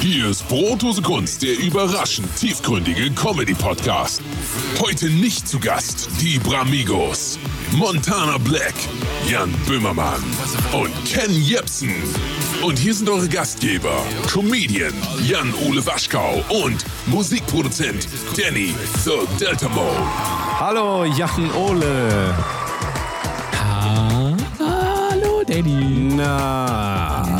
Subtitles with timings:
[0.00, 4.22] Hier ist Brotose Kunst, der überraschend tiefgründige Comedy-Podcast.
[4.80, 7.38] Heute nicht zu Gast die Bramigos,
[7.72, 8.72] Montana Black,
[9.28, 10.22] Jan Böhmermann
[10.72, 11.92] und Ken Jepsen.
[12.62, 18.08] Und hier sind eure Gastgeber, Comedian Jan-Ole Waschkau und Musikproduzent
[18.38, 20.00] Danny The Delta Mode.
[20.58, 22.34] Hallo, Jan Ole.
[24.58, 26.14] Hallo, Danny.
[26.14, 27.39] Na.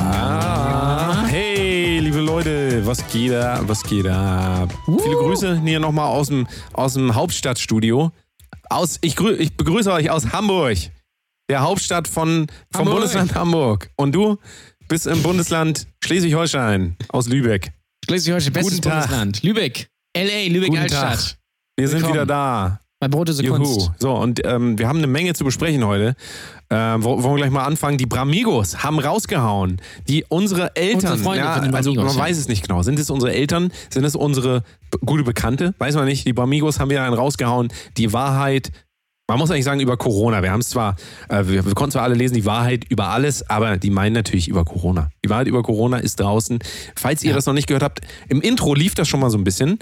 [2.40, 3.60] Leute, was geht da?
[3.68, 4.66] Was geht da?
[4.86, 8.12] Viele Grüße hier nochmal aus dem, aus dem Hauptstadtstudio.
[8.70, 10.78] Aus, ich, grü ich begrüße euch aus Hamburg,
[11.50, 12.94] der Hauptstadt von, vom Hamburg.
[12.94, 13.90] Bundesland Hamburg.
[13.96, 14.38] Und du
[14.88, 17.72] bist im Bundesland Schleswig-Holstein aus Lübeck.
[18.06, 19.00] Schleswig-Holstein, bestes Guten Tag.
[19.02, 19.42] Bundesland.
[19.42, 19.90] Lübeck.
[20.14, 21.20] L.A., Lübeck Guten Altstadt.
[21.20, 21.36] Tag.
[21.76, 22.14] Wir sind Willkommen.
[22.14, 22.80] wieder da.
[23.00, 23.56] Bei Brotose Juhu.
[23.56, 23.90] Kunst.
[23.98, 26.14] So, und ähm, wir haben eine Menge zu besprechen heute.
[26.68, 27.96] Ähm, wo- wollen wir gleich mal anfangen?
[27.96, 29.80] Die Bramigos haben rausgehauen.
[30.06, 32.22] Die unsere Eltern, Unsere Freunde ja, den also man Bramigos, ja.
[32.22, 32.82] weiß es nicht genau.
[32.82, 33.72] Sind es unsere Eltern?
[33.88, 34.62] Sind es unsere
[35.06, 35.74] gute Bekannte?
[35.78, 36.26] Weiß man nicht.
[36.26, 37.72] Die Bramigos haben wieder einen rausgehauen.
[37.96, 38.70] Die Wahrheit.
[39.30, 40.42] Man muss eigentlich sagen über Corona.
[40.42, 40.96] Wir haben es zwar,
[41.28, 44.48] äh, wir, wir konnten zwar alle lesen, die Wahrheit über alles, aber die meinen natürlich
[44.48, 45.08] über Corona.
[45.24, 46.58] Die Wahrheit über Corona ist draußen.
[46.96, 49.44] Falls ihr das noch nicht gehört habt, im Intro lief das schon mal so ein
[49.44, 49.78] bisschen.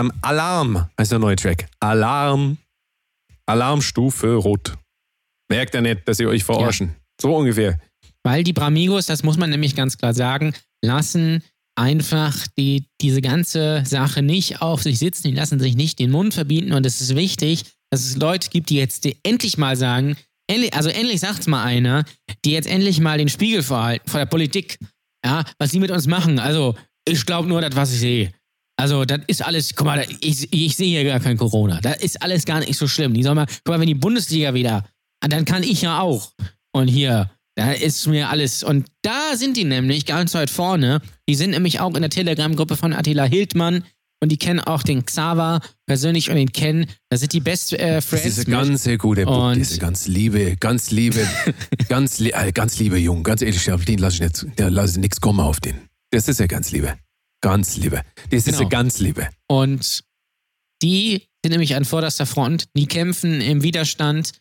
[0.00, 1.66] Ähm, Alarm heißt der neue Track.
[1.80, 2.58] Alarm.
[3.46, 4.74] Alarmstufe Rot.
[5.50, 6.96] Merkt ihr nicht, dass ihr euch verarschen.
[7.20, 7.78] So ungefähr.
[8.24, 11.42] Weil die Bramigos, das muss man nämlich ganz klar sagen, lassen
[11.76, 15.28] einfach die, diese ganze Sache nicht auf sich sitzen.
[15.28, 16.72] Die lassen sich nicht den Mund verbieten.
[16.72, 20.16] Und es ist wichtig, dass es Leute gibt, die jetzt die endlich mal sagen,
[20.50, 22.04] endlich, also endlich sagt mal einer,
[22.44, 24.78] die jetzt endlich mal den Spiegel vorhalten vor der Politik.
[25.24, 26.38] Ja, was die mit uns machen.
[26.38, 26.74] Also,
[27.06, 28.32] ich glaube nur das, was ich sehe.
[28.76, 31.80] Also, das ist alles, guck mal, da- ich, ich sehe hier gar kein Corona.
[31.80, 33.14] Das ist alles gar nicht so schlimm.
[33.14, 34.84] Die sollen mal, guck mal, wenn die Bundesliga wieder,
[35.20, 36.32] dann kann ich ja auch.
[36.72, 38.64] Und hier, da ist mir alles.
[38.64, 41.00] Und da sind die nämlich ganz weit vorne.
[41.28, 43.84] Die sind nämlich auch in der Telegram-Gruppe von Attila Hildmann.
[44.20, 46.86] Und die kennen auch den Xaver persönlich und den Ken.
[47.10, 48.24] Das sind die Best äh, Friends.
[48.24, 51.28] Diese mit- ganz sehr gute, Bub, Und- diese ganz liebe, ganz liebe,
[51.88, 54.92] ganz, li äh, ganz liebe Jung, ganz ehrlich, auf den lasse ich nicht, der lasse
[54.94, 55.74] ich nichts kommen auf den.
[56.10, 56.94] Das ist ja ganz liebe.
[57.44, 58.00] Ganz liebe.
[58.30, 58.62] Das ist Genau.
[58.62, 59.28] ja ganz liebe.
[59.48, 60.02] Und
[60.80, 62.64] die sind nämlich an vorderster Front.
[62.74, 64.32] Die kämpfen im Widerstand.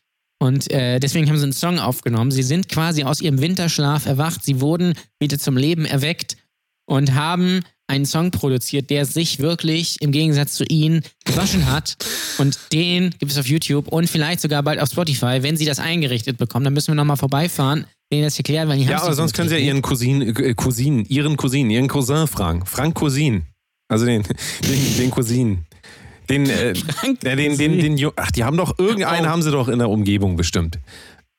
[0.41, 2.31] Und äh, deswegen haben sie einen Song aufgenommen.
[2.31, 4.45] Sie sind quasi aus ihrem Winterschlaf erwacht.
[4.45, 6.37] Sie wurden wieder zum Leben erweckt
[6.85, 11.97] und haben einen Song produziert, der sich wirklich im Gegensatz zu ihnen gewaschen hat.
[12.37, 15.39] Und den gibt es auf YouTube und vielleicht sogar bald auf Spotify.
[15.41, 18.85] Wenn sie das eingerichtet bekommen, dann müssen wir nochmal vorbeifahren, denen das erklären, weil die
[18.85, 19.61] Ja, aber sonst können Sie ja.
[19.61, 22.65] Ihren Cousin, äh, Cousin, Ihren Cousin, Ihren Cousin fragen.
[22.65, 23.43] Frank Cousin.
[23.89, 24.23] Also den,
[24.63, 25.65] den, den Cousin.
[26.29, 29.29] Den, äh, Frank ja, den, den, den, Ju- ach, die haben doch, irgendeinen Oh.
[29.29, 30.79] haben sie doch in der Umgebung bestimmt.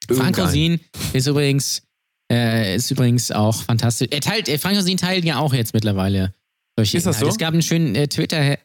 [0.09, 0.44] Frank Irgendeinen.
[0.47, 0.81] Rosin
[1.15, 1.82] ist übrigens,
[2.30, 4.08] äh, ist übrigens auch fantastisch.
[4.10, 6.32] Er teilt, äh, Frank Rosin teilt ja auch jetzt mittlerweile
[6.76, 7.26] solche Ist das Inhalte.
[7.26, 7.32] so?
[7.32, 8.58] Es gab einen schönen äh, Twitter,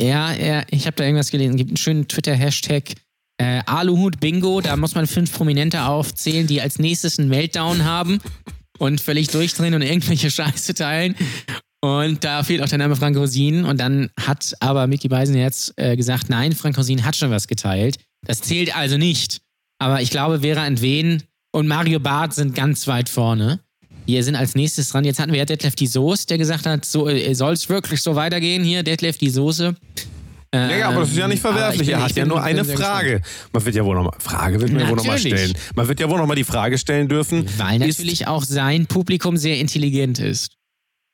[0.00, 2.94] ja, ja, ich habe da irgendwas gelesen, es gibt einen schönen Twitter-Hashtag
[3.40, 8.20] äh, Aluhut Bingo, da muss man fünf Prominente aufzählen, die als nächstes einen Meltdown haben
[8.78, 11.14] und völlig durchdrehen und irgendwelche Scheiße teilen.
[11.80, 13.64] Und da fehlt auch der Name Frank Rosin.
[13.64, 17.98] Und dann hat aber Mickey Beisenherz äh, gesagt, nein, Frank Rosin hat schon was geteilt.
[18.26, 19.40] Das zählt also nicht.
[19.80, 21.22] Aber ich glaube, Vera Entwen
[21.52, 23.60] und Mario Barth sind ganz weit vorne.
[24.06, 25.04] Wir sind als nächstes dran.
[25.04, 28.00] Jetzt hatten wir ja Detlef die Soße, der gesagt hat, so äh, soll es wirklich
[28.02, 29.74] so weitergehen hier, Detlef die Soße.
[30.54, 31.88] Ja, ja, aber das ist ja nicht Ähm, aber verwerflich.
[31.90, 33.20] er hat ja nur eine Frage.
[33.52, 35.38] Man wird ja wohl noch mal, Frage wird man ja wohl noch mal Natürlich.
[35.38, 35.54] stellen.
[35.74, 37.44] Man wird ja wohl noch mal die Frage stellen dürfen.
[37.58, 40.52] Weil natürlich auch sein Publikum sehr intelligent ist.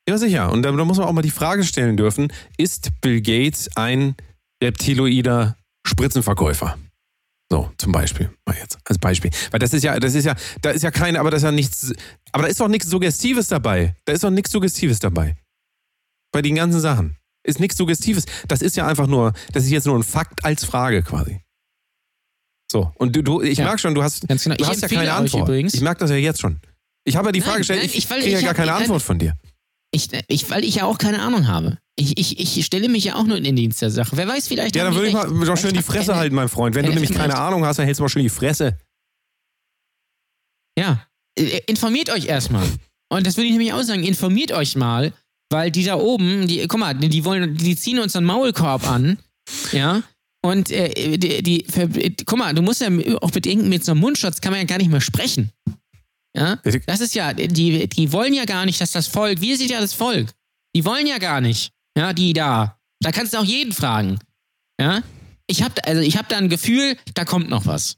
[0.08, 0.52] Ja, sicher.
[0.52, 4.14] Und da, da muss man auch mal die Frage stellen dürfen, ist Bill Gates ein
[4.62, 6.78] reptiloider Spritzenverkäufer?
[7.50, 8.30] So, zum Beispiel.
[8.46, 9.30] Mal jetzt als Beispiel.
[9.50, 11.52] Weil das ist ja, das ist ja, da ist ja keine, aber das ist ja
[11.52, 11.92] nichts,
[12.32, 13.94] aber da ist doch nichts Suggestives dabei.
[14.06, 15.36] Da ist doch nichts Suggestives dabei.
[16.32, 17.16] Bei den ganzen Sachen.
[17.46, 18.24] Ist nichts Suggestives.
[18.48, 21.42] Das ist ja einfach nur, das ist jetzt nur ein Fakt als Frage quasi.
[22.72, 24.56] So, und du, du ich Ja, merke schon, du hast, ganz genau.
[24.56, 25.46] du Ich hast ja keine Antwort.
[25.48, 26.60] übrigens- Ich merke das ja jetzt schon.
[27.04, 29.02] Ich habe ja die Nein, Frage gestellt, nein, ich, ich- kriege ja gar keine Antwort
[29.02, 29.36] von dir.
[29.92, 31.78] Ich, ich, weil ich ja auch keine Ahnung habe.
[31.96, 34.16] Ich, ich, ich stelle mich ja auch nur in den Dienst der Sache.
[34.16, 34.74] Wer weiß, vielleicht.
[34.74, 35.30] Ja, dann würde ich recht.
[35.30, 36.74] mal doch schön die Fresse keine- halten, mein Freund.
[36.74, 38.76] Wenn du nämlich keine Ahnung hast, dann hältst du mal schön die Fresse.
[40.78, 41.06] Ja.
[41.38, 42.66] Äh, Informiert euch erstmal.
[43.10, 44.02] Und das würde ich nämlich auch sagen.
[44.04, 45.12] Informiert euch mal,
[45.50, 49.18] weil die da oben, die, guck mal, die wollen, die ziehen uns einen Maulkorb an.
[49.72, 50.02] Ja.
[50.44, 52.88] Und äh, die, die, die, guck mal, du musst ja
[53.20, 55.52] auch bedenken, mit so einem Mundschutz kann man ja gar nicht mehr sprechen.
[56.36, 56.56] Ja.
[56.86, 59.80] Das ist ja, die, die wollen ja gar nicht, dass das Volk, wir sind ja
[59.80, 60.30] das Volk.
[60.74, 61.70] Die wollen ja gar nicht.
[61.96, 62.78] Ja, die da.
[63.00, 64.18] Da kannst du auch jeden fragen.
[64.80, 65.02] Ja.
[65.46, 67.96] Ich habe also ich hab da ein Gefühl, da kommt noch was.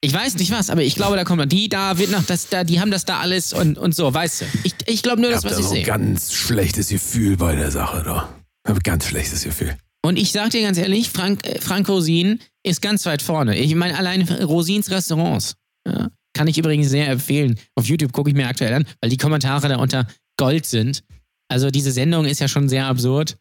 [0.00, 2.48] Ich weiß nicht was, aber ich glaube, da kommt noch die, da wird noch das,
[2.48, 4.44] da, die haben das da alles und, und so, weißt du.
[4.62, 5.84] Ich, ich glaube nur Ich das, habe was da ich so ein sehe.
[5.86, 8.28] ganz schlechtes Gefühl bei der Sache da.
[8.64, 9.76] Ich habe ein ganz schlechtes Gefühl.
[10.06, 13.56] Und ich sag dir ganz ehrlich, Frank, äh, Frank Rosin ist ganz weit vorne.
[13.58, 17.58] Ich meine, allein Rosins Restaurants ja, kann ich übrigens sehr empfehlen.
[17.74, 20.06] Auf YouTube gucke ich mir aktuell an, weil die Kommentare da unter
[20.36, 21.02] Gold sind.
[21.48, 23.38] Also diese Sendung ist ja schon sehr absurd.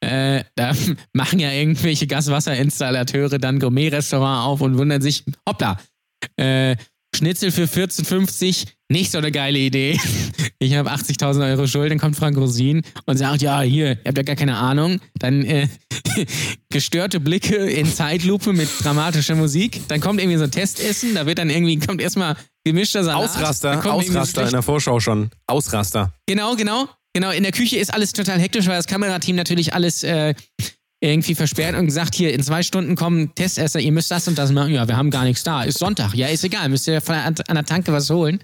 [0.00, 0.72] Äh, da
[1.12, 5.78] machen ja irgendwelche Gaswasserinstallateure dann Gourmet-Restaurant auf und wundern sich, hoppla,
[6.36, 6.76] äh,
[7.14, 9.98] Schnitzel für 14,50, nicht so eine geile Idee.
[10.60, 14.16] Ich habe 80.000 Euro Schuld, dann kommt Frank Rosin und sagt, ja, hier, ihr habt
[14.16, 14.98] ja gar keine Ahnung.
[15.18, 15.68] Dann äh,
[16.70, 19.82] gestörte Blicke in Zeitlupe mit dramatischer Musik.
[19.88, 23.28] Dann kommt irgendwie so ein Testessen, da wird dann irgendwie, kommt erstmal gemischter Salat.
[23.28, 25.28] Ausraster, so Ausraster in der Vorschau schon.
[25.46, 26.14] Ausraster.
[26.26, 26.88] Genau, genau.
[27.14, 30.34] Genau, in der Küche ist alles total hektisch, weil das Kamerateam natürlich alles äh,
[31.00, 34.50] irgendwie versperrt und gesagt, hier in zwei Stunden kommen Testesser, ihr müsst das und das
[34.50, 34.72] machen.
[34.72, 35.62] Ja, wir haben gar nichts da.
[35.62, 36.14] Ist Sonntag.
[36.14, 36.68] Ja, ist egal.
[36.68, 38.42] Müsst ihr von an der Tanke was holen.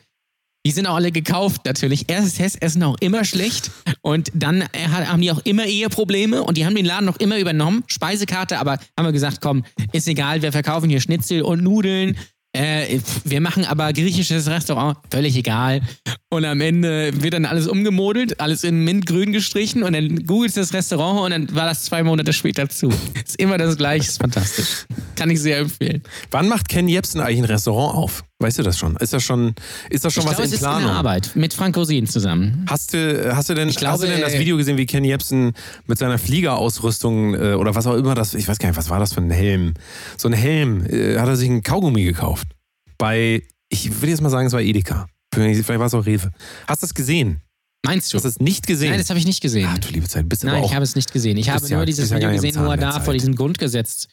[0.66, 2.10] Die sind auch alle gekauft natürlich.
[2.10, 3.70] Erstes Testessen auch immer schlecht
[4.02, 7.38] und dann äh, haben die auch immer Eheprobleme und die haben den Laden noch immer
[7.38, 7.82] übernommen.
[7.86, 12.18] Speisekarte, aber haben wir gesagt, komm, ist egal, wir verkaufen hier Schnitzel und Nudeln.
[12.52, 15.82] Äh, wir machen aber griechisches Restaurant, völlig egal.
[16.30, 20.60] Und am Ende wird dann alles umgemodelt, alles in Mintgrün gestrichen und dann googelst du
[20.60, 22.88] das Restaurant und dann war das zwei Monate später zu.
[23.24, 24.86] Ist immer das gleiche, ist fantastisch.
[25.14, 26.02] Kann ich sehr empfehlen.
[26.30, 28.24] Wann macht Ken Jebsen eigentlich ein Restaurant auf?
[28.42, 28.96] Weißt du das schon?
[28.96, 29.54] Ist das schon,
[29.90, 30.86] ist das schon ich was glaube, es in ist in Planung?
[30.88, 32.64] der Arbeit mit Frank Rosin zusammen.
[32.68, 34.86] Hast du, hast du denn, Ich glaube, hast du denn das äh, Video gesehen, wie
[34.86, 35.52] Ken Jebsen
[35.86, 38.98] mit seiner Fliegerausrüstung äh, oder was auch immer das, ich weiß gar nicht, was war
[38.98, 39.74] das für ein Helm?
[40.16, 42.48] So ein Helm, äh, hat er sich einen Kaugummi gekauft.
[42.96, 45.06] Bei, ich würde jetzt mal sagen, es war Edeka.
[45.34, 46.30] Vielleicht war es auch Rewe.
[46.66, 47.40] Hast du das gesehen?
[47.84, 48.16] Meinst du?
[48.16, 48.90] Hast du es nicht gesehen?
[48.90, 49.68] Nein, das habe ich nicht gesehen.
[49.70, 51.36] Ach du liebe Zeit, bist Nein, aber auch ich habe es nicht gesehen.
[51.36, 53.04] Ich habe ja- nur dieses ja Video gesehen, wo er da Zeit.
[53.04, 54.08] vor diesem Grundgesetz.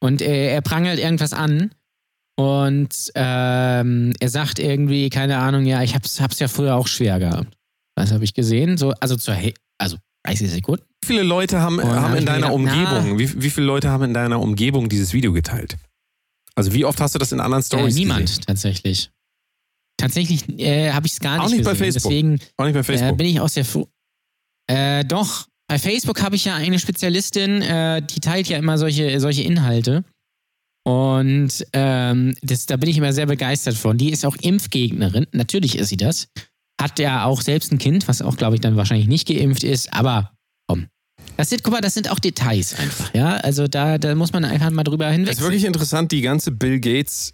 [0.00, 1.70] Und äh, er prangelt irgendwas an.
[2.38, 7.18] Und ähm, er sagt irgendwie, keine Ahnung, ja, ich hab's, hab's ja früher auch schwer
[7.18, 7.56] gehabt.
[7.96, 8.76] Das habe ich gesehen.
[8.76, 9.96] So, also zur He also
[10.26, 10.84] 30 Sekunden.
[11.02, 12.98] Wie viele Leute haben, haben hab in deiner gedacht, na.
[12.98, 15.76] Umgebung, wie, wie viele Leute haben in deiner Umgebung dieses Video geteilt?
[16.54, 18.42] Also wie oft hast du das in anderen Äh, Stories niemand gesehen?
[18.46, 19.10] tatsächlich.
[19.98, 21.92] Tatsächlich äh, habe ich es gar Auch nicht nicht bei gesehen.
[21.92, 22.10] Facebook.
[22.10, 23.16] Deswegen Auch nicht bei Äh, Facebook.
[23.16, 23.88] bin ich auch sehr froh.
[24.68, 29.20] Äh, doch, bei Facebook habe ich ja eine Spezialistin, äh, die teilt ja immer solche,
[29.20, 30.04] solche Inhalte.
[30.86, 33.98] Und ähm, das, da bin ich immer sehr begeistert von.
[33.98, 35.26] Die ist auch Impfgegnerin.
[35.32, 36.28] Natürlich ist sie das.
[36.80, 39.92] Hat ja auch selbst ein Kind, was auch, glaube ich, dann wahrscheinlich nicht geimpft ist.
[39.92, 40.30] Aber
[40.68, 40.86] komm.
[41.36, 43.34] Das sind, guck mal, das sind auch Details einfach, ja.
[43.38, 45.32] Also da, da muss man einfach mal drüber hinweg.
[45.32, 47.32] Es ist wirklich interessant, die ganze Bill Gates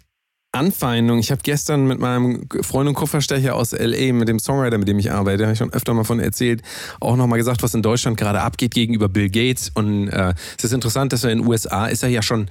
[0.51, 1.19] Anfeindung.
[1.19, 4.97] Ich habe gestern mit meinem Freund und Kupferstecher aus LA, mit dem Songwriter, mit dem
[4.97, 6.63] ich arbeite, habe ich schon öfter mal von erzählt,
[6.99, 9.71] auch nochmal gesagt, was in Deutschland gerade abgeht gegenüber Bill Gates.
[9.75, 12.49] Und äh, es ist interessant, dass er in den USA ist er ja schon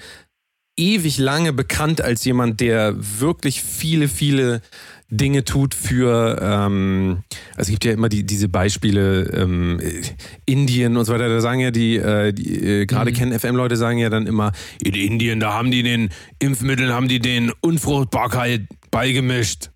[0.77, 4.63] ewig lange bekannt als jemand, der wirklich viele, viele
[5.11, 10.03] Dinge tut für, ähm, also es gibt ja immer die, diese Beispiele, ähm, äh,
[10.47, 13.15] Indien und so weiter, da sagen ja die, äh, die äh, gerade Mhm.
[13.15, 14.53] kennen FM-Leute sagen ja dann immer,
[14.83, 16.09] in Indien, da haben die den
[16.39, 19.71] Impfmitteln, haben die den Unfruchtbarkeit beigemischt.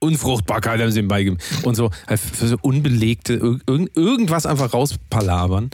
[0.00, 1.64] Unfruchtbarkeit haben sie ihm beigemischt.
[1.64, 5.70] Und so, halt für so unbelegte, irg irgend- irgendwas einfach rauspalabern.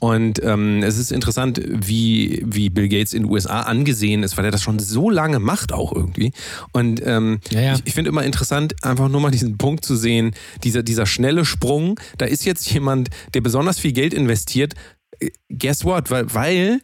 [0.00, 4.44] Und ähm, es ist interessant, wie, wie Bill Gates in den USA angesehen ist, weil
[4.44, 6.32] er das schon so lange macht auch irgendwie.
[6.72, 7.74] Und ähm, Ja, ja.
[7.74, 10.32] ich, ich finde immer interessant, einfach nur mal diesen Punkt zu sehen,
[10.64, 14.74] dieser, dieser schnelle Sprung, da ist jetzt jemand, der besonders viel Geld investiert.
[15.20, 16.10] Äh, Guess what?
[16.10, 16.80] Weil, weil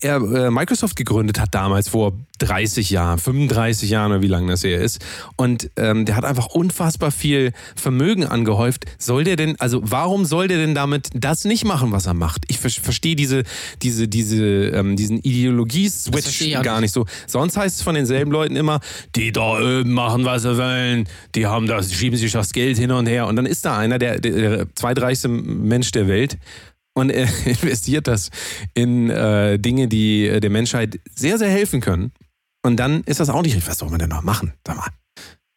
[0.00, 4.64] er äh, Microsoft gegründet hat damals vor 30 Jahren, 35 Jahren oder wie lange das
[4.64, 5.04] her ist.
[5.36, 8.84] Und ähm, der hat einfach unfassbar viel Vermögen angehäuft.
[8.98, 12.44] Soll der denn, also warum soll der denn damit das nicht machen, was er macht?
[12.48, 13.42] Ich ver verstehe diese,
[13.82, 17.06] diese, diese, ähm, diesen Ideologie-Switch gar nicht so.
[17.26, 18.80] Sonst heißt es von denselben Leuten immer,
[19.16, 22.90] die da oben machen, was sie wollen, die haben das, schieben sich das Geld hin
[22.90, 23.26] und her.
[23.26, 26.38] Und dann ist da einer, der, der, der zweitreichste Mensch der Welt,
[26.94, 28.30] und er investiert das
[28.74, 32.12] in äh, Dinge, die äh, der Menschheit sehr, sehr helfen können.
[32.62, 33.70] Und dann ist das auch nicht richtig.
[33.70, 34.52] Was soll man denn noch machen?
[34.66, 34.88] Sag mal.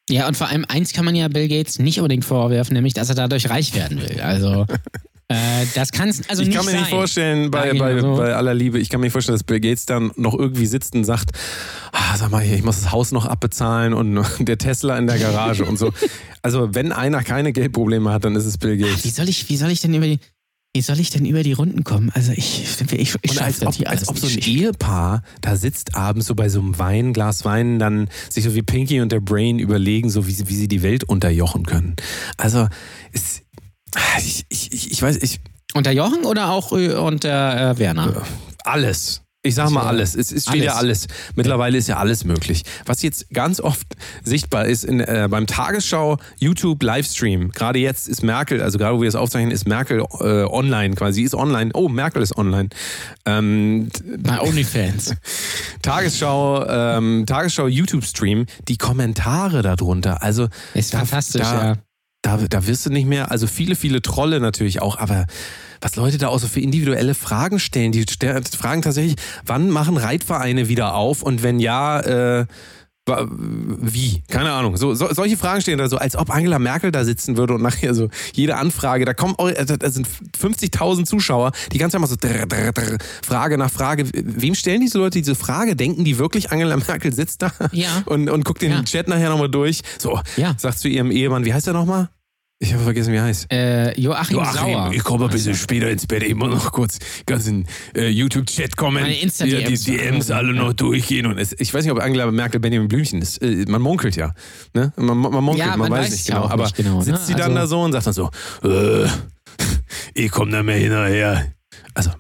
[0.10, 3.10] Ja, und vor allem eins kann man ja Bill Gates nicht unbedingt vorwerfen, nämlich, dass
[3.10, 4.20] er dadurch reich werden will.
[4.20, 4.66] Also,
[5.30, 6.82] äh, das kann es also ich kann mir sein.
[6.82, 8.18] nicht vorstellen, bei, bei, so.
[8.18, 10.96] bei aller Liebe, ich kann mir nicht vorstellen, dass Bill Gates dann noch irgendwie sitzt
[10.96, 11.32] und sagt,
[11.94, 15.18] ah, sag mal hier, ich muss das Haus noch abbezahlen und der Tesla in der
[15.18, 15.94] Garage und so.
[16.42, 19.16] Also wenn einer keine Geldprobleme hat, dann ist es Bill Wie Gates.
[19.16, 20.20] soll ich, wie soll ich denn über die,
[20.74, 22.12] wie soll ich denn über die Runden kommen?
[22.14, 24.38] Also ich, ich, ich, Und als ob, hier als ob so ein.
[24.38, 28.62] Ehepaar da sitzt abends so bei so einem Wein, Glas Wein, dann sich so wie
[28.62, 31.98] Pinky und der Brain überlegen, so wie sie, wie sie die Welt unterjochen können.
[32.38, 32.70] Also,
[33.12, 33.42] es,
[34.20, 35.42] ich, ich, ich, weiß, ich,
[35.74, 38.26] Unter Jochen oder auch äh, unter äh, Werner?
[38.64, 39.21] alles.
[39.44, 39.88] Ich sag mal Ja.
[39.88, 40.14] alles.
[40.16, 41.08] Es, es steht ja alles.
[41.36, 42.62] Mittlerweile ist ja alles möglich.
[42.86, 43.88] Was jetzt ganz oft
[44.24, 47.50] sichtbar ist in, äh, beim Tagesschau YouTube Livestream.
[47.50, 51.22] Gerade jetzt ist Merkel, also gerade wo wir es aufzeichnen, ist Merkel äh, online quasi.
[51.22, 51.72] Sie ist online.
[51.74, 52.70] Oh, Merkel ist online.
[53.26, 55.16] Ähm, Bei OnlyFans.
[55.82, 58.46] Tagesschau, ähm, Tagesschau YouTube Stream.
[58.68, 60.22] Die Kommentare darunter.
[60.22, 61.76] Also Ist da, fantastisch, da, ja.
[62.24, 65.26] Da, da wirst du nicht mehr, also viele, viele Trolle natürlich auch, aber
[65.82, 70.68] was Leute da auch so für individuelle Fragen stellen, die fragen tatsächlich, wann machen Reitvereine
[70.68, 71.24] wieder auf?
[71.24, 72.46] Und wenn ja, äh,
[73.08, 74.22] wie?
[74.30, 74.78] Keine Ahnung.
[74.78, 77.62] So, so, solche Fragen stehen da so, als ob Angela Merkel da sitzen würde und
[77.62, 80.08] nachher so jede Anfrage, da kommen, eu- da sind
[80.40, 84.06] 50.000 Zuschauer, die ganze Zeit mal so drr, drr, drr, Frage nach Frage.
[84.14, 85.76] Wem stellen diese Leute diese Frage?
[85.76, 88.04] Denken die wirklich, Angela Merkel sitzt da Ja.
[88.06, 88.84] und, und guckt den Ja.
[88.84, 89.82] Chat nachher nochmal durch?
[89.98, 90.56] So, Ja.
[90.58, 92.10] sagt zu ihrem Ehemann, wie heißt er nochmal?
[92.64, 93.52] Ich habe vergessen, wie er heißt.
[93.52, 94.92] Äh, Joachim, Sauer.
[94.94, 96.22] ich komme ein bisschen später ins Bett.
[96.22, 97.66] Ich muss noch kurz ganzen
[97.96, 99.04] äh, YouTube-Chat kommen.
[99.04, 101.26] Ja, die DMs alle noch durchgehen.
[101.26, 103.42] Und es, ich weiß nicht, ob Angela Merkel Benjamin Blümchen ist.
[103.42, 104.36] Äh, man munkelt ja.
[104.76, 104.94] Ne?
[104.96, 106.46] Man, man munkelt, Ja, man, man weiß, weiß nicht genau.
[106.50, 107.04] Aber nicht genau, ne?
[107.04, 108.30] sitzt sie dann Also- da so und sagt dann so,
[108.64, 109.08] äh,
[110.14, 111.52] ich komme da mehr hinterher.
[111.96, 112.12] Also,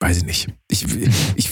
[0.00, 0.48] weiß ich nicht.
[0.70, 0.84] Ich,
[1.34, 1.48] ich,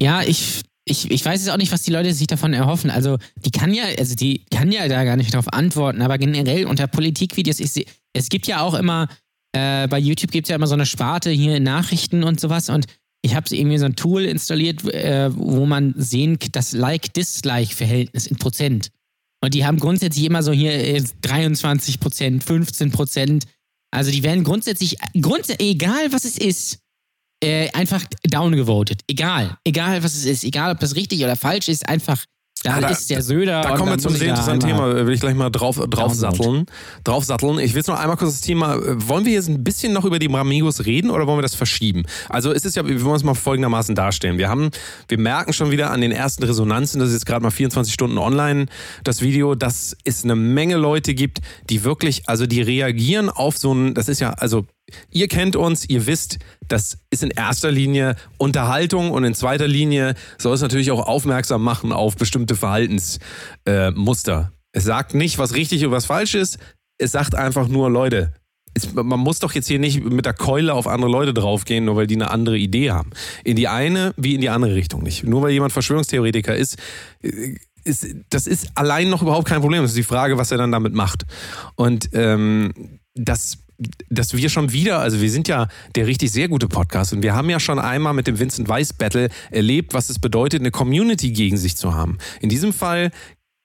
[0.00, 2.90] Ja, ich, ich, ich weiß jetzt auch nicht, was die Leute sich davon erhoffen.
[2.90, 6.66] Also, die kann ja, also die kann ja da gar nicht darauf antworten, aber generell
[6.66, 9.08] unter Politikvideos, ich seh, es gibt ja auch immer,
[9.52, 12.68] äh, bei YouTube gibt es ja immer so eine Sparte hier in Nachrichten und sowas
[12.68, 12.86] und
[13.22, 18.90] ich habe irgendwie so ein Tool installiert, äh, wo man sehen das Like-Dislike-Verhältnis in Prozent.
[19.42, 23.44] Und die haben grundsätzlich immer so hier äh, 23 Prozent, 15 Prozent.
[23.90, 26.78] Also die werden grundsätzlich, grunds egal was es ist,
[27.42, 29.00] äh, einfach downgevotet.
[29.08, 29.56] Egal.
[29.64, 30.44] Egal, was es ist.
[30.44, 31.88] Egal, ob das richtig oder falsch ist.
[31.88, 32.24] Einfach,
[32.62, 33.62] da, Ah, da- ist der Söder.
[33.62, 34.94] Da kommen wir zum sehr interessanten Thema.
[35.06, 36.66] Will ich gleich mal drauf, drauf satteln.
[37.04, 37.58] Drauf satteln.
[37.60, 38.74] Ich will jetzt noch einmal kurz das Thema.
[38.74, 41.54] äh, Wollen wir jetzt ein bisschen noch über die Bramigos reden oder wollen wir das
[41.54, 42.02] verschieben?
[42.28, 44.36] Also es ist ja, wir wollen es mal folgendermaßen darstellen.
[44.36, 44.70] Wir haben,
[45.08, 48.18] wir merken schon wieder an den ersten Resonanzen, das ist jetzt gerade mal 24 Stunden
[48.18, 48.66] online,
[49.04, 51.38] das Video, dass es eine Menge Leute gibt,
[51.70, 54.66] die wirklich, also die reagieren auf so ein, das ist ja, also
[55.10, 60.14] Ihr kennt uns, ihr wisst, das ist in erster Linie Unterhaltung und in zweiter Linie
[60.38, 64.52] soll es natürlich auch aufmerksam machen auf bestimmte Verhaltensmuster.
[64.52, 66.58] Äh, es sagt nicht, was richtig und was falsch ist.
[66.98, 68.34] Es sagt einfach nur, Leute,
[68.74, 71.96] es, man muss doch jetzt hier nicht mit der Keule auf andere Leute draufgehen, nur
[71.96, 73.10] weil die eine andere Idee haben.
[73.44, 75.24] In die eine wie in die andere Richtung nicht.
[75.24, 76.76] Nur weil jemand Verschwörungstheoretiker ist,
[77.22, 79.82] äh, ist das ist allein noch überhaupt kein Problem.
[79.82, 81.24] Das ist die Frage, was er dann damit macht.
[81.74, 82.72] Und ähm,
[83.14, 83.58] das
[84.08, 87.34] dass wir schon wieder, also wir sind ja der richtig sehr gute Podcast und wir
[87.34, 91.32] haben ja schon einmal mit dem Vincent Weiss Battle erlebt, was es bedeutet, eine Community
[91.32, 92.18] gegen sich zu haben.
[92.40, 93.10] In diesem Fall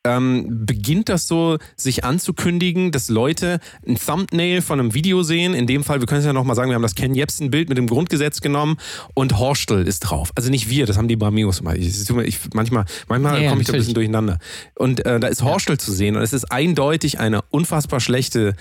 [0.05, 5.53] ähm, beginnt das so sich anzukündigen, dass Leute ein Thumbnail von einem Video sehen.
[5.53, 7.77] In dem Fall, wir können es ja nochmal sagen, wir haben das Ken Jebsen-Bild mit
[7.77, 8.77] dem Grundgesetz genommen
[9.15, 10.31] und Horstel ist drauf.
[10.36, 11.77] Also nicht wir, das haben die Bramigos gemacht.
[11.77, 14.38] Ich, ich, manchmal manchmal Ja, ja, komme ich da ein bisschen durcheinander.
[14.75, 18.55] Und äh, da ist Horstel zu sehen und es ist eindeutig eine unfassbar schlechte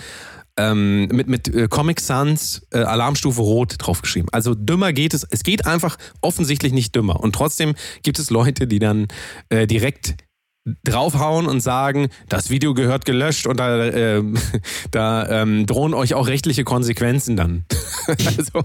[0.57, 4.29] ähm, mit, mit äh, Comic Sans äh, Alarmstufe Rot draufgeschrieben.
[4.33, 5.27] Also dümmer geht es.
[5.29, 7.21] Es geht einfach offensichtlich nicht dümmer.
[7.21, 9.09] Und trotzdem gibt es Leute, die dann
[9.49, 10.17] äh, direkt
[10.83, 14.23] draufhauen und sagen, das Video gehört gelöscht und da, äh,
[14.91, 17.65] da ähm, drohen euch auch rechtliche Konsequenzen dann.
[18.09, 18.65] also,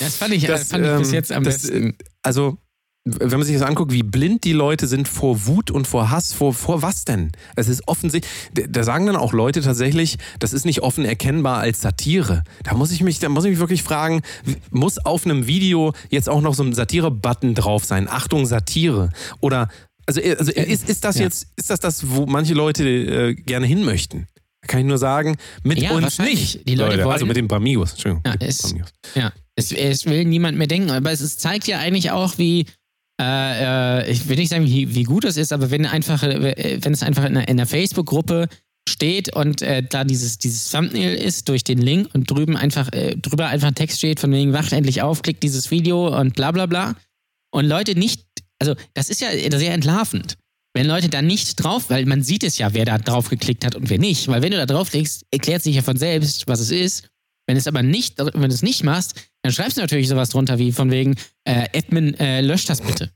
[0.00, 1.96] Das fand ich, das, fand ich bis ähm, jetzt am das, besten.
[2.22, 2.58] Also,
[3.06, 6.32] wenn man sich das anguckt, wie blind die Leute sind vor Wut und vor Hass,
[6.32, 7.32] vor, vor was denn?
[7.54, 8.32] Es ist offensichtlich,
[8.68, 12.44] da sagen dann auch Leute tatsächlich, das ist nicht offen erkennbar als Satire.
[12.62, 14.22] Da muss ich mich, da muss ich mich wirklich fragen,
[14.70, 18.08] muss auf einem Video jetzt auch noch so ein Satire-Button drauf sein?
[18.08, 19.10] Achtung, Satire.
[19.40, 19.68] Oder,
[20.06, 21.24] also, also ist, ist das Ja.
[21.24, 24.28] jetzt, ist das das, wo manche Leute äh, gerne hin möchten?
[24.62, 26.66] Da kann ich nur sagen, mit Ja, uns nicht.
[26.66, 28.22] Die Leute wollen- also mit den Bramigos, Entschuldigung.
[28.26, 28.88] Ja, es- Bramigos.
[29.14, 32.64] Ja, es, es will niemand mehr denken, aber es, es zeigt ja eigentlich auch, wie,
[33.20, 36.92] äh, äh, ich will nicht sagen, wie, wie gut das ist, aber wenn einfach, wenn
[36.92, 38.48] es einfach in einer, in einer Facebook-Gruppe
[38.88, 43.16] steht und äh, da dieses, dieses Thumbnail ist durch den Link und drüben einfach, äh,
[43.16, 46.50] drüber einfach ein Text steht, von wegen wacht endlich auf, klickt dieses Video und bla
[46.50, 46.94] bla bla.
[47.50, 48.24] Und Leute nicht,
[48.58, 50.36] also das ist ja sehr entlarvend.
[50.76, 53.76] Wenn Leute da nicht drauf, weil man sieht es ja, wer da drauf geklickt hat
[53.76, 54.26] und wer nicht.
[54.26, 57.08] Weil wenn du da draufklickst, erklärt sich ja von selbst, was es ist.
[57.46, 60.58] Wenn es aber nicht, wenn du es nicht machst, dann schreibst du natürlich sowas drunter
[60.58, 63.10] wie von wegen, äh, Admin, äh, lösch das bitte.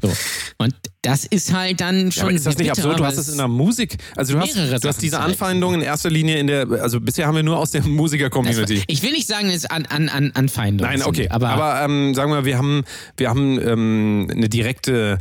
[0.00, 0.10] So.
[0.56, 2.30] Und das ist halt dann schon.
[2.30, 3.00] Ja, ist das nicht bitter, absurd?
[3.00, 3.98] Du hast es in der Musik.
[4.16, 5.30] Also du hast, du hast diese zeigen.
[5.30, 8.84] Anfeindungen in erster Linie in der, also bisher haben wir nur aus der Musiker-Community.
[8.86, 10.88] Ich will nicht sagen, es ist an, an, an Anfeindung.
[10.88, 11.22] Nein, okay.
[11.24, 12.84] Sind, aber, Aber, ähm, sagen wir, wir haben,
[13.18, 15.18] wir haben ähm, eine direkte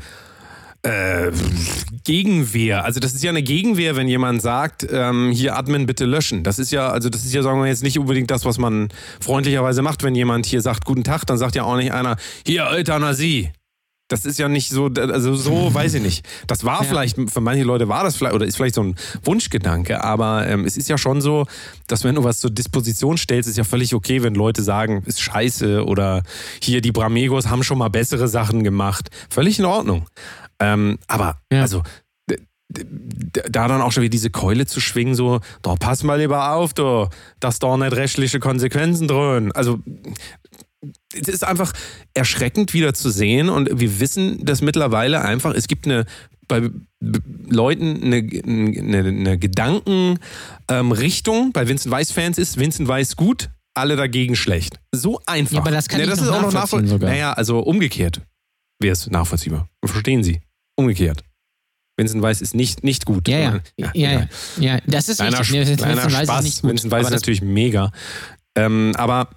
[0.85, 1.31] äh,
[2.03, 2.85] Gegenwehr.
[2.85, 6.43] Also das ist ja eine Gegenwehr, wenn jemand sagt, ähm, hier Admin bitte löschen.
[6.43, 8.89] Das ist ja, also das ist ja, sagen wir jetzt nicht unbedingt das, was man
[9.19, 12.67] freundlicherweise macht, wenn jemand hier sagt, guten Tag, dann sagt ja auch nicht einer, hier
[12.67, 13.51] Euthanasie.
[14.07, 16.27] Das ist ja nicht so, also so weiß ich nicht.
[16.47, 16.87] Das war ja.
[16.87, 20.65] vielleicht, für manche Leute war das vielleicht, oder ist vielleicht so ein Wunschgedanke, aber ähm,
[20.65, 21.47] es ist ja schon so,
[21.87, 25.21] dass wenn du was zur Disposition stellst, ist ja völlig okay, wenn Leute sagen, ist
[25.21, 26.23] scheiße oder
[26.61, 29.09] hier die Bramegos haben schon mal bessere Sachen gemacht.
[29.29, 30.07] Völlig in Ordnung.
[30.59, 31.61] Ähm, aber, ja.
[31.61, 31.81] also,
[32.67, 36.73] da dann auch schon wieder diese Keule zu schwingen, so, da pass mal lieber auf,
[36.73, 37.07] du,
[37.39, 39.51] dass da nicht rechtliche Konsequenzen drohen.
[39.51, 39.79] Also,
[41.13, 41.73] es ist einfach
[42.13, 46.05] erschreckend wieder zu sehen und wir wissen das mittlerweile einfach, es gibt eine
[46.47, 53.95] bei Leuten eine, eine, eine Gedankenrichtung, ähm, bei Vincent Weiss-Fans ist, Vincent Weiss gut, alle
[53.95, 54.79] dagegen schlecht.
[54.91, 55.53] So einfach.
[55.53, 57.09] Ja, aber das kann ja, das ich noch ist auch noch nachvollziehen sogar.
[57.09, 58.21] Naja, also umgekehrt
[58.79, 59.67] wäre es nachvollziehbar.
[59.83, 60.41] Verstehen Sie?
[60.75, 61.23] Umgekehrt.
[61.97, 63.27] Vincent Weiss ist nicht, nicht gut.
[63.27, 63.59] Ja, ja.
[63.77, 64.27] Ja, ja, ja.
[64.59, 65.77] ja das ist kleiner, richtig.
[65.77, 66.45] Kleiner Vincent Spaß.
[66.45, 67.91] Ist Vincent Weiss ist natürlich mega.
[68.57, 69.29] Ähm, aber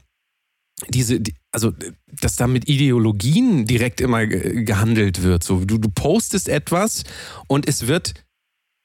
[0.88, 1.72] diese, die, also,
[2.20, 5.42] dass da mit Ideologien direkt immer gehandelt wird.
[5.42, 7.04] So, du, du postest etwas
[7.48, 8.14] und es wird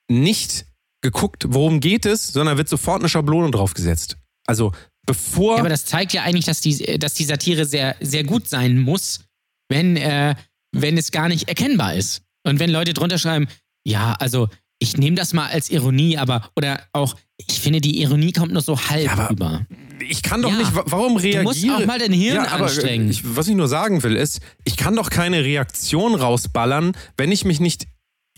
[0.09, 0.65] nicht
[1.01, 4.17] geguckt, worum geht es, sondern wird sofort eine Schablone draufgesetzt.
[4.47, 4.71] Also,
[5.05, 5.55] bevor.
[5.55, 8.79] Ja, aber das zeigt ja eigentlich, dass die, dass die Satire sehr, sehr gut sein
[8.79, 9.21] muss,
[9.69, 10.35] wenn, äh,
[10.71, 12.23] wenn es gar nicht erkennbar ist.
[12.45, 13.47] Und wenn Leute drunter schreiben,
[13.85, 18.31] ja, also ich nehme das mal als Ironie, aber oder auch, ich finde, die Ironie
[18.31, 19.65] kommt nur so halb ja, rüber.
[20.10, 21.45] Ich kann doch ja, nicht, warum reagieren?
[21.45, 23.10] Du musst auch mal dein Hirn ja, aber anstrengen.
[23.10, 27.45] Ich, was ich nur sagen will, ist, ich kann doch keine Reaktion rausballern, wenn ich
[27.45, 27.88] mich nicht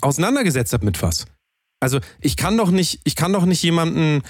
[0.02, 1.26] auseinandergesetzt habe mit was.
[1.80, 4.22] Also ich kann doch nicht, ich kann doch nicht jemanden,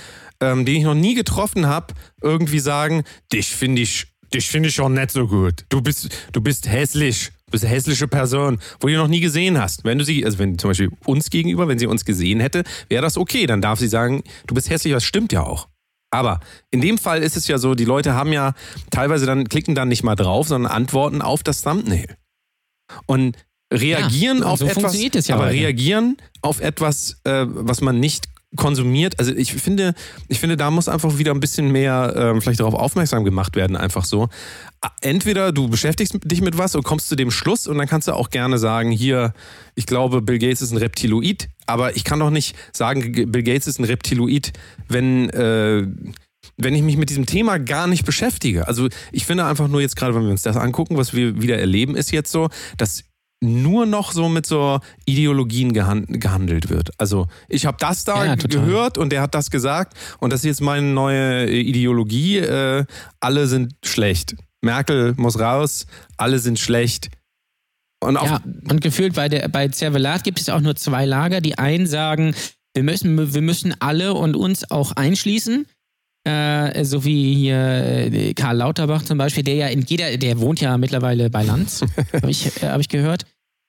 [0.42, 4.76] ähm, den ich noch nie getroffen habe, irgendwie sagen, dich finde ich, dich finde ich
[4.76, 5.66] schon nicht so gut.
[5.70, 9.86] Du bist, du bist hässlich bist eine hässliche Person, wo du noch nie gesehen hast.
[9.86, 13.02] Wenn du sie, also wenn zum Beispiel uns gegenüber, wenn sie uns gesehen hätte, wäre
[13.02, 13.46] das okay.
[13.46, 15.70] Dann darf sie sagen, du bist hässlich, das stimmt ja auch.
[16.16, 16.40] Aber
[16.72, 18.54] in dem Fall ist es ja so, die Leute haben ja
[18.90, 22.16] teilweise dann, klicken dann nicht mal drauf, sondern antworten auf das Thumbnail.
[23.06, 23.38] Und
[23.74, 29.20] reagieren ja, auf so etwas, ja aber reagieren auf etwas, äh, was man nicht konsumiert.
[29.20, 29.94] Also ich finde,
[30.28, 33.76] ich finde, da muss einfach wieder ein bisschen mehr äh, vielleicht darauf aufmerksam gemacht werden,
[33.76, 34.30] einfach so.
[35.02, 38.14] Entweder du beschäftigst dich mit was und kommst zu dem Schluss und dann kannst du
[38.14, 39.34] auch gerne sagen, hier,
[39.76, 43.68] ich glaube, Bill Gates ist ein Reptiloid, aber ich kann doch nicht sagen, Bill Gates
[43.68, 44.54] ist ein Reptiloid,
[44.88, 45.88] wenn äh,
[46.58, 48.68] wenn ich mich mit diesem Thema gar nicht beschäftige.
[48.68, 51.58] Also ich finde einfach nur jetzt gerade, wenn wir uns das angucken, was wir wieder
[51.58, 53.04] erleben, ist jetzt so, dass
[53.46, 56.92] nur noch so mit so Ideologien gehandelt wird.
[56.98, 60.46] Also ich habe das da ja, gehört und der hat das gesagt und das ist
[60.46, 62.38] jetzt meine neue Ideologie.
[62.38, 62.86] Äh,
[63.20, 64.36] alle sind schlecht.
[64.62, 65.86] Merkel muss raus,
[66.18, 67.10] alle sind schlecht.
[68.04, 71.42] Und, ja, und gefühlt bei, der, bei Zervelat gibt es auch nur zwei Lager.
[71.42, 72.36] Die einen sagen,
[72.74, 75.66] wir müssen, wir müssen alle und uns auch einschließen.
[76.28, 80.60] Äh, so wie hier äh, Karl Lauterbach zum Beispiel, der ja in jeder, der wohnt
[80.60, 81.82] ja mittlerweile bei Lanz,
[82.14, 83.26] habe ich, äh, hab ich gehört.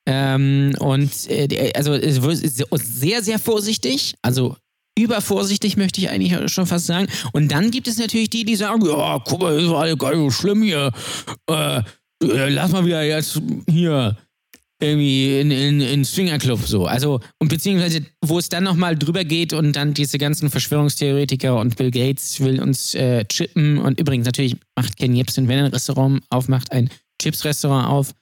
[0.07, 4.57] Ähm, und äh, also sehr, sehr vorsichtig, also
[4.99, 7.09] übervorsichtig möchte ich eigentlich schon fast sagen.
[7.33, 10.21] Und dann gibt es natürlich die, die sagen, ja, guck mal, war alles gar nicht
[10.21, 10.93] so schlimm hier.
[11.51, 11.79] Äh,
[12.23, 14.17] äh, lass mal wieder jetzt hier
[14.81, 16.87] irgendwie in, in, in Swingerclub so.
[16.87, 21.77] Also, und beziehungsweise, wo es dann nochmal drüber geht und dann diese ganzen Verschwörungstheoretiker und
[21.77, 25.73] Bill Gates will uns äh, chippen und übrigens natürlich macht Ken Jebsen, wenn er ein
[25.73, 26.91] Restaurant aufmacht, ein
[27.21, 28.13] Chips-Restaurant auf.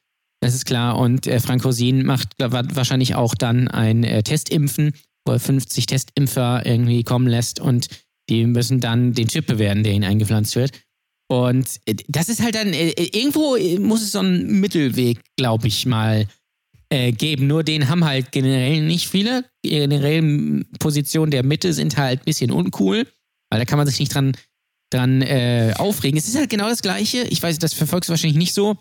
[0.45, 0.99] Das ist klar.
[0.99, 4.93] Und äh, Frank Rosin macht wahrscheinlich auch dann ein äh, Testimpfen,
[5.25, 7.89] wo er 50 Testimpfer irgendwie kommen lässt und
[8.29, 10.73] die müssen dann den Chip bewerten, der ihnen eingepflanzt wird.
[11.29, 15.87] Und äh, das ist halt dann, äh, irgendwo muss es so einen Mittelweg, glaube ich,
[15.87, 16.27] mal
[16.91, 17.47] äh, geben.
[17.47, 19.47] Nur den haben halt generell nicht viele.
[19.65, 23.07] Die generellen Positionen der Mitte sind halt ein bisschen uncool,
[23.49, 24.37] weil da kann man sich nicht dran,
[24.91, 26.19] dran äh, aufregen.
[26.19, 27.23] Es ist halt genau das Gleiche.
[27.31, 28.77] Ich weiß, das verfolgst du wahrscheinlich nicht so.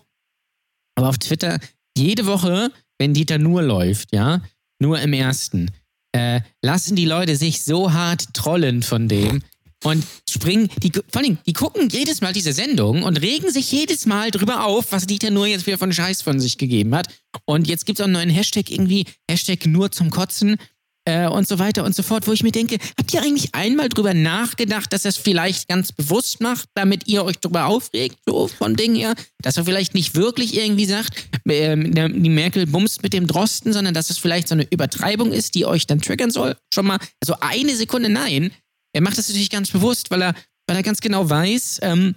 [0.94, 1.58] Aber auf Twitter,
[1.96, 4.42] jede Woche, wenn Dieter nur läuft, ja,
[4.80, 5.70] nur im ersten,
[6.12, 9.42] äh, lassen die Leute sich so hart trollen von dem,
[9.84, 14.06] und springen, die, vor allem, die gucken jedes Mal diese Sendung und regen sich jedes
[14.06, 17.08] Mal drüber auf, was Dieter nur jetzt wieder von Scheiß von sich gegeben hat.
[17.44, 20.56] Und jetzt gibt es auch einen neuen Hashtag irgendwie, Hashtag nur zum Kotzen
[21.04, 23.88] äh, und so weiter und so fort, wo ich mir denke, habt ihr eigentlich einmal
[23.88, 28.48] drüber nachgedacht, dass er es vielleicht ganz bewusst macht, damit ihr euch drüber aufregt, so
[28.48, 33.12] von Dingen her, dass er vielleicht nicht wirklich irgendwie sagt, äh, die Merkel bumst mit
[33.12, 36.56] dem Drosten, sondern dass es vielleicht so eine Übertreibung ist, die euch dann triggern soll?
[36.72, 38.50] Schon mal, also eine Sekunde nein,
[38.94, 40.34] er macht das natürlich ganz bewusst, weil er,
[40.66, 42.14] weil er ganz genau weiß, ähm,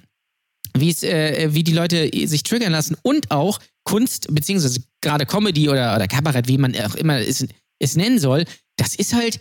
[0.78, 5.69] wie es, äh, wie die Leute sich triggern lassen und auch Kunst, beziehungsweise gerade Comedy
[5.69, 7.45] oder, oder Kabarett, wie man auch immer es,
[7.80, 8.46] es nennen soll,
[8.78, 9.40] das ist halt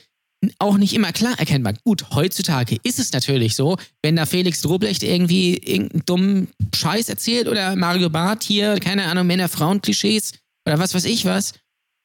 [0.58, 1.74] auch nicht immer klar erkennbar.
[1.84, 7.48] Gut, heutzutage ist es natürlich so, wenn da Felix Droblecht irgendwie irgendeinen dummen Scheiß erzählt
[7.48, 10.32] oder Mario Barth hier, keine Ahnung, Männer-Frauen-Klischees
[10.66, 11.54] oder was weiß ich was,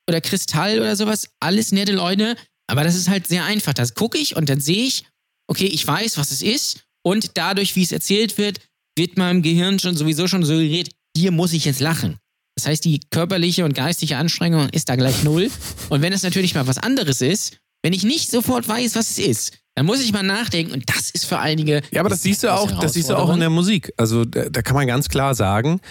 [0.10, 2.36] oder Kristall oder sowas, alles nette Leute,
[2.67, 3.74] aber das ist halt sehr einfach.
[3.74, 5.06] Das gucke ich und dann sehe ich,
[5.50, 8.60] okay, ich weiß, was es ist und dadurch, wie es erzählt wird,
[8.98, 12.17] wird meinem Gehirn schon sowieso schon suggeriert, hier muss ich jetzt lachen.
[12.62, 15.50] Das heißt, die körperliche und geistige Anstrengung ist da gleich null.
[15.89, 19.17] Und wenn es natürlich mal was anderes ist, wenn ich nicht sofort weiß, was es
[19.17, 21.82] ist, dann muss ich mal nachdenken und das ist für einige.
[21.89, 23.91] Ja, aber das siehst du auch, das siehst du auch in der Musik.
[23.97, 25.82] Also da, da kann man ganz klar sagen,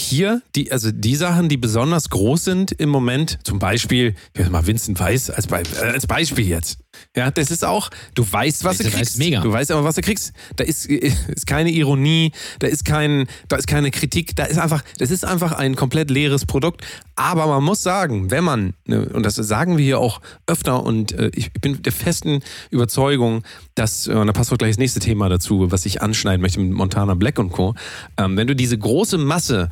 [0.00, 4.66] hier, die, also die Sachen, die besonders groß sind im Moment, zum Beispiel, ich mal
[4.66, 6.78] Vincent Weiss als, Be äh, als Beispiel jetzt.
[7.16, 9.18] Ja, das ist auch, du weißt, was du kriegst.
[9.18, 9.40] Mega.
[9.40, 10.32] Du weißt aber, was du kriegst.
[10.56, 14.82] Da ist, ist keine Ironie, da ist kein, da ist keine Kritik, da ist einfach,
[14.98, 16.84] das ist einfach ein komplett leeres Produkt.
[17.16, 21.12] Aber man muss sagen, wenn man, ne, und das sagen wir hier auch öfter, und
[21.12, 23.42] äh, ich bin der festen Überzeugung,
[23.74, 26.60] dass, äh, und da passt auch gleich das nächste Thema dazu, was ich anschneiden möchte
[26.60, 27.74] mit Montana Black und Co.,
[28.16, 29.68] ähm, wenn du diese große Masse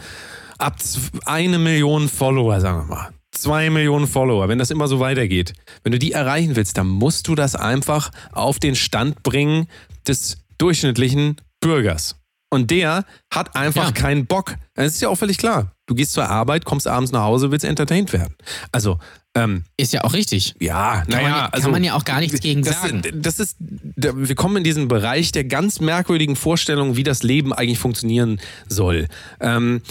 [0.59, 0.77] ab
[1.25, 3.09] eine Million Follower, sagen wir mal,
[3.41, 7.29] zwei Millionen Follower, wenn das immer so weitergeht, wenn du die erreichen willst, dann musst
[7.29, 9.69] du das einfach auf den Stand bringen
[10.07, 12.17] des durchschnittlichen Bürgers.
[12.51, 13.93] Und der hat einfach ja.
[13.93, 14.57] keinen Bock.
[14.75, 15.73] Das ist ja auch völlig klar.
[15.87, 18.35] Du gehst zur Arbeit, kommst abends nach Hause, willst entertained werden.
[18.73, 18.99] Also,
[19.35, 20.55] ähm, ist ja auch richtig.
[20.59, 21.65] Ja, naja, also.
[21.65, 23.03] Kann man ja auch gar nichts gegen das, sagen.
[23.15, 27.79] Das ist, wir kommen in diesen Bereich der ganz merkwürdigen Vorstellung, wie das Leben eigentlich
[27.79, 29.09] funktionieren soll.
[29.41, 29.83] Ähm,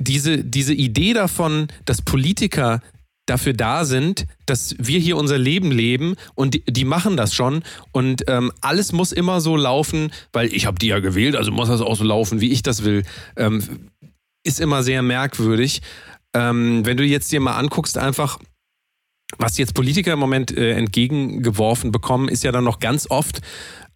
[0.00, 2.80] diese, diese Idee davon, dass Politiker
[3.26, 7.62] dafür da sind, dass wir hier unser Leben leben und die, die machen das schon
[7.92, 11.68] und ähm, alles muss immer so laufen, weil ich habe die ja gewählt, also muss
[11.68, 13.04] das auch so laufen, wie ich das will,
[13.36, 13.62] ähm,
[14.42, 15.80] ist immer sehr merkwürdig.
[16.34, 18.38] Ähm, wenn du jetzt dir mal anguckst, einfach
[19.38, 23.40] was jetzt Politiker im Moment äh, entgegengeworfen bekommen, ist ja dann noch ganz oft,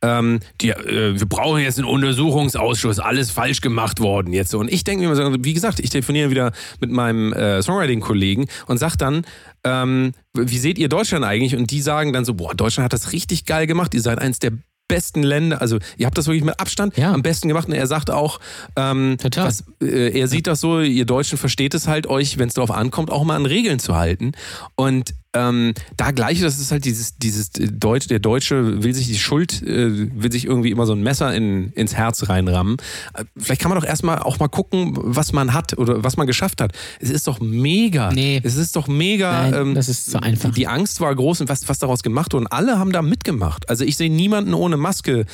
[0.05, 4.55] ähm, die, äh, wir brauchen jetzt einen Untersuchungsausschuss, alles falsch gemacht worden jetzt.
[4.55, 8.79] Und ich denke mir immer, wie gesagt, ich telefoniere wieder mit meinem äh, Songwriting-Kollegen und
[8.79, 9.23] sage dann,
[9.65, 11.57] ähm, wie seht ihr Deutschland eigentlich?
[11.57, 14.39] Und die sagen dann so, boah, Deutschland hat das richtig geil gemacht, ihr seid eins
[14.39, 14.53] der
[14.87, 17.11] besten Länder, also ihr habt das wirklich mit Abstand ja.
[17.13, 18.39] am besten gemacht und er sagt auch,
[18.77, 19.47] ähm, Total.
[19.47, 22.71] Was, äh, er sieht das so, ihr Deutschen versteht es halt, euch, wenn es darauf
[22.71, 24.33] ankommt, auch mal an Regeln zu halten
[24.77, 29.19] und ähm, da gleich, das ist halt dieses, dieses Deutsch, der Deutsche will sich die
[29.19, 32.77] Schuld, äh, will sich irgendwie immer so ein Messer in, ins Herz reinrammen.
[33.15, 36.27] Äh, vielleicht kann man doch erstmal auch mal gucken, was man hat oder was man
[36.27, 36.73] geschafft hat.
[37.01, 38.13] Es ist doch mega.
[38.13, 38.41] Nee.
[38.43, 39.51] Es ist doch mega.
[39.51, 40.53] Nein, ähm, das ist so einfach.
[40.53, 42.45] Die Angst war groß und was, was daraus gemacht wurde.
[42.45, 43.69] Und alle haben da mitgemacht.
[43.69, 45.27] Also ich sehe niemanden ohne Maske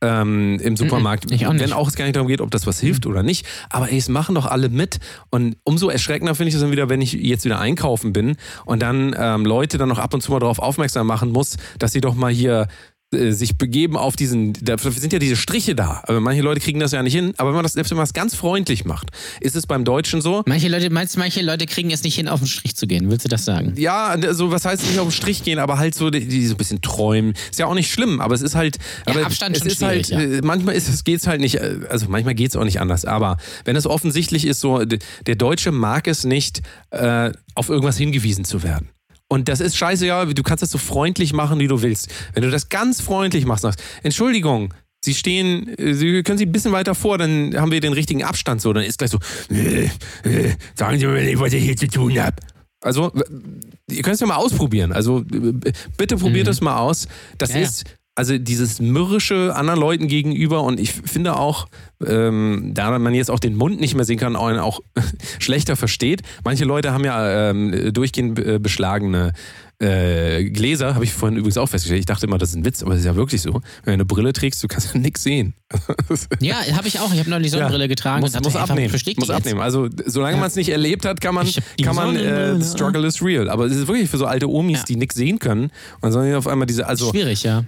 [0.00, 1.30] ähm, im Supermarkt.
[1.30, 1.62] Ich auch nicht.
[1.62, 3.44] Wenn auch es gar nicht darum geht, ob das was hilft oder nicht.
[3.70, 5.00] Aber ey, es machen doch alle mit.
[5.30, 8.82] Und umso erschreckender finde ich es dann wieder, wenn ich jetzt wieder einkaufen bin und
[8.82, 12.00] dann ähm, Leute dann noch ab und zu mal darauf aufmerksam machen muss, dass sie
[12.00, 12.68] doch mal hier
[13.10, 16.02] äh, sich begeben auf diesen, da sind ja diese Striche da.
[16.06, 17.32] Aber manche Leute kriegen das ja nicht hin.
[17.38, 19.08] Aber wenn man das selbst wenn man das ganz freundlich macht,
[19.40, 20.42] ist es beim Deutschen so.
[20.44, 23.10] Manche Leute, meinst du, manche Leute kriegen es nicht hin, auf den Strich zu gehen?
[23.10, 23.72] Willst du das sagen?
[23.78, 26.52] Ja, also was heißt nicht auf den Strich gehen, aber halt so, die, die so
[26.52, 27.32] ein bisschen träumen.
[27.50, 28.76] Ist ja auch nicht schlimm, aber es ist halt.
[29.06, 30.20] Ja, aber Abstand es schon ist halt, ja.
[30.20, 33.06] äh, manchmal ist es geht's halt nicht, äh, also manchmal geht's auch nicht anders.
[33.06, 38.44] Aber wenn es offensichtlich ist, so, der Deutsche mag es nicht, äh, auf irgendwas hingewiesen
[38.44, 38.90] zu werden.
[39.28, 42.08] Und das ist scheiße, ja, du kannst das so freundlich machen, wie du willst.
[42.32, 46.72] Wenn du das ganz freundlich machst, sagst, Entschuldigung, Sie stehen, Sie können Sie ein bisschen
[46.72, 48.72] weiter vor, dann haben wir den richtigen Abstand so.
[48.72, 49.18] Dann ist gleich so,
[49.50, 49.84] äh,
[50.24, 52.36] äh, sagen Sie mir nicht, was ich hier zu tun habe.
[52.80, 53.12] Also,
[53.90, 54.92] ihr könnt es ja mal ausprobieren.
[54.92, 55.24] Also,
[55.96, 56.52] bitte probiert mhm.
[56.52, 57.06] es mal aus.
[57.36, 57.84] Das ja, ist,
[58.18, 61.68] also dieses mürrische anderen Leuten gegenüber und ich finde auch,
[62.04, 64.80] ähm, da man jetzt auch den Mund nicht mehr sehen kann, auch, auch
[65.38, 66.22] schlechter versteht.
[66.42, 69.34] Manche Leute haben ja ähm, durchgehend äh, beschlagene
[69.80, 72.00] äh, Gläser, habe ich vorhin übrigens auch festgestellt.
[72.00, 73.52] Ich dachte immer, das ist ein Witz, aber es ist ja wirklich so.
[73.52, 75.54] Wenn du eine Brille trägst, du kannst ja nichts sehen.
[76.40, 77.12] ja, habe ich auch.
[77.12, 78.20] Ich habe noch die Sonnenbrille ja, getragen.
[78.22, 78.92] Muss, muss abnehmen.
[79.16, 79.60] Muss abnehmen.
[79.60, 80.40] Also solange ja.
[80.40, 81.48] man es nicht erlebt hat, kann man,
[81.82, 83.48] kann man äh, Struggle is real.
[83.48, 84.84] Aber es ist wirklich für so alte Omis, ja.
[84.84, 85.70] die nichts sehen können.
[86.00, 87.64] Und dann auf einmal diese, also schwierig, ja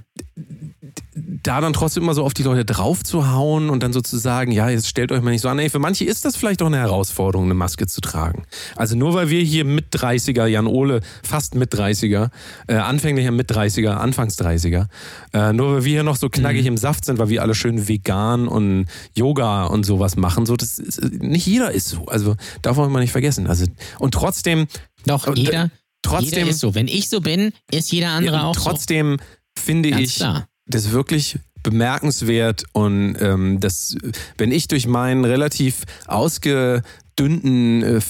[1.15, 4.17] da dann trotzdem immer so auf die Leute drauf zu hauen und dann so zu
[4.17, 5.59] sagen, ja, jetzt stellt euch mal nicht so an.
[5.59, 8.45] Ey, für manche ist das vielleicht auch eine Herausforderung, eine Maske zu tragen.
[8.77, 12.31] Also nur weil wir hier mit 30er, Jan Ole, fast mit 30er,
[12.69, 14.87] äh, anfänglicher mit 30er, Anfangs 30er,
[15.33, 16.69] äh, nur weil wir hier noch so knackig mhm.
[16.69, 20.79] im Saft sind, weil wir alle schön vegan und Yoga und sowas machen, so, das
[20.79, 22.07] ist, nicht jeder ist so.
[22.07, 23.49] Also darf man nicht vergessen.
[23.49, 23.67] Also,
[23.99, 24.69] und trotzdem.
[25.07, 25.71] Doch, und, jeder.
[26.03, 26.75] Trotzdem jeder ist so.
[26.75, 29.63] Wenn ich so bin, ist jeder andere ja, auch trotzdem so.
[29.65, 33.97] finde Ganz ich, klar das wirklich bemerkenswert und ähm, das,
[34.39, 36.83] wenn ich durch meinen relativ ausge
[37.19, 38.01] dünnen äh,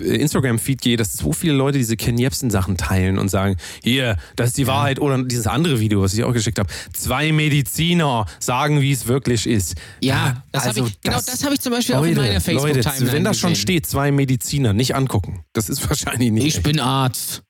[0.00, 4.48] äh, Instagram-Feed gehe, dass so viele Leute diese Ken Jebsen-Sachen teilen und sagen, hier, das
[4.48, 5.00] ist die Wahrheit.
[5.00, 6.68] Oder dieses andere Video, was ich auch geschickt habe.
[6.92, 9.74] Zwei Mediziner sagen, wie es wirklich ist.
[10.00, 12.40] Ja, das also ich, genau das habe ich zum Beispiel auch in Leute, meiner Leute,
[12.40, 13.62] Facebook-Timeline wenn das schon gesehen.
[13.62, 15.44] steht, zwei Mediziner, nicht angucken.
[15.52, 16.46] Das ist wahrscheinlich nicht.
[16.46, 16.64] Ich echt.
[16.64, 17.42] bin Arzt.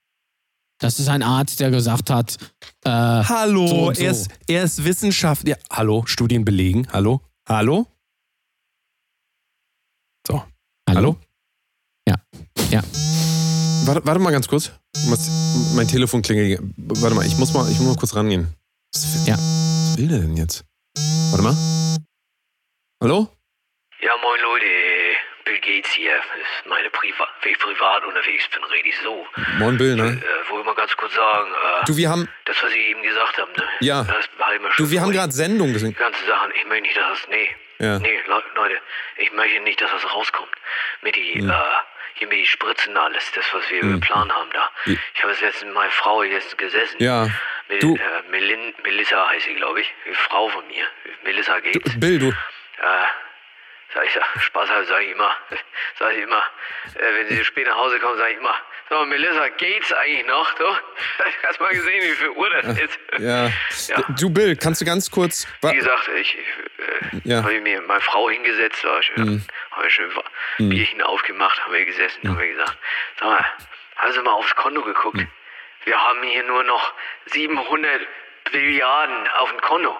[0.83, 2.37] Das ist ein Arzt, der gesagt hat,
[2.85, 4.03] äh, Hallo, So so.
[4.03, 5.51] Er, ist, er ist Wissenschaftler.
[5.51, 6.89] Ja, hallo, Studien belegen.
[6.93, 7.21] Hallo?
[7.49, 7.87] Hallo?
[10.27, 10.43] So.
[10.89, 11.17] Hallo?
[12.09, 12.17] Ja.
[12.71, 12.83] Ja.
[13.85, 14.73] Warte, warte mal ganz kurz.
[15.09, 15.31] Was-
[15.77, 16.61] Mein Telefon klingelt.
[16.77, 18.49] Warte mal, ich muss mal, ich muss mal kurz rangehen.
[18.93, 19.35] Was will, Ja.
[19.39, 20.65] was will der denn jetzt?
[21.31, 21.57] Warte mal.
[23.01, 23.29] Hallo?
[24.03, 24.67] Ja, moin Leute,
[25.53, 26.17] Bill Gates hier.
[26.17, 29.27] Ist meine Priva wenn ich privat unterwegs bin, rede ich so.
[29.59, 30.23] Moin Bill, ne?
[30.23, 33.39] Äh, wollte mal ganz kurz sagen, äh, Du, wir haben, das, was Sie eben gesagt
[33.39, 33.65] haben, ne?
[33.81, 34.05] Ja.
[34.05, 34.29] Das
[34.75, 35.93] schon du, wir haben gerade Sendung, deswegen.
[35.93, 37.49] Die ganzen Sachen, ich möchte nicht, dass das, nee.
[37.79, 37.99] Ja.
[37.99, 38.79] Nee, Le Leute,
[39.17, 40.51] ich möchte nicht, dass das rauskommt.
[41.03, 41.51] Mit die, Hm.
[41.51, 41.55] äh,
[42.15, 44.71] hier mit die Spritzen alles, das, was wir geplant haben da.
[44.87, 46.97] Ich habe jetzt letztens mit meiner Frau jetzt gesessen.
[47.03, 47.29] Ja.
[47.69, 49.93] Mit, Du- äh, Melin Melissa heißt sie, glaube ich.
[50.09, 50.87] Die Frau von mir.
[51.25, 51.99] Melissa Gates.
[51.99, 52.29] Bill, du.
[52.29, 52.33] Äh,
[53.95, 55.35] sag ich, Spaß halt, sag ich immer,
[55.99, 56.43] sag ich immer,
[56.95, 58.55] äh, wenn sie spät nach Hause kommen, sag ich immer,
[58.89, 60.65] sag mal, Melissa, geht's eigentlich noch, du?
[61.47, 62.99] Hast mal gesehen, wie viel Uhr das ist?
[63.19, 63.47] Ja.
[63.89, 64.05] Ja.
[64.19, 65.47] Du, Bill, kannst du ganz kurz.
[65.63, 66.47] Wie gesagt, ich, ich
[67.15, 67.41] äh, Ja.
[67.41, 67.45] Mhm.
[67.45, 70.25] habe mir meine Frau hingesetzt, da schön, habe ich schön Wa-
[70.59, 72.77] Bierchen aufgemacht, haben wir gesessen, haben wir gesagt,
[73.19, 73.45] sag mal,
[73.97, 75.17] haben Sie mal aufs Konto geguckt?
[75.19, 75.29] Mhm.
[75.85, 76.93] Wir haben hier nur noch
[77.27, 78.01] 700
[78.53, 79.99] Milliarden auf dem Konto.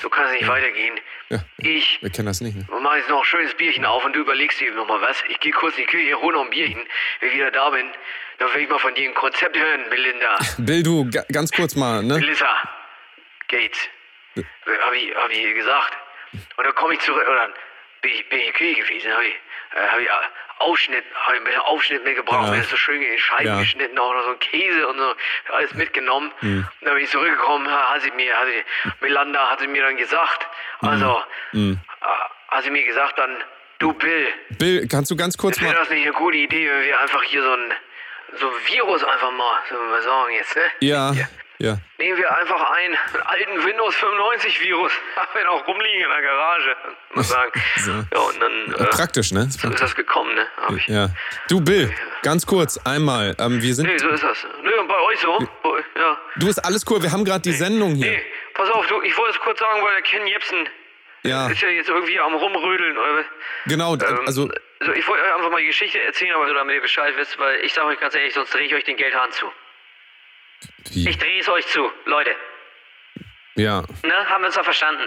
[0.00, 0.98] So kann es nicht weitergehen.
[1.30, 1.38] Ja.
[1.58, 2.66] Ich Wir kennen das nicht, ne?
[2.82, 5.22] mach jetzt noch ein schönes Bierchen auf und du überlegst dir noch mal was.
[5.28, 6.82] Ich gehe kurz in die Küche, hol noch ein Bierchen.
[7.20, 7.86] Wenn ich wieder da bin,
[8.38, 10.38] dann will ich mal von dir ein Konzept hören, Melinda.
[10.58, 12.18] Bill, du, ga- ganz kurz mal, ne?
[12.18, 12.48] Melissa
[13.48, 13.88] Gates.
[14.36, 15.96] Hab ich, hab ich ihr gesagt.
[16.56, 17.52] Und dann komme ich zurück, dann
[18.06, 19.34] bin ich, bin ich Küche gewesen, habe ich,
[19.74, 20.10] äh, hab ich äh,
[20.58, 22.50] Aufschnitt, hab ich ein bisschen Aufschnitt mitgebracht, Ja.
[22.56, 23.60] mir so schön in Scheiben Ja.
[23.60, 25.14] geschnitten, auch noch so ein Käse und so,
[25.52, 26.32] alles mitgenommen.
[26.40, 26.66] Hm.
[26.80, 28.64] Und dann bin ich zurückgekommen, hat sie mir, hat sie,
[29.00, 30.46] Melanda hat sie mir dann gesagt,
[30.80, 31.78] also, Hm.
[32.00, 33.36] äh, hat sie mir gesagt dann,
[33.80, 35.78] du Bill, Bill, kannst du ganz kurz wäre mal.
[35.80, 37.72] das nicht eine gute Idee, wenn wir einfach hier so ein,
[38.34, 40.62] so ein Virus einfach mal, so mal sagen jetzt, ne?
[40.80, 41.28] Ja, ja.
[41.58, 46.76] Nehmen wir einfach einen alten Windows 95 Virus, haben wir noch rumliegen in der Garage,
[47.14, 47.52] muss sagen.
[47.76, 47.90] So.
[47.92, 49.48] Ja, und dann äh, Praktisch, ne?
[49.50, 50.46] so ist das gekommen, ne?
[50.56, 50.86] Hab ich.
[50.86, 51.08] Ja.
[51.48, 51.92] Du, Bill,
[52.22, 53.34] ganz kurz, einmal.
[53.38, 53.86] Ähm, wir sind.
[53.86, 54.46] Nee, so ist das.
[54.62, 55.38] Nee, und bei euch so?
[55.96, 56.18] Ja.
[56.36, 58.10] Du ist alles cool, wir haben gerade die Sendung hier.
[58.12, 58.22] Nee,
[58.54, 60.68] pass auf, du, ich wollte es kurz sagen, weil der Ken Jebsen
[61.22, 62.96] Ja, ist ja jetzt irgendwie am rumrödeln.
[62.98, 63.24] Oder?
[63.66, 63.94] genau.
[63.94, 66.82] Ähm, Also, also ich wollte euch einfach mal die Geschichte erzählen, aber so damit ihr
[66.82, 69.50] Bescheid wisst, weil ich sage euch ganz ehrlich, sonst drehe ich euch den Geldhahn zu.
[70.90, 71.08] Wie?
[71.08, 72.30] Ich drehe es euch zu, Leute.
[73.56, 74.14] Ja, Ne?
[74.28, 75.02] Haben wir uns da verstanden?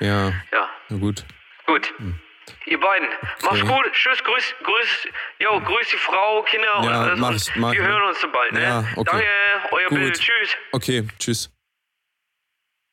[0.00, 0.32] Ja.
[0.52, 0.68] ja.
[0.90, 1.24] Na gut.
[1.66, 1.92] Gut.
[1.96, 2.18] Hm.
[2.66, 3.08] Ihr beiden,
[3.42, 3.92] macht's gut.
[3.92, 7.18] Tschüss, grüß, grüß, jo, grüß die Frau, Kinder und Ja, alles.
[7.18, 8.62] mach und ich, mach wir hören uns so bald, ne?
[8.62, 9.10] Ja, okay.
[9.10, 9.26] Danke,
[9.72, 9.98] euer Gut.
[9.98, 10.18] Bild.
[10.20, 10.56] Tschüss.
[10.72, 11.50] Okay, tschüss.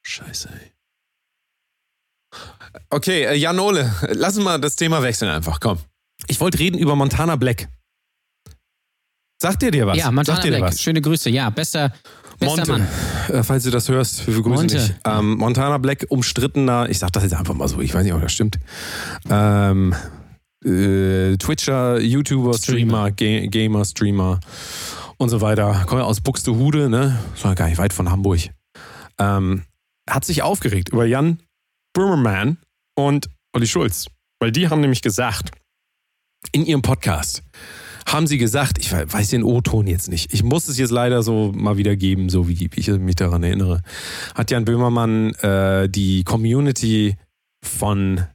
[0.03, 0.71] Scheiße, ey.
[2.89, 5.79] Okay, äh, Jan Ole, lass uns mal das Thema wechseln einfach, komm.
[6.27, 7.67] Ich wollte reden über Montana Black.
[9.41, 9.97] Sagt ihr dir was?
[9.97, 10.71] Ja, Montana Sagt ihr dir Black.
[10.73, 10.79] was?
[10.79, 11.31] Schöne Grüße.
[11.31, 11.91] Ja, bester,
[12.37, 12.87] bester Monte, Mann.
[13.29, 14.77] äh, falls du das hörst, wir grüßen Monte.
[14.77, 14.93] dich.
[15.03, 18.21] Ähm, Montana Black, umstrittener, ich sag das jetzt einfach mal so, ich weiß nicht, ob
[18.21, 18.59] das stimmt.
[19.31, 19.95] Ähm,
[20.63, 24.39] äh, Twitcher, YouTuber, Streamer, Ga Gamer, Streamer
[25.17, 25.85] und so weiter.
[25.87, 27.17] Kommt ja aus Buxtehude, ne?
[27.33, 28.41] Ist ja gar nicht weit von Hamburg.
[29.17, 29.63] Ähm,
[30.07, 31.41] hat sich aufgeregt über Jan
[31.93, 32.57] Böhmermann
[32.95, 34.05] und Olli Schulz.
[34.39, 35.49] Weil die haben nämlich gesagt,
[36.51, 37.41] in ihrem Podcast,
[38.07, 41.51] haben sie gesagt, ich weiß den O-Ton jetzt nicht, ich muss es jetzt leider so
[41.55, 43.81] mal wieder geben, so wie ich mich daran erinnere,
[44.35, 47.15] hat Jan Böhmermann äh, die Community
[47.63, 48.25] von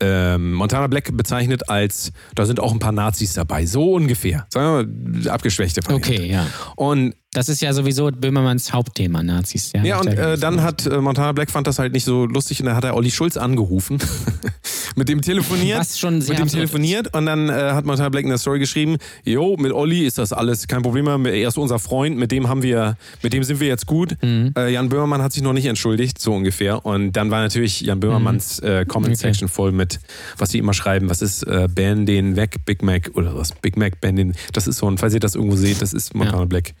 [0.00, 4.46] ähm, Montana Black bezeichnet als, da sind auch ein paar Nazis dabei, so ungefähr.
[4.50, 6.08] Sagen wir mal, abgeschwächte Variante.
[6.08, 6.46] Okay, ja.
[6.76, 9.72] Und Das ist ja sowieso Böhmermanns Hauptthema, Nazis.
[9.74, 12.60] ja, macht und äh, dann hat äh, Montana Black fand das halt nicht so lustig
[12.60, 13.98] und dann hat er Olli Schulz angerufen,
[14.96, 18.24] mit dem telefoniert, Was schon sehr mit dem telefoniert und dann äh, hat Montana Black
[18.24, 21.58] in der Story geschrieben, jo, mit Olli ist das alles kein Problem mehr, er ist
[21.58, 24.16] unser Freund, mit dem haben wir, mit dem sind wir jetzt gut.
[24.22, 24.54] Mhm.
[24.56, 28.00] Äh, Jan Böhmermann hat sich noch nicht entschuldigt, so ungefähr und dann war natürlich Jan
[28.00, 30.00] Böhmermanns äh, Comment Section voll mit,
[30.38, 33.76] was sie immer schreiben, was ist, äh, ban den weg, Big Mac oder was, Big
[33.76, 36.38] Mac, ban den, das ist so ein, falls ihr das irgendwo seht, das ist Montana
[36.38, 36.44] Ja.
[36.46, 36.72] Black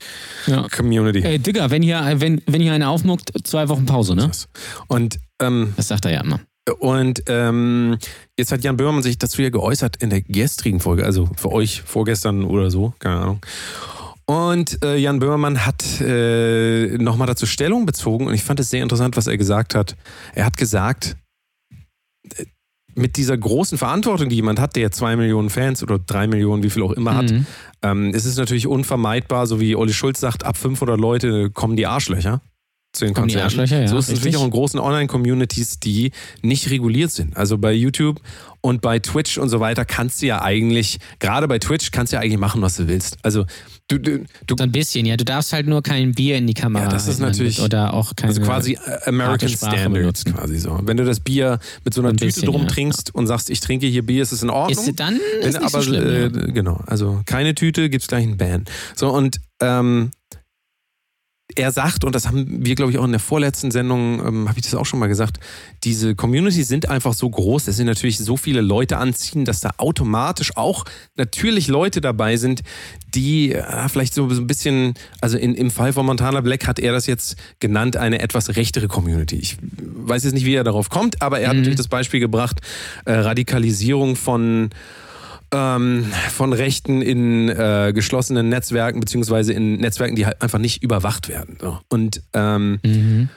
[0.46, 0.66] Ja.
[0.68, 1.22] Community.
[1.22, 4.30] Ey, Digga, wenn hier, wenn, wenn hier einer aufmuckt, zwei Wochen Pause, ne?
[4.88, 6.40] Und ähm, Das sagt er ja immer.
[6.80, 7.96] Und ähm,
[8.38, 11.82] jetzt hat Jan Böhmermann sich dazu ja geäußert in der gestrigen Folge, also für euch
[11.82, 13.40] vorgestern oder so, keine Ahnung.
[14.26, 18.82] Und äh, Jan Böhmermann hat äh, nochmal dazu Stellung bezogen und ich fand es sehr
[18.82, 19.96] interessant, was er gesagt hat.
[20.34, 21.16] Er hat gesagt,
[22.98, 26.70] mit dieser großen Verantwortung, die jemand hat, der zwei Millionen Fans oder drei Millionen, wie
[26.70, 27.46] viel auch immer hat, Mhm.
[27.82, 31.86] ähm, ist es natürlich unvermeidbar, so wie Olli Schulz sagt, ab 500 Leute kommen die
[31.86, 32.42] Arschlöcher
[32.92, 33.60] zu den Kommen die Konzerten.
[33.60, 36.10] Arschlöcher, ja, so ist es natürlich auch in großen Online-Communities, die
[36.42, 37.36] nicht reguliert sind.
[37.36, 38.20] Also bei YouTube
[38.62, 42.16] und bei Twitch und so weiter kannst du ja eigentlich, gerade bei Twitch kannst du
[42.16, 43.18] ja eigentlich machen, was du willst.
[43.22, 43.44] Also
[43.88, 45.16] du, du, du So ein bisschen, ja.
[45.16, 48.14] Du darfst halt nur kein Bier in die Kamera Ja, das ist natürlich- Oder auch
[48.16, 48.30] keine.
[48.30, 50.34] Also quasi äh, American Standards benutzen.
[50.34, 50.78] quasi so.
[50.84, 52.68] Wenn du das Bier mit so einer Ein Tüte bisschen, drum ja.
[52.68, 54.86] trinkst und sagst, ich trinke hier Bier, ist es in Ordnung.
[54.86, 56.28] Ist dann Wenn ist nicht aber so schlimm, äh, ja.
[56.28, 58.64] genau, also keine Tüte, gibt's gleich einen Ban.
[58.94, 60.10] So und ähm,
[61.58, 64.58] er sagt, und das haben wir, glaube ich, auch in der vorletzten Sendung, ähm, habe
[64.58, 65.40] ich das auch schon mal gesagt,
[65.82, 69.70] diese Communities sind einfach so groß, es sind natürlich so viele Leute anziehen, dass da
[69.76, 70.84] automatisch auch
[71.16, 72.62] natürlich Leute dabei sind,
[73.14, 76.78] die äh, vielleicht so, so ein bisschen, also in, im Fall von Montana Black hat
[76.78, 79.36] er das jetzt genannt, eine etwas rechtere Community.
[79.36, 82.60] Ich weiß jetzt nicht, wie er darauf kommt, aber er hat natürlich das Beispiel gebracht,
[83.04, 84.70] äh, Radikalisierung von
[85.52, 91.28] ähm, von Rechten in äh, geschlossenen Netzwerken, beziehungsweise in Netzwerken, die halt einfach nicht überwacht
[91.28, 91.56] werden.
[91.60, 91.78] So.
[91.88, 93.28] Und ähm, Mhm.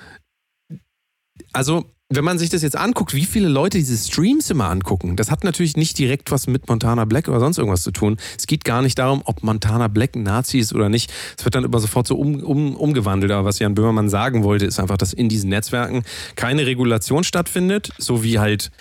[1.53, 5.31] also, wenn man sich das jetzt anguckt, wie viele Leute diese Streams immer angucken, das
[5.31, 8.17] hat natürlich nicht direkt was mit Montana Black oder sonst irgendwas zu tun.
[8.37, 11.09] Es geht gar nicht darum, ob Montana Black ein Nazi ist oder nicht.
[11.37, 13.31] Es wird dann immer sofort so um, um, umgewandelt.
[13.31, 16.03] Aber was Jan Böhmermann sagen wollte, ist einfach, dass in diesen Netzwerken
[16.35, 18.71] keine Regulation stattfindet, so wie halt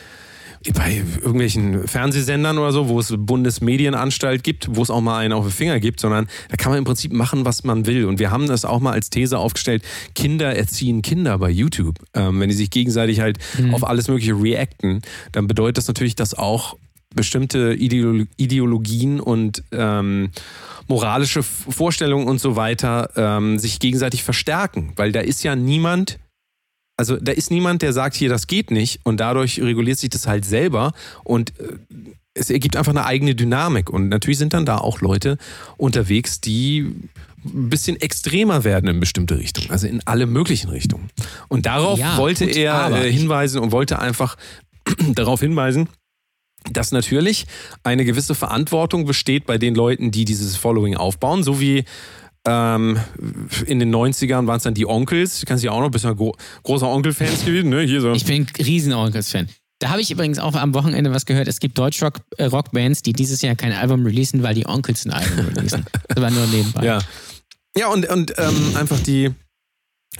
[0.74, 5.44] bei irgendwelchen Fernsehsendern oder so, wo es Bundesmedienanstalt gibt, wo es auch mal einen auf
[5.46, 8.04] den Finger gibt, sondern da kann man im Prinzip machen, was man will.
[8.04, 9.82] Und wir haben das auch mal als These aufgestellt,
[10.14, 11.96] Kinder erziehen Kinder bei YouTube.
[12.12, 13.38] Ähm, wenn die sich gegenseitig halt
[13.72, 15.00] auf alles Mögliche reacten,
[15.32, 16.76] dann bedeutet das natürlich, dass auch
[17.14, 20.30] bestimmte Ideolo Ideologien und ähm,
[20.88, 24.92] moralische Vorstellungen und so weiter ähm, sich gegenseitig verstärken.
[24.96, 26.18] Weil da ist ja niemand,
[27.00, 29.00] also da ist niemand, der sagt, hier, das geht nicht.
[29.04, 30.92] Und dadurch reguliert sich das halt selber.
[31.24, 31.78] Und äh,
[32.34, 33.88] es ergibt einfach eine eigene Dynamik.
[33.88, 35.38] Und natürlich sind dann da auch Leute
[35.78, 36.94] unterwegs, die
[37.42, 41.08] ein bisschen extremer werden in bestimmte Richtungen, also in alle möglichen Richtungen.
[41.48, 44.36] Und darauf Ja, wollte gut, er äh, hinweisen und wollte einfach
[45.14, 45.88] darauf hinweisen,
[46.70, 47.46] dass natürlich
[47.82, 51.86] eine gewisse Verantwortung besteht bei den Leuten, die dieses Following aufbauen, so wie
[52.46, 52.98] ähm,
[53.66, 56.12] in den 90ern waren es dann die Onkels, du kannst ja auch noch, bist ja
[56.12, 57.82] gro großer Onkel-Fans gewesen, ne?
[57.82, 58.12] Hier so.
[58.12, 59.48] Ich bin ein riesen Onkels-Fan.
[59.78, 61.48] Da habe ich übrigens auch am Wochenende was gehört.
[61.48, 65.86] Es gibt Deutsch-Rock-Bands, die dieses Jahr kein Album releasen, weil die Onkels ein Album releasen.
[66.08, 66.84] Das war nur nebenbei.
[66.84, 66.98] Ja.
[67.76, 69.30] Ja, und, und ähm, einfach die,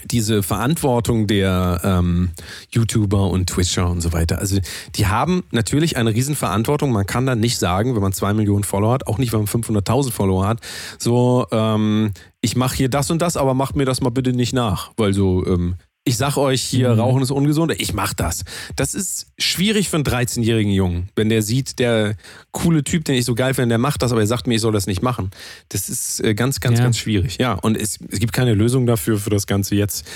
[0.05, 2.31] diese Verantwortung der ähm,
[2.71, 4.39] YouTuber und Twitcher und so weiter.
[4.39, 4.59] Also
[4.97, 6.93] die haben natürlich eine Riesenverantwortung.
[6.93, 9.49] Man kann dann nicht sagen, wenn man zwei Millionen Follower hat, auch nicht, wenn man
[9.49, 10.61] 500.000 Follower hat,
[10.99, 14.53] so, ähm, ich mache hier das und das, aber macht mir das mal bitte nicht
[14.53, 14.93] nach.
[14.97, 17.01] Weil so, ähm, ich sag euch hier, Mhm.
[17.01, 18.45] Rauchen ist ungesund, ich mach das.
[18.75, 22.17] Das ist schwierig für einen 13-jährigen Jungen, wenn der sieht, der
[22.53, 24.61] coole Typ, den ich so geil finde, der macht das, aber er sagt mir, ich
[24.63, 25.31] soll das nicht machen.
[25.69, 26.85] Das ist äh, ganz, ganz, Ja.
[26.85, 27.37] ganz schwierig.
[27.39, 30.07] Ja, und es, es gibt keine Lösung dafür, für das Ganze jetzt.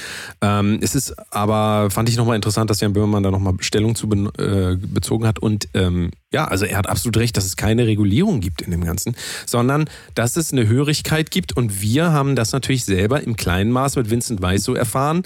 [0.41, 4.09] Ähm, es ist aber, fand ich nochmal interessant, dass Jan Böhmermann da nochmal Stellung zu
[4.09, 5.39] ben, äh, bezogen hat.
[5.39, 8.85] Und ähm, ja, also er hat absolut recht, dass es keine Regulierung gibt in dem
[8.85, 9.15] Ganzen,
[9.47, 11.57] sondern dass es eine Hörigkeit gibt.
[11.57, 15.23] Und wir haben das natürlich selber im kleinen Maß mit Vincent Weiss so erfahren.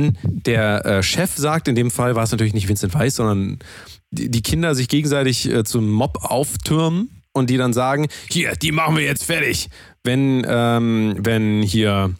[0.00, 3.58] Wenn der äh, Chef sagt, in dem Fall war es natürlich nicht Vincent Weiss, sondern
[4.10, 8.72] die, die Kinder sich gegenseitig äh, zum Mob auftürmen und die dann sagen, hier, die
[8.72, 9.68] machen wir jetzt fertig.
[10.02, 12.14] Wenn, ähm, wenn hier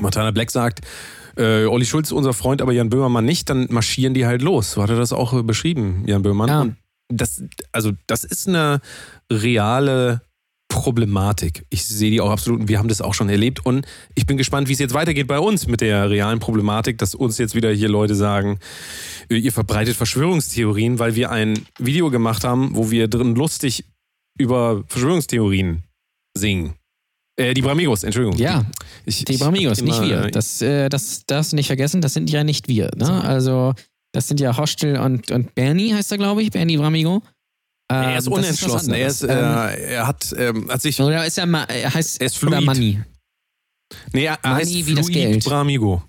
[0.00, 0.80] Montana Black sagt,
[1.36, 4.72] äh, Olli Schulz, unser Freund, aber Jan Böhmermann nicht, dann marschieren die halt los.
[4.72, 6.48] So hat er das auch äh, beschrieben, Jan Böhmermann.
[6.48, 6.60] Ja.
[6.62, 7.42] Und das,
[7.72, 8.80] also, das ist eine
[9.30, 10.22] reale
[10.70, 11.66] Problematik.
[11.68, 13.66] Ich sehe die auch absolut und wir haben das auch schon erlebt.
[13.66, 17.14] Und ich bin gespannt, wie es jetzt weitergeht bei uns mit der realen Problematik, dass
[17.14, 18.58] uns jetzt wieder hier Leute sagen,
[19.28, 23.84] ihr verbreitet Verschwörungstheorien, weil wir ein Video gemacht haben, wo wir drin lustig
[24.38, 25.82] über Verschwörungstheorien
[26.34, 26.74] singen.
[27.36, 28.38] Äh, die Bramigos, Entschuldigung.
[28.38, 28.64] Ja,
[29.04, 30.30] Ich, die Bramigos, hab nicht immer, wir.
[30.30, 32.90] Das, äh, das darfst du nicht vergessen, das sind ja nicht wir.
[32.96, 33.22] Ne?
[33.24, 33.74] Also,
[34.12, 37.22] das sind ja Hostel und, und Bernie heißt er, glaube ich, Bernie Bramigo.
[37.90, 38.94] Ähm, er ist das unentschlossen.
[38.94, 39.80] er, ist, äh, anderes.
[39.80, 40.98] er hat, ähm, hat sich.
[40.98, 42.66] Ähm, oder ist er, Ma er heißt Er ist oder fluid.
[42.66, 43.00] Money?
[44.12, 45.44] Nee, er Money heißt wie das Fluid Geld.
[45.44, 46.02] Bramigo.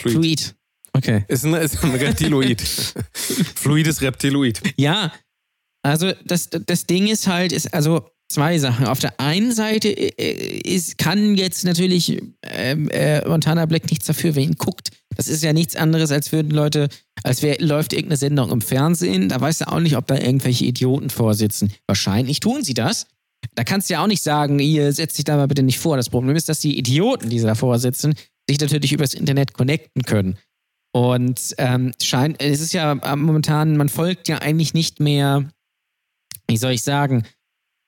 [0.00, 0.14] Fluid.
[0.14, 0.54] Fluid.
[0.94, 1.24] Okay.
[1.28, 2.60] Ist ein, ist ein Reptiloid.
[3.54, 4.60] Fluides Reptiloid.
[4.76, 5.12] Ja,
[5.82, 8.86] also das, das Ding ist halt, ist also zwei Sachen.
[8.86, 14.34] Auf der einen Seite äh, ist, kann jetzt natürlich ähm, äh, Montana Black nichts dafür,
[14.34, 14.90] wer ihn guckt.
[15.16, 16.88] Das ist ja nichts anderes, als würden Leute,
[17.22, 20.64] als wär, läuft irgendeine Sendung im Fernsehen, da weißt du auch nicht, ob da irgendwelche
[20.64, 21.72] Idioten vorsitzen.
[21.86, 23.06] Wahrscheinlich tun sie das.
[23.54, 25.96] Da kannst du ja auch nicht sagen, ihr setzt dich da mal bitte nicht vor.
[25.96, 28.14] Das Problem ist, dass die Idioten, die davor sitzen,
[28.48, 30.38] sich natürlich übers Internet connecten können.
[30.94, 35.48] Und ähm, scheint, es ist ja momentan, man folgt ja eigentlich nicht mehr,
[36.46, 37.24] wie soll ich sagen,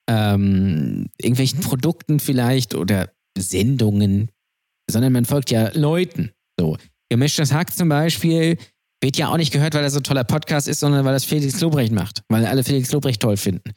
[0.09, 4.31] ähm, irgendwelchen Produkten vielleicht oder Sendungen,
[4.91, 6.33] sondern man folgt ja Leuten.
[6.59, 6.77] So.
[7.15, 8.57] Gemischtes Hack zum Beispiel
[9.01, 11.25] wird ja auch nicht gehört, weil er so ein toller Podcast ist, sondern weil das
[11.25, 13.71] Felix Lobrecht macht, weil alle Felix Lobrecht toll finden.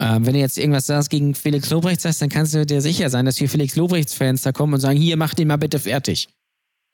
[0.00, 3.10] Ähm, wenn du jetzt irgendwas sagst gegen Felix Lobrecht sagst, dann kannst du dir sicher
[3.10, 6.28] sein, dass wir Felix Lobrechts-Fans da kommen und sagen, hier, mach den mal bitte fertig.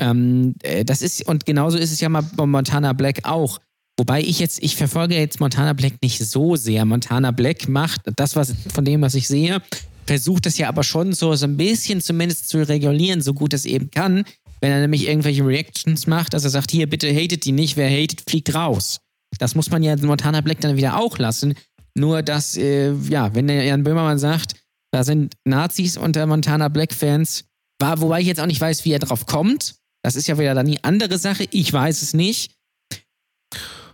[0.01, 3.59] Ähm, äh, das ist, und genauso ist es ja mal bei Montana Black auch.
[3.99, 6.86] Wobei ich jetzt, ich verfolge jetzt Montana Black nicht so sehr.
[6.86, 9.61] Montana Black macht das, was von dem, was ich sehe,
[10.07, 13.66] versucht das ja aber schon so, so ein bisschen zumindest zu regulieren, so gut es
[13.66, 14.24] eben kann.
[14.62, 17.90] Wenn er nämlich irgendwelche Reactions macht, dass er sagt, hier, bitte hatet die nicht, wer
[17.90, 19.00] hatet, fliegt raus.
[19.38, 21.54] Das muss man ja Montana Black dann wieder auch lassen.
[21.96, 24.54] Nur, dass, äh, ja, wenn der Jan Böhmermann sagt,
[24.92, 27.44] da sind Nazis unter Montana Black-Fans,
[27.80, 29.74] wobei ich jetzt auch nicht weiß, wie er drauf kommt.
[30.04, 31.46] Das ist ja wieder dann die andere Sache.
[31.50, 32.54] Ich weiß es nicht.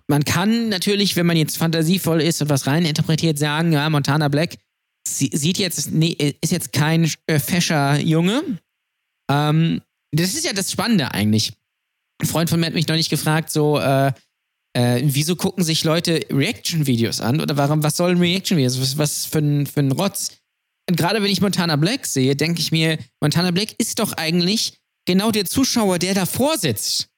[0.06, 4.56] Man kann natürlich, wenn man jetzt fantasievoll ist und was reininterpretiert, sagen, ja, Montana Black
[5.06, 8.42] sieht jetzt, nee, ist jetzt kein äh, fescher Junge.
[9.30, 9.80] Ähm,
[10.12, 11.52] das ist ja das Spannende eigentlich.
[12.20, 14.12] Ein Freund von mir hat mich neulich gefragt, so, äh,
[14.74, 17.40] äh, wieso gucken sich Leute Reaction-Videos an?
[17.40, 18.80] Oder warum, was sollen Reaction-Videos?
[18.80, 20.38] Was, was für ein, für ein Rotz?
[20.88, 24.78] Und gerade wenn ich Montana Black sehe, denke ich mir, Montana Black ist doch eigentlich
[25.06, 27.08] genau der Zuschauer, der davor sitzt.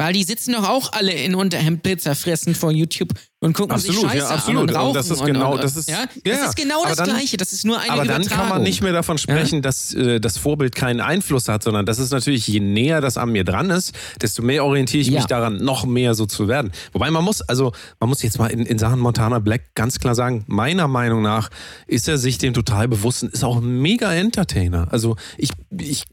[0.00, 4.00] Weil die sitzen doch auch alle in Unterhemd Pizza fressen vor YouTube und gucken absolut,
[4.00, 4.62] sich Scheiße ja, absolut.
[4.62, 4.88] an und rauchen.
[4.88, 7.36] Und das ist genau, und, das ist, ja, ja, das ist genau das dann, Gleiche.
[7.36, 9.60] Das ist nur eine Aber dann kann man nicht mehr davon sprechen, ja?
[9.60, 13.30] dass äh, das Vorbild keinen Einfluss hat, sondern das ist natürlich, je näher das an
[13.30, 16.72] mir dran ist, desto mehr orientiere ich mich daran, noch mehr so zu werden.
[16.92, 20.14] Wobei man muss, also man muss jetzt mal in, in Sachen Montana Black ganz klar
[20.14, 21.50] sagen, meiner Meinung nach
[21.86, 24.88] ist er sich dem total bewusst und ist auch ein mega Entertainer.
[24.90, 26.04] Also ich, ich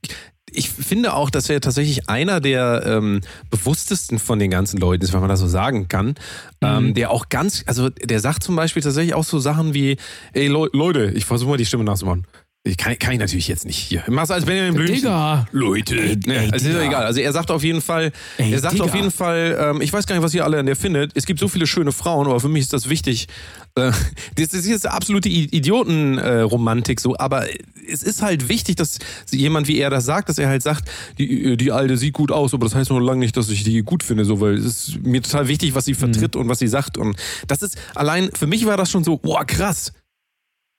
[0.51, 5.13] ich finde auch, dass er tatsächlich einer der ähm, bewusstesten von den ganzen Leuten ist,
[5.13, 6.15] wenn man das so sagen kann.
[6.61, 9.97] Ähm, der auch ganz, also der sagt zum Beispiel tatsächlich auch so Sachen wie,
[10.33, 12.25] ey Leu- Leute, ich versuche mal die Stimme nachzumachen.
[12.63, 14.03] Ich kann, kann ich natürlich jetzt nicht hier.
[14.07, 14.95] Mach's als Benjamin Blümchen.
[14.95, 15.47] Digga.
[15.51, 15.95] Leute.
[16.25, 17.05] nee, ey, also ist ja egal.
[17.05, 18.83] Also er sagt auf jeden Fall, Ey, er sagt Digga.
[18.83, 21.11] auf jeden Fall, ähm, ich weiß gar nicht, was ihr alle an der findet.
[21.15, 23.27] Es gibt so viele schöne Frauen, aber für mich ist das wichtig.
[23.75, 23.91] Äh,
[24.35, 27.45] das ist jetzt absolute Idiotenromantik so, aber
[27.89, 28.99] es ist halt wichtig, dass
[29.31, 32.53] jemand wie er das sagt, dass er halt sagt, die, die Alte sieht gut aus,
[32.53, 35.05] aber das heißt noch lange nicht, dass ich die gut finde, so, weil es ist
[35.05, 36.97] mir total wichtig, was sie vertritt und was sie sagt.
[36.97, 37.15] Und
[37.47, 39.93] das ist allein, für mich war das schon so, boah, krass.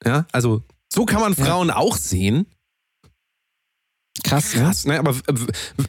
[0.05, 0.61] Ja, also
[0.91, 2.45] so kann man Frauen auch sehen.
[4.23, 4.61] Krass, ne?
[4.61, 4.99] Krass, ne?
[4.99, 5.15] Aber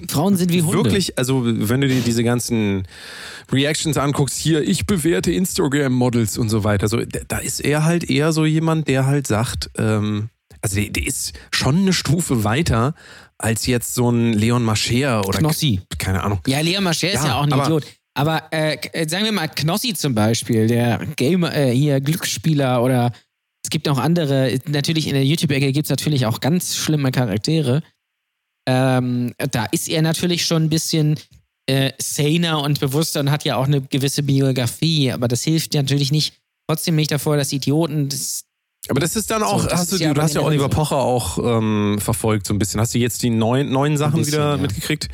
[0.08, 0.84] Frauen sind wie Hunde.
[0.84, 2.86] Wirklich, also wenn du dir diese ganzen
[3.50, 8.32] Reactions anguckst, hier, ich bewerte Instagram-Models und so weiter, so, da ist er halt eher
[8.32, 10.28] so jemand, der halt sagt, ähm,
[10.62, 12.94] also der, der ist schon eine Stufe weiter
[13.38, 15.80] als jetzt so ein Leon Mascher oder Knossi.
[15.98, 16.40] keine Ahnung.
[16.46, 17.86] Ja, Lea Mascher ist Ja, ja auch ein aber- Idiot.
[18.14, 23.12] Aber äh, äh, sagen wir mal Knossi zum Beispiel, der Gamer, äh, hier Glücksspieler oder
[23.62, 27.82] es gibt auch andere, natürlich in der YouTube-Ecke gibt es natürlich auch ganz schlimme Charaktere.
[28.66, 31.18] Ähm, da ist er natürlich schon ein bisschen
[31.66, 35.82] äh, saner und bewusster und hat ja auch eine gewisse Biografie, aber das hilft ja
[35.82, 36.34] natürlich nicht,
[36.68, 38.44] trotzdem nicht davor, dass Idioten das
[38.88, 40.68] Aber das ist dann auch, So, hast du, ja du hast ja Oliver so.
[40.70, 42.80] Pocher auch ähm, verfolgt so ein bisschen.
[42.80, 44.56] Hast du jetzt die neuen, neuen Sachen bisschen, wieder ja.
[44.56, 45.08] mitgekriegt?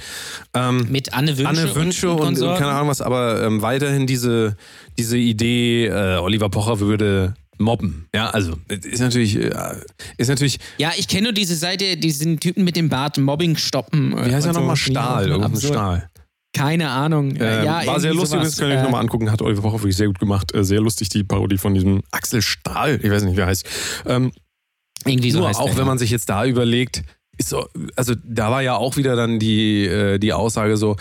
[0.55, 2.59] Ähm, mit Anne Wünsche, Anne Wünsche und, und Konsorten.
[2.59, 4.57] keine Ahnung was, aber ähm, weiterhin diese,
[4.99, 8.09] diese Idee, äh, Oliver Pocher würde mobben.
[8.15, 9.51] Ja, also ist natürlich, äh,
[10.17, 14.13] ist natürlich, Ja, ich kenne nur diese Seite, diesen Typen mit dem Bart, Mobbing stoppen.
[14.13, 14.77] wie heißt er nochmal?
[14.77, 16.11] Stahl, irgendein Stahl.
[16.55, 17.33] Keine Ahnung.
[17.39, 18.49] Ähm, ja, war sehr lustig, sowas.
[18.49, 20.55] das könnt ihr euch Äh, nochmal angucken, hat Oliver Pocher wirklich sehr gut gemacht.
[20.55, 23.67] Äh, sehr lustig, die Parodie von diesem Axel Stahl, ich weiß nicht, wie er heißt.
[24.07, 24.33] Ähm,
[25.05, 27.03] Irgendwie so Nur heißt auch der, wenn man sich jetzt da überlegt,
[27.39, 30.97] so, also da war ja auch wieder dann die, äh, die Aussage so,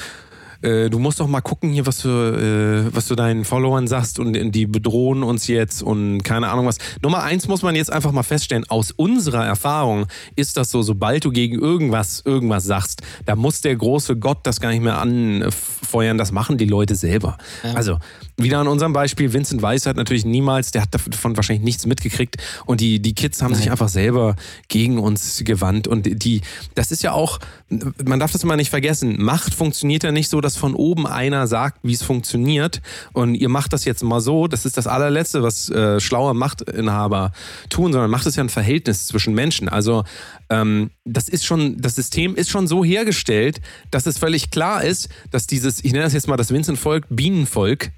[0.66, 4.20] äh, du musst doch mal gucken hier, was du, äh, was du deinen Followern sagst
[4.20, 6.78] und die bedrohen uns jetzt und keine Ahnung was.
[7.01, 11.24] Nummer eins muss man jetzt einfach mal feststellen, aus unserer Erfahrung ist das so, sobald
[11.24, 16.18] du gegen irgendwas, irgendwas sagst, da muss der große Gott das gar nicht mehr anfeuern,
[16.18, 17.38] das machen die Leute selber.
[17.76, 17.97] Also,
[18.38, 22.36] wieder an unserem Beispiel, Vincent Weiss hat natürlich niemals, der hat davon wahrscheinlich nichts mitgekriegt.
[22.65, 24.36] Und die, die Kids haben sich einfach selber
[24.67, 25.88] gegen uns gewandt.
[25.88, 26.41] Und die,
[26.73, 30.41] das ist ja auch, man darf das immer nicht vergessen, Macht funktioniert ja nicht so,
[30.41, 32.81] dass von oben einer sagt, wie es funktioniert.
[33.13, 37.31] Und ihr macht das jetzt mal so, das ist das allerletzte, was äh, schlaue Machtinhaber
[37.69, 39.69] tun, sondern macht es ja ein Verhältnis zwischen Menschen.
[39.69, 40.03] Also
[40.49, 43.61] ähm, das ist schon, das System ist schon so hergestellt,
[43.91, 47.91] dass es völlig klar ist, dass dieses, ich nenne das jetzt mal das Vincent-Volk, Bienenvolk,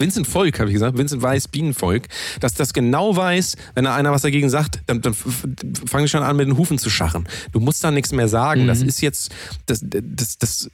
[0.00, 2.08] Vincent Volk, habe ich gesagt, Vincent Weiß, Bienenvolk,
[2.40, 6.22] dass das genau weiß, wenn da einer was dagegen sagt, dann, dann fange ich schon
[6.22, 7.28] an, mit den Hufen zu scharren.
[7.52, 8.66] Du musst da nichts mehr sagen.
[8.66, 9.32] Das ist jetzt,
[9.66, 10.68] das, das, das,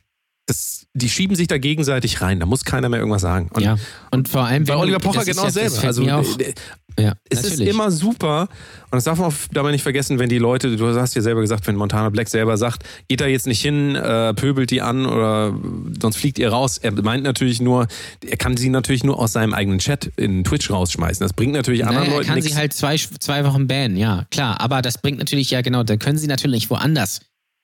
[0.51, 2.41] das, die schieben sich da gegenseitig rein.
[2.41, 3.49] Da muss keiner mehr irgendwas sagen.
[3.55, 3.77] Und ja.
[4.11, 5.83] Und vor allem bei Oliver Pocher genau ja- selber.
[5.85, 6.55] Also auch, äh,
[6.99, 7.69] ja, es natürlich.
[7.69, 8.43] ist immer super,
[8.91, 11.67] und das darf man dabei nicht vergessen, wenn die Leute, du hast ja selber gesagt,
[11.69, 15.55] wenn Montana Black selber sagt, geht da jetzt nicht hin, äh, pöbelt die an oder
[16.03, 16.79] sonst fliegt ihr raus.
[16.79, 17.87] Er meint natürlich nur,
[18.29, 21.25] er kann sie natürlich nur aus seinem eigenen Chat in Twitch rausschmeißen.
[21.25, 22.51] Das bringt natürlich anderen Naja, er Leuten kann nichts.
[22.51, 24.61] sie halt zwei, zwei Wochen bannen, ja, klar.
[24.61, 27.21] Aber das bringt natürlich, ja genau, dann können sie natürlich woanders,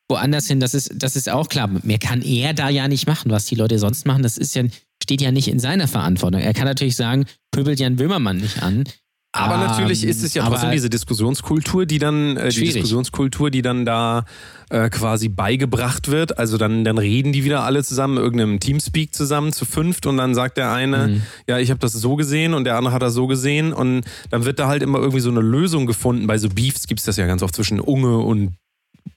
[0.09, 1.69] woanders hin, das ist, das ist auch klar.
[1.83, 4.23] Mehr kann er da ja nicht machen, was die Leute sonst machen.
[4.23, 4.63] Das ist ja,
[5.03, 6.41] steht ja nicht in seiner Verantwortung.
[6.41, 8.85] Er kann natürlich sagen, pöbelt Jan Böhmermann nicht an.
[9.33, 12.61] Aber natürlich Ähm, ist es ja trotzdem diese Diskussionskultur, die dann, äh, die.
[12.61, 14.25] Diskussionskultur, die dann da
[14.71, 16.39] äh, quasi beigebracht wird.
[16.39, 20.17] Also dann, dann reden die wieder alle zusammen, in irgendeinem Teamspeak zusammen zu fünft und
[20.17, 21.23] dann sagt der eine, Mhm.
[21.47, 24.47] ja, ich habe das so gesehen und der andere hat das so gesehen und dann
[24.47, 26.27] wird da halt immer irgendwie so eine Lösung gefunden.
[26.27, 28.55] Bei so Beefs gibt es das ja ganz oft zwischen Unge und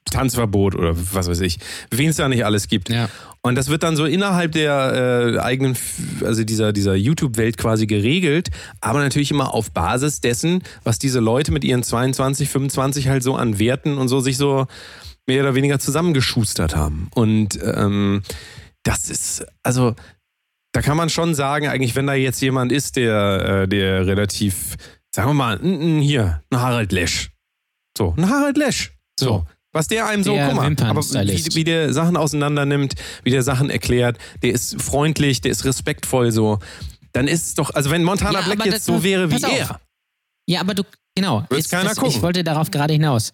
[0.09, 1.59] Tanzverbot oder was weiß ich,
[1.91, 2.89] wen es da nicht alles gibt.
[2.89, 3.09] Ja.
[3.41, 5.77] Und das wird dann so innerhalb der äh, eigenen,
[6.25, 8.49] also dieser, dieser YouTube-Welt quasi geregelt,
[8.81, 13.35] aber natürlich immer auf Basis dessen, was diese Leute mit ihren 22, 25 halt so
[13.35, 14.67] an Werten und so sich so
[15.25, 17.07] mehr oder weniger zusammengeschustert haben.
[17.15, 18.23] Und ähm,
[18.83, 19.95] das ist, also
[20.73, 24.75] da kann man schon sagen, eigentlich, wenn da jetzt jemand ist, der, äh, der relativ,
[25.15, 27.31] sagen wir mal, n- n- hier, ein Harald Lesch.
[27.97, 28.93] So, ein Harald Lesch.
[29.19, 29.45] So.
[29.71, 33.29] Was der einem so, Der guck mal, aber wie, wie der Sachen auseinander nimmt, wie
[33.29, 36.57] der Sachen erklärt, der ist freundlich, der ist respektvoll so.
[37.13, 39.51] Dann ist es doch, also wenn Montana Ja, Black jetzt das- so wäre wie auf.
[39.51, 39.79] er,
[40.47, 40.83] Ja, aber du,
[41.15, 41.45] genau.
[41.51, 42.15] Ist- keiner das, gucken.
[42.15, 43.31] Ich wollte darauf gerade hinaus.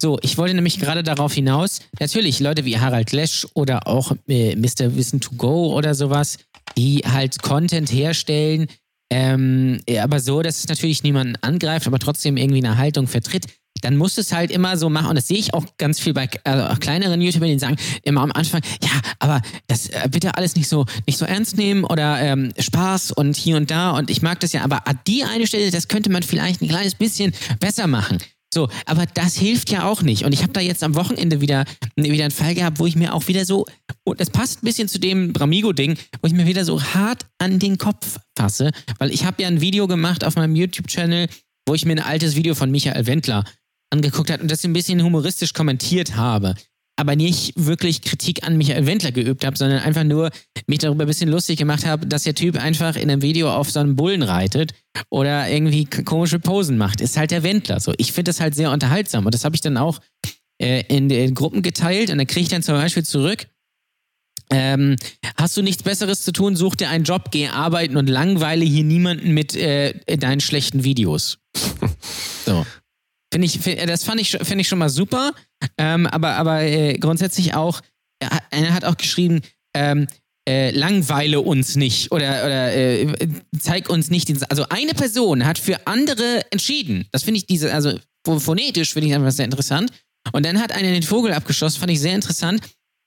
[0.00, 4.54] So, ich wollte nämlich gerade darauf hinaus, natürlich Leute wie Harald Lesch oder auch äh,
[4.56, 4.94] Mr.
[4.96, 6.36] Wissen to Go oder sowas,
[6.76, 8.66] die halt Content herstellen,
[9.10, 13.46] ähm, aber so, dass es natürlich niemanden angreift, aber trotzdem irgendwie eine Haltung vertritt.
[13.82, 15.08] Dann musst du es halt immer so machen.
[15.08, 18.32] Und das sehe ich auch ganz viel bei äh, kleineren YouTubern, die sagen immer am
[18.32, 22.52] Anfang, ja, aber das äh, bitte alles nicht so, nicht so ernst nehmen oder ähm,
[22.58, 23.90] Spaß und hier und da.
[23.90, 26.94] Und ich mag das ja, aber die eine Stelle, das könnte man vielleicht ein kleines
[26.94, 28.18] bisschen besser machen.
[28.56, 30.24] So, aber das hilft ja auch nicht.
[30.24, 31.64] Und ich habe da jetzt am Wochenende wieder,
[31.96, 33.66] wieder einen Fall gehabt, wo ich mir auch wieder so,
[34.04, 37.58] und das passt ein bisschen zu dem Bramigo-Ding, wo ich mir wieder so hart an
[37.58, 41.28] den Kopf fasse, weil ich habe ja ein Video gemacht auf meinem YouTube-Channel,
[41.66, 43.44] wo ich mir ein altes Video von Michael Wendler
[43.90, 46.54] angeguckt habe und das ein bisschen humoristisch kommentiert habe.
[46.98, 50.30] Aber nicht wirklich Kritik an Michael Wendler geübt habe, sondern einfach nur
[50.66, 53.70] mich darüber ein bisschen lustig gemacht habe, dass der Typ einfach in einem Video auf
[53.70, 54.72] so einem Bullen reitet
[55.10, 57.02] oder irgendwie komische Posen macht.
[57.02, 57.92] Ist halt der Wendler so.
[57.98, 60.00] Ich finde das halt sehr unterhaltsam und das habe ich dann auch
[60.58, 63.46] äh, in den Gruppen geteilt und dann kriege ich dann zum Beispiel zurück,
[64.50, 64.96] ähm,
[65.36, 68.84] hast du nichts Besseres zu tun, such dir einen Job, geh arbeiten und langweile hier
[68.84, 71.38] niemanden mit äh, deinen schlechten Videos.
[72.46, 72.64] so.
[73.32, 75.32] Finde ich, find, das fand ich, schon- find ich schon mal super,
[75.78, 77.80] ähm, aber, aber äh, grundsätzlich auch,
[78.22, 79.40] hat- einer hat auch geschrieben,
[79.74, 80.06] ähm,
[80.48, 84.40] äh, langweile uns nicht oder, oder äh, zeig uns nicht den.
[84.48, 87.08] Also eine Person hat für andere entschieden.
[87.10, 89.90] Das finde ich diese, also pho- phonetisch finde ich einfach sehr interessant.
[90.32, 92.60] Und dann hat einer den Vogel abgeschossen, fand ich sehr interessant.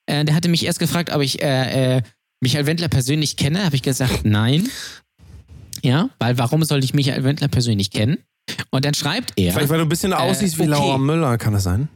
[0.05, 2.01] Äh, der hatte mich erst gefragt, ob ich äh, äh,
[2.41, 3.63] Michael Wendler persönlich kenne.
[3.63, 4.69] Habe ich gesagt, nein.
[5.81, 8.17] Ja, weil warum sollte ich Michael Wendler persönlich kennen?
[8.71, 9.51] Und dann schreibt er.
[9.53, 10.71] vielleicht weil du ein bisschen aussiehst wie okay.
[10.71, 11.89] Laura Müller, kann das sein?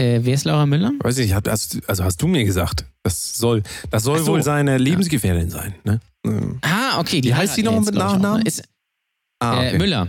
[0.00, 0.92] Äh, wer ist Laura Müller?
[1.00, 4.26] Weiß ich, hab- hast, also hast du mir gesagt, das soll, das soll so.
[4.32, 6.00] wohl seine Lebensgefährtin sein, ne?
[6.62, 7.22] Ah, okay.
[7.22, 8.46] Wie heißt die noch mit Nachnamen?
[8.46, 8.62] Ist,
[9.40, 9.78] Ah, äh, okay.
[9.78, 10.08] Müller.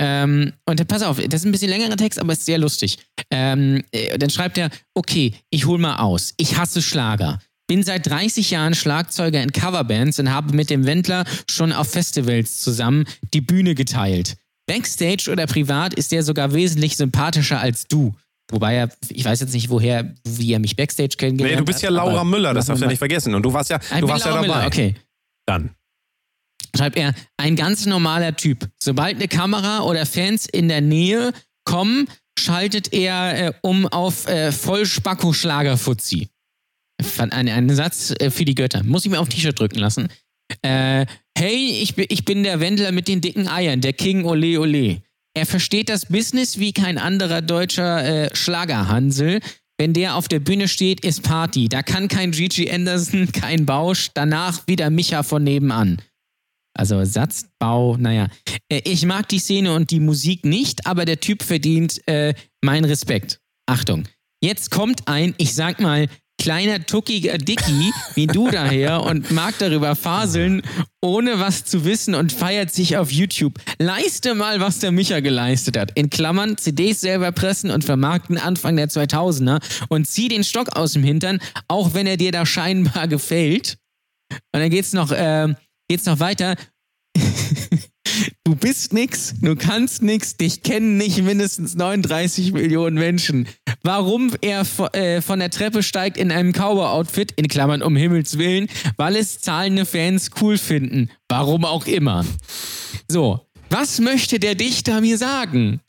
[0.00, 2.98] Ähm, und dann, pass auf, das ist ein bisschen längerer Text, aber ist sehr lustig.
[3.30, 6.34] Ähm, äh, dann schreibt er, okay, ich hol mal aus.
[6.36, 7.38] Ich hasse Schlager.
[7.68, 12.60] Bin seit 30 Jahren Schlagzeuger in Coverbands und habe mit dem Wendler schon auf Festivals
[12.62, 13.04] zusammen
[13.34, 14.36] die Bühne geteilt.
[14.66, 18.14] Backstage oder privat ist er sogar wesentlich sympathischer als du.
[18.50, 21.60] Wobei er, ich weiß jetzt nicht, woher, wie er mich Backstage kennengelernt Nee, hat.
[21.60, 23.34] du bist ja Laura Müller, das darfst du ja nicht vergessen.
[23.34, 24.54] Und du warst ja, du warst ja Laura dabei.
[24.54, 24.94] Müller, okay
[25.46, 25.70] Dann.
[26.74, 28.66] schreibt er, ein ganz normaler Typ.
[28.82, 31.32] Sobald eine Kamera oder Fans in der Nähe
[31.64, 32.08] kommen,
[32.38, 36.28] schaltet er äh, um auf äh, Vollspacko-Schlager-Fuzzi.
[37.18, 38.82] Ein, ein Satz äh, für die Götter.
[38.84, 40.08] Muss ich mir auf ein T-Shirt drücken lassen.
[40.62, 44.58] Äh, hey, ich, bin- ich bin der Wendler mit den dicken Eiern, der King Ole
[44.60, 45.02] Ole.
[45.34, 49.40] Er versteht das Business wie kein anderer deutscher äh, Schlagerhansel.
[49.80, 51.68] Wenn der auf der Bühne steht, ist Party.
[51.68, 54.08] Da kann kein Gigi Anderson, kein Bausch.
[54.14, 56.02] Danach wieder Micha von nebenan.
[56.76, 58.28] Also Satzbau, naja.
[58.68, 62.34] Äh, Ich mag die Szene und die Musik nicht, aber der Typ verdient äh,
[62.64, 63.38] meinen Respekt.
[63.66, 64.04] Achtung.
[64.42, 66.08] Jetzt kommt ein, ich sag mal,
[66.38, 70.62] kleiner, tuckiger Dicky wie du daher und mag darüber faseln,
[71.02, 73.58] ohne was zu wissen und feiert sich auf YouTube.
[73.78, 75.90] Leiste mal, was der Micha geleistet hat.
[75.94, 80.92] In Klammern, CDs selber pressen und vermarkten Anfang der 2000er und zieh den Stock aus
[80.92, 83.78] dem Hintern, auch wenn er dir da scheinbar gefällt.
[84.30, 85.54] Und dann geht's noch, äh,
[85.88, 86.56] geht's noch weiter.
[88.44, 93.48] Du bist nix, du kannst nix, dich kennen nicht mindestens 39 Millionen Menschen.
[93.82, 98.68] Warum er äh, von der Treppe steigt in einem Cowboy-Outfit, in Klammern um Himmels Willen,
[98.96, 101.10] weil es zahlende Fans cool finden.
[101.28, 102.24] Warum auch immer.
[103.08, 103.40] So,
[103.70, 105.80] was möchte der Dichter mir sagen?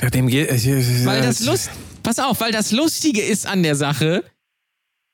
[0.00, 1.70] Ja, dem geht, äh, Weil das Lust,
[2.02, 4.24] pass auf, weil das Lustige ist an der Sache,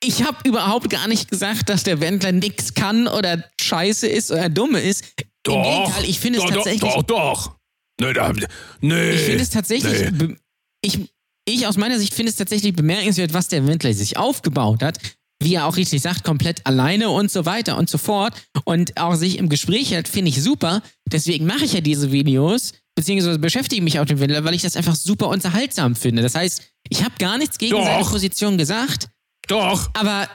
[0.03, 4.49] ich habe überhaupt gar nicht gesagt, dass der Wendler nix kann oder scheiße ist oder
[4.49, 5.03] dumme ist.
[5.47, 7.55] Im Gegenteil, ich finde es doch, tatsächlich, Doch, doch, doch.
[8.01, 8.33] Nee, da,
[8.81, 9.11] nee.
[9.11, 10.35] ich finde es tatsächlich, Nee.
[10.81, 10.99] ich,
[11.47, 14.99] ich aus meiner Sicht finde es tatsächlich bemerkenswert, was der Wendler sich aufgebaut hat.
[15.43, 18.33] Wie er auch richtig sagt, komplett alleine und so weiter und so fort.
[18.63, 20.81] Und auch sich im Gespräch hat, finde ich super.
[21.11, 24.61] Deswegen mache ich ja diese Videos, beziehungsweise beschäftige mich auch mit dem Wendler, weil ich
[24.61, 26.21] das einfach super unterhaltsam finde.
[26.21, 27.83] Das heißt, ich habe gar nichts gegen Doch.
[27.85, 29.09] seine Position gesagt,
[29.47, 30.29] Doch, aber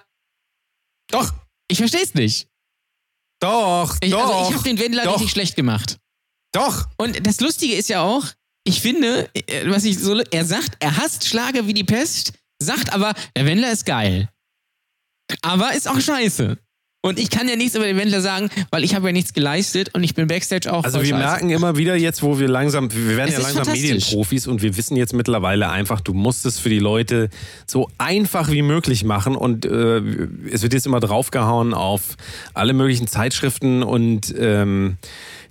[1.10, 1.32] doch,
[1.68, 2.46] ich verstehe es nicht.
[3.40, 4.20] Doch, Ich, doch.
[4.20, 5.98] also ich habe den Wendler doch, richtig schlecht gemacht.
[6.52, 6.86] Doch.
[6.96, 8.24] Und das Lustige ist ja auch,
[8.64, 12.92] ich finde, äh, was ich so, er sagt, er hasst Schlager wie die Pest, sagt
[12.92, 14.28] aber, der Wendler ist geil.
[15.42, 16.58] Aber ist auch scheiße.
[17.02, 19.94] Und ich kann ja nichts über den Wendler sagen, weil ich habe ja nichts geleistet
[19.94, 21.18] und ich bin Backstage auch Also wir scheiße.
[21.18, 23.72] merken immer wieder jetzt, wo wir langsam, wir werden Es ja langsam.
[23.72, 27.30] Medienprofis und wir wissen jetzt mittlerweile einfach, du musst es für die Leute
[27.66, 30.02] so einfach wie möglich machen und äh,
[30.52, 32.16] es wird jetzt immer draufgehauen auf
[32.52, 34.98] alle möglichen Zeitschriften und ähm,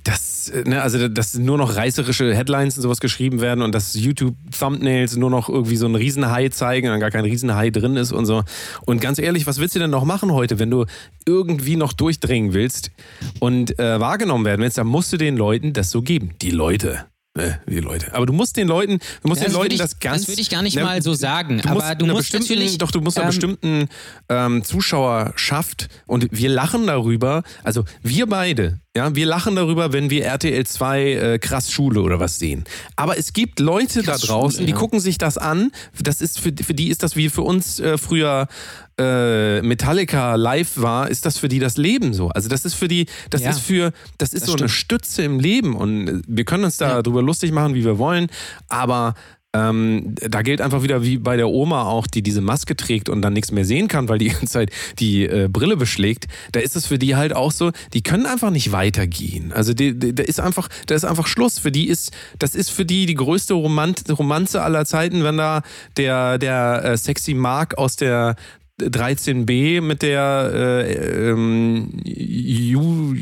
[0.09, 3.93] das, äh, ne, also dass nur noch reißerische Headlines und sowas geschrieben werden und dass
[3.93, 8.11] YouTube-Thumbnails nur noch irgendwie so einen Riesenhai zeigen und dann gar kein Riesenhai drin ist
[8.11, 8.43] und so.
[8.85, 10.85] Und ganz ehrlich, was willst du denn noch machen heute, wenn du
[11.25, 12.91] irgendwie noch durchdringen willst
[13.39, 16.31] und äh, wahrgenommen werden willst, dann musst du den Leuten das so geben.
[16.41, 17.05] Die Leute.
[17.37, 18.13] Äh, die Leute.
[18.15, 20.21] Aber du musst den Leuten, du musst den das würd Leuten ich- das ganz.
[20.21, 22.79] das würd ich gar nicht Ne, mal so sagen, Du aber du einer musst natürlich,
[22.79, 23.87] Doch, du musst einer ähm, bestimmten
[24.29, 30.25] ähm, Zuschauerschaft und wir lachen darüber, also wir beide, ja, wir lachen darüber, wenn wir
[30.25, 32.65] RTL 2 äh, krass Schule oder was sehen.
[32.97, 34.77] Aber es gibt Leute Krass da draußen, Schule, die ja.
[34.77, 35.71] gucken sich das an.
[36.01, 38.47] Das ist für, für die ist das wie für uns äh, früher
[38.99, 42.27] äh, Metallica live war, ist das für die das Leben so.
[42.27, 43.51] Also das ist für die, das Ja.
[43.51, 44.71] ist für, das ist Das so eine stimmt.
[44.71, 47.19] Stütze im Leben und äh, wir können uns da Ja.
[47.21, 48.27] lustig machen, wie wir wollen,
[48.67, 49.13] aber
[49.55, 53.23] ähm, da gilt einfach wieder wie bei der Oma auch, die diese Maske trägt und
[53.23, 56.27] dann nichts mehr sehen kann, weil die ganze Zeit die äh, Brille beschlägt.
[56.51, 59.51] Da ist es für die halt auch so, die können einfach nicht weitergehen.
[59.51, 61.57] Also die, die, da ist einfach, da ist einfach Schluss.
[61.57, 65.63] Für die ist, das ist für die die größte Romant Romanze aller Zeiten, wenn da
[65.97, 68.35] der, der äh, sexy Mark aus der
[68.79, 73.15] 13b mit der äh, ähm, Ju,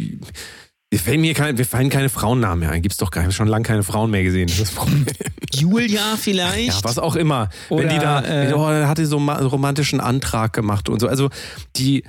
[0.90, 2.82] wir fallen mir kein, wir fallen keine Frauennamen mehr ein.
[2.82, 3.36] Gibt's doch gar nicht.
[3.36, 4.48] Schon lange keine Frauen mehr gesehen.
[4.48, 5.06] Das ist das Problem.
[5.54, 6.68] Julia vielleicht?
[6.68, 7.50] Ja, was auch immer.
[7.70, 11.08] Wenn Oder, die da, äh, oh, er hatte so einen romantischen Antrag gemacht und so.
[11.10, 11.30] Also
[11.76, 12.04] die,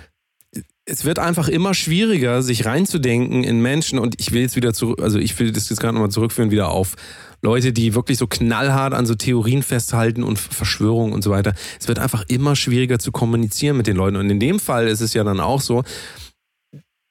[0.84, 5.02] es wird einfach immer schwieriger, sich reinzudenken in Menschen und ich will jetzt wieder zurück,
[5.02, 6.94] also ich will das jetzt gerade nochmal zurückführen wieder auf
[7.42, 11.54] Leute, die wirklich so knallhart an so Theorien festhalten und Verschwörungen und so weiter.
[11.80, 15.00] Es wird einfach immer schwieriger zu kommunizieren mit den Leuten und in dem Fall ist
[15.00, 15.82] es ja dann auch so,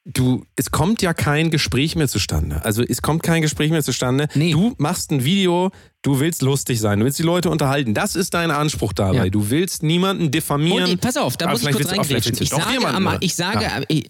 [0.07, 2.63] du, es kommt ja kein Gespräch mehr zustande.
[2.63, 4.27] Also es kommt kein Gespräch mehr zustande.
[4.35, 4.51] Nee.
[4.51, 7.93] Du machst ein Video, du willst lustig sein, du willst die Leute unterhalten.
[7.93, 9.25] Das ist dein Anspruch dabei.
[9.25, 9.29] Ja.
[9.29, 10.91] Du willst niemanden diffamieren.
[10.91, 12.37] Und, pass auf, da muss ich kurz reingrätschen.
[12.39, 13.81] Ich sage, am, ich, sage Ja.
[13.87, 14.09] ich,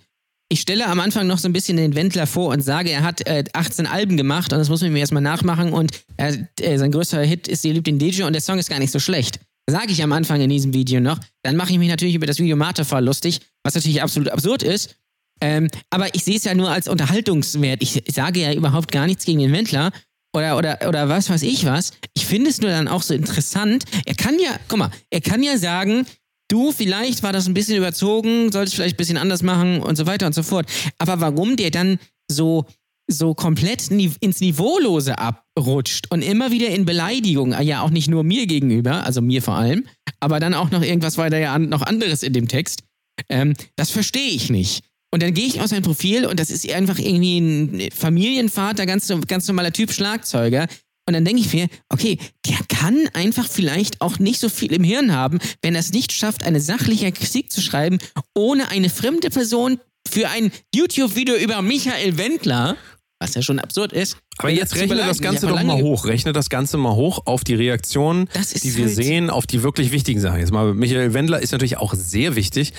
[0.49, 3.25] ich stelle am Anfang noch so ein bisschen den Wendler vor und sage, er hat
[3.27, 6.91] äh, 18 Alben gemacht und das muss man mir erstmal nachmachen und er, äh, sein
[6.91, 9.39] größter Hit ist Sie liebt den DJ und der Song ist gar nicht so schlecht.
[9.69, 11.19] Sage ich am Anfang in diesem Video noch.
[11.43, 14.95] Dann mache ich mich natürlich über das Video Marterfall lustig, was natürlich absolut absurd ist.
[15.41, 17.81] Ähm, aber ich sehe es ja nur als Unterhaltungswert.
[17.81, 19.91] Ich sage ja überhaupt gar nichts gegen den Wendler
[20.33, 21.91] oder, oder, oder was weiß ich was.
[22.13, 23.85] Ich finde es nur dann auch so interessant.
[24.05, 26.05] Er kann ja, guck mal, er kann ja sagen,
[26.47, 30.05] du, vielleicht war das ein bisschen überzogen, solltest vielleicht ein bisschen anders machen und so
[30.05, 30.67] weiter und so fort.
[30.97, 32.65] Aber warum der dann so,
[33.09, 38.47] so komplett ins Niveaulose abrutscht und immer wieder in Beleidigung, ja auch nicht nur mir
[38.47, 39.85] gegenüber, also mir vor allem,
[40.19, 42.83] aber dann auch noch irgendwas weiter ja noch anderes in dem Text,
[43.29, 44.83] ähm, das verstehe ich nicht.
[45.17, 49.11] Und dann gehe ich auf sein Profil und das ist einfach irgendwie ein Familienvater, ganz,
[49.27, 50.67] ganz normaler Typ Schlagzeuger.
[51.07, 54.83] Und dann denke ich mir, okay, der kann einfach vielleicht auch nicht so viel im
[54.83, 57.97] Hirn haben, wenn er es nicht schafft, eine sachliche Kritik zu schreiben,
[58.35, 62.77] ohne eine fremde Person für ein YouTube-Video über Michael Wendler
[63.19, 64.17] was ja schon absurd ist.
[64.37, 66.05] Aber jetzt rechne das Ganze doch mal hoch.
[66.05, 68.29] Rechne das Ganze mal hoch auf die Reaktionen,
[68.63, 70.39] die wir halt sehen, auf die wirklich wichtigen Sachen.
[70.39, 72.73] Jetzt mal, Michael Wendler ist natürlich auch sehr wichtig.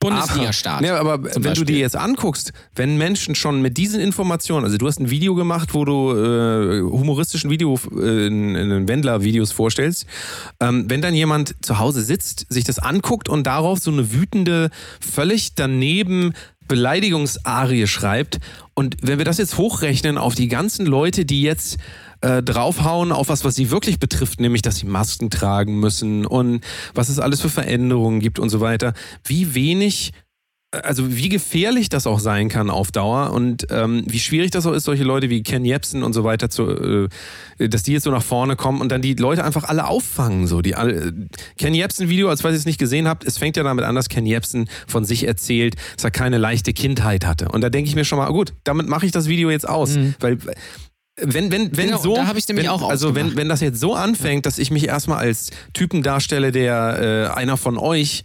[0.00, 0.82] Bundesliga-Start.
[0.82, 1.52] Ja, aber wenn Beispiel.
[1.52, 5.34] du dir jetzt anguckst, wenn Menschen schon mit diesen Informationen, also du hast ein Video
[5.34, 10.06] gemacht, wo du äh, humoristischen Video äh, in, in Wendler-Videos vorstellst,
[10.60, 14.70] ähm, wenn dann jemand zu Hause sitzt, sich das anguckt und darauf so eine wütende,
[15.00, 16.32] völlig daneben
[16.72, 18.40] Beleidigungsarie schreibt.
[18.72, 21.76] Und wenn wir das jetzt hochrechnen auf die ganzen Leute, die jetzt
[22.22, 26.64] äh, draufhauen auf was, was sie wirklich betrifft, nämlich, dass sie Masken tragen müssen und
[26.94, 30.12] was es alles für Veränderungen gibt und so weiter, wie wenig
[30.72, 34.72] also wie gefährlich das auch sein kann auf Dauer und ähm, wie schwierig das auch
[34.72, 37.08] ist, solche Leute wie Ken Jebsen und so weiter zu,
[37.58, 40.46] äh, dass die jetzt so nach vorne kommen und dann die Leute einfach alle auffangen.
[40.46, 41.12] So die alle,
[41.58, 43.94] Ken Jebsen Video, als falls ihr es nicht gesehen habt, es fängt ja damit an,
[43.94, 47.48] dass Ken Jebsen von sich erzählt, dass er keine leichte Kindheit hatte.
[47.50, 49.96] Und da denke ich mir schon mal, gut, damit mache ich das Video jetzt aus,
[49.96, 50.14] Mhm.
[50.20, 50.38] weil
[51.20, 53.60] wenn, wenn, wenn Genau, so, da hab ich's nämlich wenn, auch also wenn, wenn das
[53.60, 58.24] jetzt so anfängt, dass ich mich erstmal als Typen darstelle, der äh, einer von euch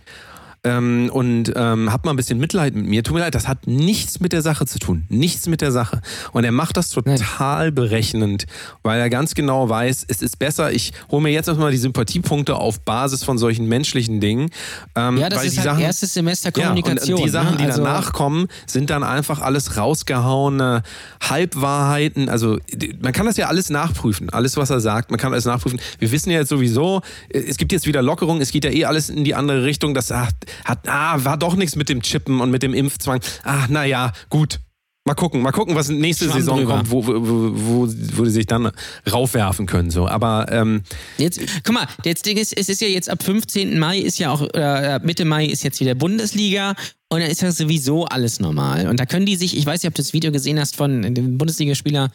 [0.67, 3.03] ähm, und ähm, habt mal ein bisschen Mitleid mit mir.
[3.03, 5.05] Tut mir leid, das hat nichts mit der Sache zu tun.
[5.09, 6.01] Nichts mit der Sache.
[6.33, 8.45] Und er macht das total berechnend,
[8.83, 12.55] weil er ganz genau weiß, es ist besser, ich hole mir jetzt erstmal die Sympathiepunkte
[12.55, 14.49] auf Basis von solchen menschlichen Dingen.
[14.95, 17.17] Ähm, Ja, das ist die halt Sachen, erstes Semester ja, Kommunikation.
[17.17, 17.57] und die Sachen, ne?
[17.57, 20.83] die also, danach kommen, sind dann einfach alles rausgehauene
[21.21, 22.27] Halbwahrheiten.
[22.29, 22.59] Also
[23.01, 24.29] man kann das ja alles nachprüfen.
[24.29, 25.79] Alles, was er sagt, man kann alles nachprüfen.
[25.99, 29.09] Wir wissen ja jetzt sowieso, es gibt jetzt wieder Lockerung, es geht ja eh alles
[29.09, 29.93] in die andere Richtung.
[29.93, 30.33] Das hat,
[30.65, 33.21] hat ah, war doch nichts mit dem Chippen und mit dem Impfzwang.
[33.43, 34.59] Ah, naja, gut.
[35.07, 36.75] Mal gucken, mal gucken, was nächste Schwamm Saison drüber.
[36.75, 38.71] kommt, wo, wo, wo, wo, die sich dann
[39.09, 39.89] raufwerfen können.
[39.89, 40.05] So.
[40.05, 40.81] Aber ähm,
[41.17, 43.79] Jetzt, guck mal, das Ding ist, es ist ja jetzt ab 15.
[43.79, 46.71] Mai ist ja auch, äh, Mitte Mai ist jetzt wieder Bundesliga
[47.07, 48.87] und dann ist ja sowieso alles normal.
[48.89, 51.01] Und da können die sich, ich weiß nicht, ob du das Video gesehen hast von
[51.13, 52.11] dem Bundesligaspieler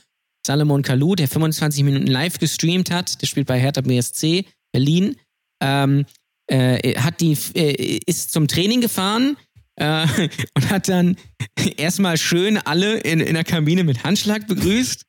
[0.46, 5.16] Salomon Kalou, der 25 Minuten live gestreamt hat, der spielt bei Hertha BSC Berlin,
[5.62, 6.04] ähm,
[6.46, 9.36] äh, hat die, äh, ist zum Training gefahren
[9.76, 10.06] äh,
[10.54, 11.16] und hat dann
[11.76, 15.04] erstmal schön alle in, in der Kabine mit Handschlag begrüßt.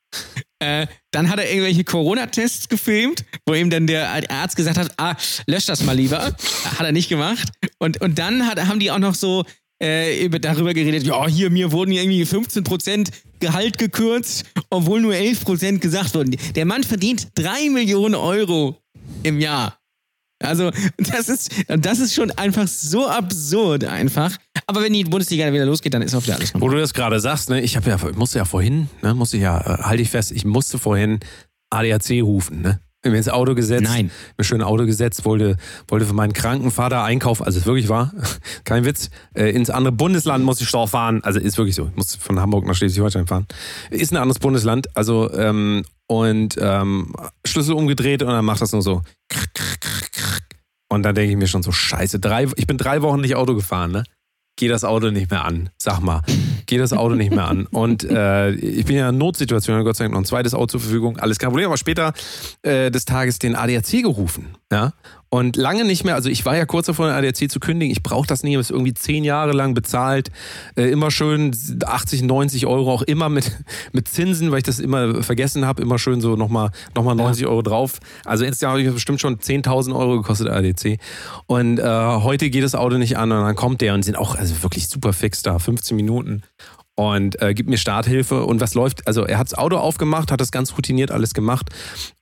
[0.60, 5.16] Äh, dann hat er irgendwelche Corona-Tests gefilmt, wo ihm dann der Arzt gesagt hat, ah,
[5.46, 6.18] lösch das mal lieber.
[6.20, 7.50] Hat er nicht gemacht.
[7.78, 9.44] Und, und dann hat, haben die auch noch so
[9.82, 13.10] äh, über, darüber geredet, ja, hier, mir wurden irgendwie 15%
[13.40, 16.36] Gehalt gekürzt, obwohl nur 11% gesagt wurden.
[16.54, 18.78] Der Mann verdient 3 Millionen Euro
[19.22, 19.78] im Jahr.
[20.44, 24.36] Also, das ist, das ist schon einfach so absurd einfach.
[24.66, 26.76] Aber wenn die Bundesliga wieder losgeht, dann ist auch wieder alles Wo normal.
[26.76, 29.42] du das gerade sagst, ne, ich habe ja, ich musste ja vorhin, ne, musste ich
[29.42, 31.20] ja, äh, halte ich fest, ich musste vorhin
[31.70, 32.80] ADAC rufen, ne?
[33.06, 34.10] Mir ins Auto gesetzt, Nein.
[34.38, 38.14] mir schön Auto gesetzt, wollte, wollte für meinen kranken Vater einkaufen, also ist wirklich wahr,
[38.64, 41.96] kein Witz, äh, ins andere Bundesland muss ich doch fahren, also ist wirklich so, ich
[41.96, 43.46] muss von Hamburg nach Schleswig-Holstein fahren.
[43.90, 47.14] Ist ein anderes Bundesland, also ähm, und ähm,
[47.44, 49.02] Schlüssel umgedreht und dann macht das nur so.
[50.94, 53.54] Und dann denke ich mir schon so, scheiße, drei, ich bin drei Wochen nicht Auto
[53.54, 54.04] gefahren, ne?
[54.56, 56.22] Geh das Auto nicht mehr an, sag mal.
[56.66, 57.66] Geh das Auto nicht mehr an.
[57.72, 60.66] Und äh, ich bin ja in einer Notsituation, Gott sei Dank noch ein zweites Auto
[60.66, 61.66] zur Verfügung, alles kein Problem.
[61.66, 62.12] Aber später
[62.62, 64.92] äh, des Tages den ADAC gerufen, ja.
[65.34, 67.90] Und lange nicht mehr, also ich war ja kurz davor, den ADAC zu kündigen.
[67.90, 70.30] Ich brauche das nie, ich habe es irgendwie zehn Jahre lang bezahlt.
[70.76, 71.50] Äh, immer schön
[71.84, 73.50] 80, 90 Euro, auch immer mit,
[73.92, 75.82] mit Zinsen, weil ich das immer vergessen habe.
[75.82, 77.98] Immer schön so nochmal noch mal 90 Euro drauf.
[78.24, 81.00] Also insgesamt habe ich bestimmt schon 10.000 Euro gekostet, ADAC.
[81.46, 84.36] Und äh, heute geht das Auto nicht an und dann kommt der und sind auch
[84.36, 86.44] also wirklich super fix da, 15 Minuten
[86.96, 90.40] und äh, gibt mir Starthilfe und was läuft, also er hat das Auto aufgemacht, hat
[90.40, 91.70] das ganz routiniert alles gemacht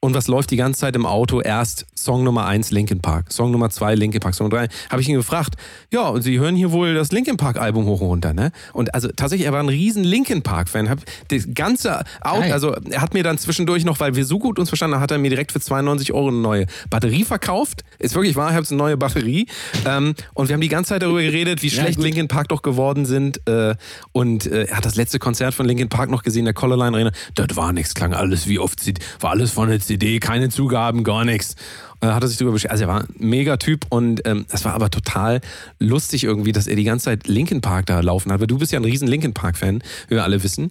[0.00, 1.40] und was läuft die ganze Zeit im Auto?
[1.40, 4.68] Erst Song Nummer 1 Linkin Park, Song Nummer 2 Linkin Park, Song 3.
[4.90, 5.56] Habe ich ihn gefragt,
[5.92, 8.50] ja, und Sie hören hier wohl das Linkin Park Album hoch und runter, ne?
[8.72, 12.74] Und also tatsächlich, er war ein riesen Linkin Park Fan, hab das ganze Auto, also
[12.90, 15.18] er hat mir dann zwischendurch noch, weil wir so gut uns verstanden haben, hat er
[15.18, 17.84] mir direkt für 92 Euro eine neue Batterie verkauft.
[17.98, 19.46] Ist wirklich wahr, ich habe eine neue Batterie
[19.86, 22.04] ähm, und wir haben die ganze Zeit darüber geredet, wie Ja, schlecht gut.
[22.04, 23.74] Linkin Park doch geworden sind äh,
[24.12, 27.12] und äh, er hat das letzte Konzert von Linkin Park noch gesehen, der Colorline Arena.
[27.34, 31.04] Das war nichts, klang alles wie auf CD, war alles von der CD, keine Zugaben,
[31.04, 31.56] gar nichts.
[32.00, 32.72] Und da hat er sich drüber beschwert.
[32.72, 35.40] Also er war ein mega Typ und ähm, das war aber total
[35.78, 38.40] lustig irgendwie, dass er die ganze Zeit Linkin Park da laufen hat.
[38.40, 40.70] Weil du bist ja ein riesen Linkin Park Fan, wie wir alle wissen.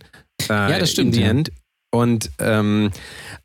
[0.50, 1.30] Äh, Ja, das stimmt, In the ja.
[1.30, 1.52] end.
[1.94, 2.90] Und ähm,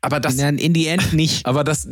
[0.01, 1.45] aber das, Dann in die End nicht.
[1.45, 1.89] aber dass,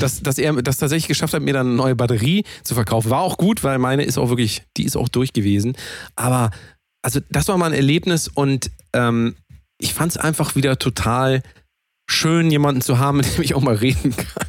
[0.00, 3.22] dass, dass er das tatsächlich geschafft hat, mir dann eine neue Batterie zu verkaufen, war
[3.22, 5.76] auch gut, weil meine ist auch wirklich, die ist auch durch gewesen.
[6.14, 6.50] Aber
[7.06, 9.36] also das war mal ein Erlebnis und ähm,
[9.78, 11.44] ich fand es einfach wieder total
[12.10, 14.48] schön, jemanden zu haben, mit dem ich auch mal reden kann.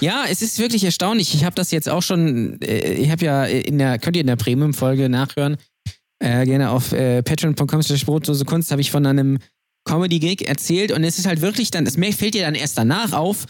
[0.00, 1.34] Ja, es ist wirklich erstaunlich.
[1.34, 4.26] Ich habe das jetzt auch schon, äh, ich habe ja in der, könnt ihr in
[4.26, 5.56] der Premium-Folge nachhören,
[6.22, 9.38] äh, gerne auf äh, patreon.com slash brotlose Kunst habe ich von einem
[9.86, 13.46] Comedy-Gig erzählt und es ist halt wirklich dann, es fällt dir dann erst danach auf,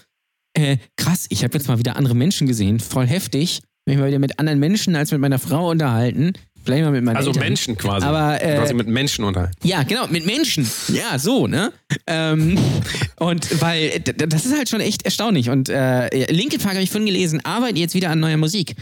[0.56, 3.60] äh, krass, ich habe jetzt mal wieder andere Menschen gesehen, voll heftig.
[3.86, 6.34] Mich mal wieder mit anderen Menschen als mit meiner Frau unterhalten.
[6.64, 7.44] Vielleicht mal mit meinen Also Eltern.
[7.44, 8.06] Menschen quasi.
[8.06, 9.56] Aber, äh, quasi mit Menschen unterhalten.
[9.62, 10.68] Ja, genau, mit Menschen.
[10.88, 11.72] Ja, so, ne?
[12.06, 12.58] Ähm,
[13.18, 15.50] und weil, das ist halt schon echt erstaunlich.
[15.50, 18.74] Und äh, Linkin Park habe ich vorhin gelesen, arbeitet jetzt wieder an neuer Musik.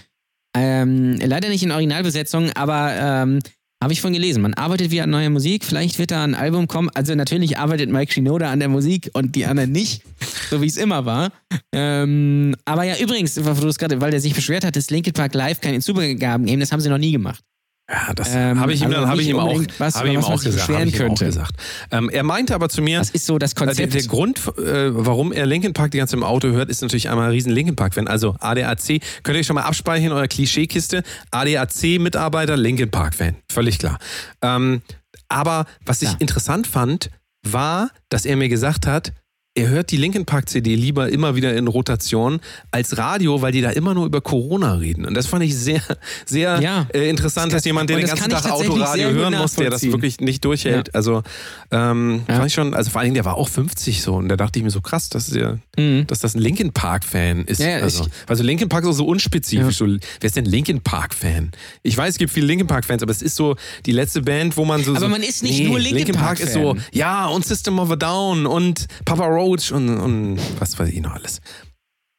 [0.57, 3.39] Ähm, leider nicht in Originalbesetzung, aber ähm,
[3.83, 4.43] habe ich von gelesen.
[4.43, 5.65] Man arbeitet wieder an neuer Musik.
[5.65, 6.91] Vielleicht wird da ein Album kommen.
[6.95, 10.03] Also natürlich arbeitet Mike Shinoda an der Musik und die anderen nicht,
[10.51, 11.31] so wie es immer war.
[11.73, 16.47] Ähm, aber ja, übrigens, weil der sich beschwert hat, dass Linkin Park live keine Zugaben
[16.47, 17.45] geben, das haben sie noch nie gemacht.
[17.91, 20.17] Ja, das Ähm, habe ich ihm, also dann- hab ich ihm auch, was, hab ihm
[20.19, 20.69] was auch gesagt.
[20.69, 21.53] hab ich ihm auch gesagt.
[21.91, 23.95] Ähm, er meinte aber zu mir, Das ist so das äh, der, Konzept.
[23.95, 27.09] der Grund, äh, warum er Linkin Park die ganze Zeit im Auto hört, ist natürlich
[27.09, 28.07] einmal ein riesen Linkin Park-Fan.
[28.07, 31.03] Also ADAC, könnt ihr euch schon mal abspeichern in eurer Klischeekiste.
[31.31, 33.37] ADAC-Mitarbeiter, Linkin Park-Fan.
[33.51, 33.99] Völlig klar.
[34.43, 34.83] Ähm,
[35.29, 36.17] aber was ich Ja.
[36.19, 37.09] interessant fand,
[37.47, 39.13] war, dass er mir gesagt hat,
[39.59, 42.41] er hört die Linkin Park CD lieber immer wieder in Rotation
[42.71, 45.05] als Radio, weil die da immer nur über Corona reden.
[45.05, 45.81] Und das fand ich sehr,
[46.27, 46.87] sehr Ja.
[46.93, 50.21] äh, interessant, dass jemand, der den das ganzen Tag Autoradio hören muss, der das wirklich
[50.21, 50.95] nicht durchhält.
[50.95, 51.23] Also
[51.71, 52.35] ähm, Ja.
[52.37, 54.59] fand ich schon, also vor allen Dingen, der war auch 50 so und da dachte
[54.59, 56.07] ich mir so krass, dass, der, Mhm.
[56.07, 57.61] dass das ein Linkin Park-Fan ist.
[57.61, 59.77] Ja, ja, also, ich- also Linkin Park ist auch so unspezifisch.
[59.77, 61.51] So, wer ist denn Linkin Park-Fan?
[61.83, 63.57] Ich weiß, es gibt viele Linkin Park-Fans, aber es ist so
[63.87, 64.93] die letzte Band, wo man so.
[64.93, 67.97] Aber so, man ist nicht nur Linkin Park ist so, ja, und System of a
[67.97, 71.41] Down und Papa Roach und, und was weiß ich noch alles.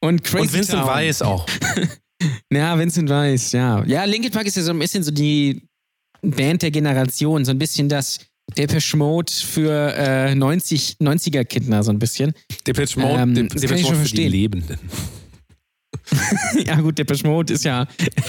[0.02, 0.88] Und Crazy und Vincent Town.
[0.88, 1.46] Weiss auch.
[2.52, 3.82] Ja, Vincent Weiss, ja.
[3.86, 5.62] Ja, Linkin Park ist ja so ein bisschen so die
[6.22, 8.20] Band der Generation, so ein bisschen das
[8.58, 12.34] Depeche Mode für äh, 90, 90er Kinder, so ein bisschen.
[12.68, 14.32] Depeche Mode, Ähm, Depeche Mode für die verstehen.
[14.34, 14.80] Lebenden.
[16.66, 17.88] ja, gut, Depeche Mode ist ja.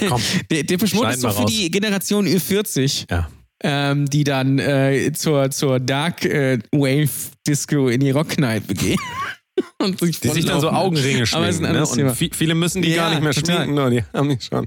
[0.09, 1.51] Komm, De Depeche Mode ist so für raus.
[1.51, 3.29] die Generation Ü40, ja.
[3.63, 7.11] Ähm, die dann äh, zur, zur Dark äh, Wave
[7.47, 8.99] Disco in die Rockkneipe gehen.
[9.79, 10.71] Und sich Die sich dann so.
[10.71, 11.73] Augenringe Aber ist ein schminken.
[11.97, 12.09] Ne?
[12.11, 13.57] Und vi- viele müssen die Ja, gar nicht mehr total.
[13.57, 14.67] schminken, nur die haben die schon.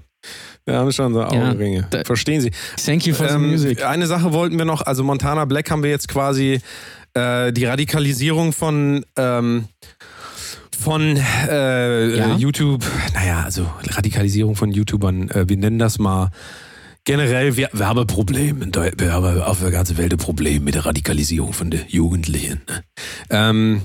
[0.68, 1.88] Die haben schon so Augenringe.
[1.90, 2.52] da- Verstehen Sie?
[2.86, 3.84] Thank you for the Ähm, music.
[3.84, 6.60] eine Sache wollten wir noch, also Montana Black haben wir jetzt quasi
[7.16, 9.66] äh, die Radikalisierung von ähm,
[10.80, 11.18] von
[11.50, 12.36] äh, Ja.
[12.36, 12.84] YouTube,
[13.14, 16.30] naja, also Radikalisierung von YouTubern, äh, wir nennen das mal
[17.06, 20.76] generell, wir, wir haben ein Problem, wir haben auf der ganzen Welt ein Problem mit
[20.76, 22.62] der Radikalisierung von den Jugendlichen.
[22.68, 22.84] ne?
[23.30, 23.82] Ähm,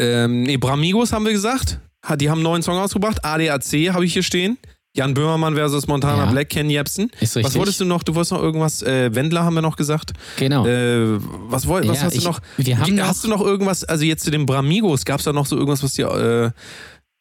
[0.00, 1.80] ähm, nee, Bramigos haben wir gesagt,
[2.18, 4.58] die haben einen neuen Song ausgebracht, ADAC habe ich hier stehen.
[4.96, 6.30] Jan Böhmermann versus Montana Ja.
[6.32, 7.10] Black, Ken Jebsen.
[7.20, 7.54] Ist Was richtig.
[7.60, 8.02] wolltest du noch?
[8.02, 10.12] Du wolltest noch irgendwas, äh, Wendler haben wir noch gesagt.
[10.36, 10.66] Genau.
[10.66, 11.18] Äh,
[11.48, 12.40] was woll, was Ja, hast ich- du noch?
[12.56, 15.32] wir haben Wie- hast du noch irgendwas, also jetzt zu den Bramigos, gab es da
[15.32, 16.52] noch so irgendwas, was dir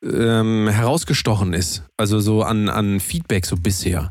[0.04, 1.84] äh, ähm, herausgestochen ist?
[1.98, 4.10] Also so an, an Feedback so bisher.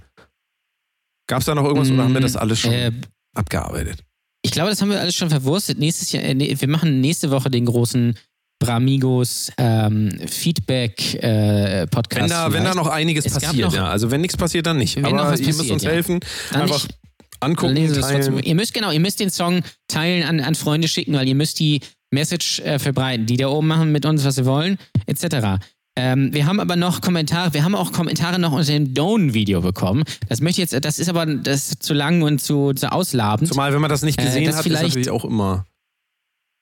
[1.28, 2.90] Gab es da noch irgendwas oder haben wir das alles schon Äh,
[3.34, 4.02] abgearbeitet?
[4.42, 5.78] Ich glaube, das haben wir alles schon verwurstet.
[5.78, 8.16] Nächstes Jahr, äh, wir machen nächste Woche den großen
[8.60, 12.22] Bramigos ähm, Feedback äh, Podcast.
[12.22, 13.88] Wenn da, wenn da noch einiges Es passiert, noch- ja.
[13.88, 14.98] Also wenn nichts passiert, dann nicht.
[15.04, 15.90] Aber ihr müsst uns ja.
[15.90, 16.20] helfen.
[16.52, 16.98] Dann Einfach nicht-
[17.40, 18.38] angucken, teilen.
[18.42, 21.60] Ihr müsst genau, ihr müsst den Song teilen, an, an Freunde schicken, weil ihr müsst
[21.60, 24.76] die Message äh, verbreiten, die da oben machen mit uns, was sie wollen,
[25.06, 25.62] etc.
[26.00, 30.04] Ähm, wir haben aber noch Kommentare, wir haben auch Kommentare noch unter dem Done-Video bekommen.
[30.28, 33.48] Das möchte jetzt, das ist aber das ist zu lang und zu, zu ausladend.
[33.48, 35.66] Zumal, wenn man das nicht Äh, gesehen das hat, ist vielleicht- natürlich auch immer.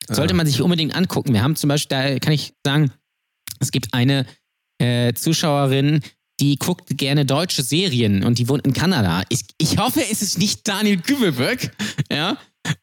[0.08, 1.34] Sollte man sich unbedingt angucken.
[1.34, 2.92] Wir haben zum Beispiel, da kann ich sagen,
[3.60, 4.24] es gibt eine
[4.78, 6.00] äh, Zuschauerin,
[6.40, 9.22] die guckt gerne deutsche Serien und die wohnt in Kanada.
[9.30, 11.72] Ich, ich hoffe, es ist nicht Daniel Kübelböck,
[12.10, 12.36] ja,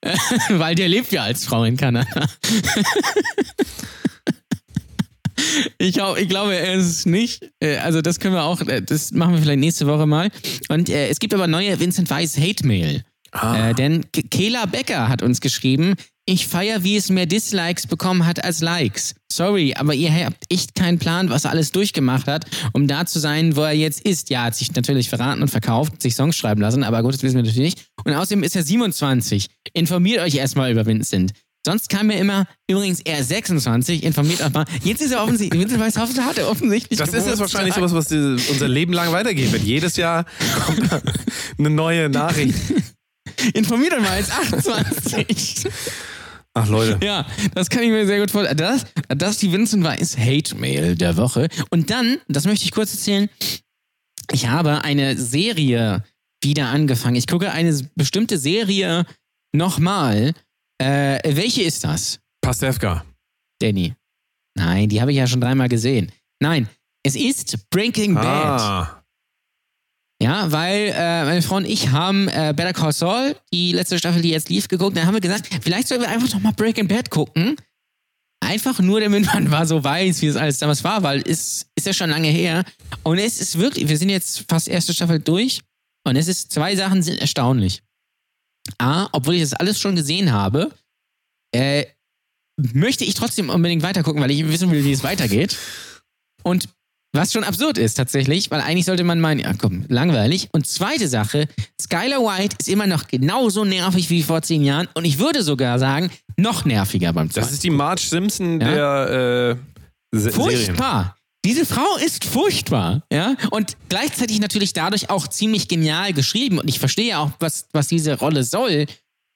[0.50, 2.28] weil der lebt ja als Frau in Kanada.
[5.78, 7.50] Ich, ich glaube, er ist es nicht.
[7.60, 10.30] Äh, Also, das können wir auch, äh, das machen wir vielleicht nächste Woche mal.
[10.70, 13.04] Und äh, es gibt aber neue Vincent Weiss Hate-Mail.
[13.32, 13.70] Ah.
[13.70, 15.96] Äh, denn K- Kayla Becker hat uns geschrieben,
[16.26, 19.16] ich feier, wie es mehr Dislikes bekommen hat als Likes.
[19.32, 23.20] Sorry, aber ihr habt echt keinen Plan, was er alles durchgemacht hat, um da zu
[23.20, 24.30] sein, wo er jetzt ist.
[24.30, 27.36] Ja, hat sich natürlich verraten und verkauft, sich Songs schreiben lassen, aber gut, das wissen
[27.36, 27.88] wir natürlich nicht.
[28.06, 29.48] Und außerdem ist er 27.
[29.74, 31.32] Informiert euch erstmal über Vincent.
[31.66, 34.66] Sonst kam er immer, übrigens er ist 26, informiert euch mal.
[34.84, 38.38] Jetzt ist er offensichtlich, Hoffmann hat er offensichtlich Das ist jetzt wahrscheinlich sowas, was die-
[38.52, 39.64] unser Leben lang weitergehen wird.
[39.64, 40.26] Jedes Jahr
[40.66, 40.90] kommt
[41.58, 42.56] eine neue Nachricht.
[43.54, 45.66] Informiert mal als 28.
[46.54, 47.00] Ach Leute.
[47.04, 48.58] Ja, das kann ich mir sehr gut vorstellen.
[48.58, 51.48] Das, das ist die Vincent Weiss Hate-Mail der Woche.
[51.72, 53.30] Und dann, das möchte ich kurz erzählen,
[54.32, 56.04] ich habe eine Serie
[56.44, 57.16] wieder angefangen.
[57.16, 59.06] Ich gucke eine bestimmte Serie
[59.54, 60.34] nochmal.
[60.84, 63.06] Äh, welche ist das, Pastewka.
[63.60, 63.96] Danny?
[64.56, 66.12] Nein, die habe ich ja schon dreimal gesehen.
[66.42, 66.68] Nein,
[67.04, 68.62] es ist Breaking Bad.
[68.62, 69.04] Ah.
[70.22, 74.22] Ja, weil äh, meine Frau und ich haben äh, Better Call Saul, die letzte Staffel,
[74.22, 74.96] die jetzt lief, geguckt.
[74.96, 77.56] Da haben wir gesagt, vielleicht sollen wir einfach noch mal Breaking Bad gucken.
[78.42, 81.88] Einfach nur, damit man mal so weiß, wie es alles damals war, weil es ist
[81.88, 82.64] ja schon lange her.
[83.04, 85.62] Und es ist wirklich, wir sind jetzt fast erste Staffel durch.
[86.06, 87.82] Und es ist, zwei Sachen sind erstaunlich.
[88.78, 90.72] A, obwohl ich das alles schon gesehen habe,
[91.54, 91.86] äh,
[92.58, 95.58] möchte ich trotzdem unbedingt weitergucken, weil ich wissen will, wie es weitergeht.
[96.44, 96.70] Und
[97.16, 100.50] was schon absurd ist tatsächlich, weil eigentlich sollte man meinen, ja komm, langweilig.
[100.52, 101.48] Und zweite Sache,
[101.80, 105.78] Skylar White ist immer noch genauso nervig wie vor zehn Jahren und ich würde sogar
[105.78, 107.46] sagen, noch nerviger beim zweiten.
[107.46, 109.06] Das ist die Marge Simpson Ja.
[109.06, 109.58] der
[110.12, 110.76] äh, Se Serien.
[111.46, 116.58] Diese Frau ist furchtbar, ja, und gleichzeitig natürlich dadurch auch ziemlich genial geschrieben.
[116.58, 118.86] Und ich verstehe auch, was, was diese Rolle soll,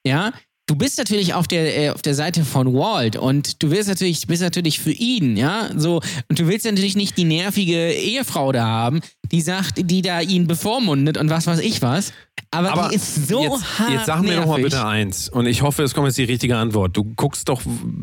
[0.05, 0.31] ja.
[0.69, 4.27] Du bist natürlich auf der, äh, auf der Seite von Walt und du willst natürlich,
[4.27, 6.01] bist natürlich für ihn, ja, so.
[6.27, 8.99] Und du willst natürlich nicht die nervige Ehefrau da haben,
[9.31, 12.11] die sagt, die da ihn bevormundet und was weiß ich was.
[12.51, 14.63] Aber, Aber die ist so jetzt, hart jetzt sag mir doch mal nervig.
[14.65, 15.29] bitte eins.
[15.29, 16.95] Und ich hoffe, es kommt jetzt die richtige Antwort.
[16.95, 17.61] Du guckst doch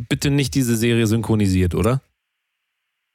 [0.08, 2.00] bitte nicht diese Serie synchronisiert, oder?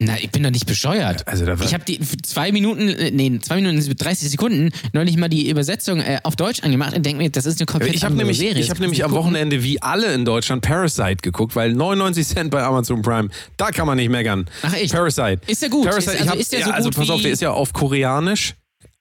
[0.01, 1.27] Na, ich bin doch nicht bescheuert.
[1.27, 5.17] Also da war- ich habe die zwei Minuten, äh, nee, zwei Minuten, 30 Sekunden neulich
[5.17, 8.03] mal die Übersetzung äh, auf Deutsch angemacht und denke mir, das ist eine komplett Ich
[8.05, 8.53] habe andere nämlich, Serie.
[8.61, 9.25] ich Das hab nämlich am gucken.
[9.25, 13.27] Wochenende wie alle in Deutschland Parasite geguckt, weil 99 Cent bei Amazon Prime,
[13.57, 14.45] da kann man nicht meckern.
[14.61, 14.93] Ach, echt?
[14.93, 15.41] Parasite.
[15.47, 15.85] Ist der gut?
[15.89, 17.41] Parasite, Ist- ich also hab, ist der ja, so also gut pass auf, der ist
[17.41, 18.55] ja auf Koreanisch.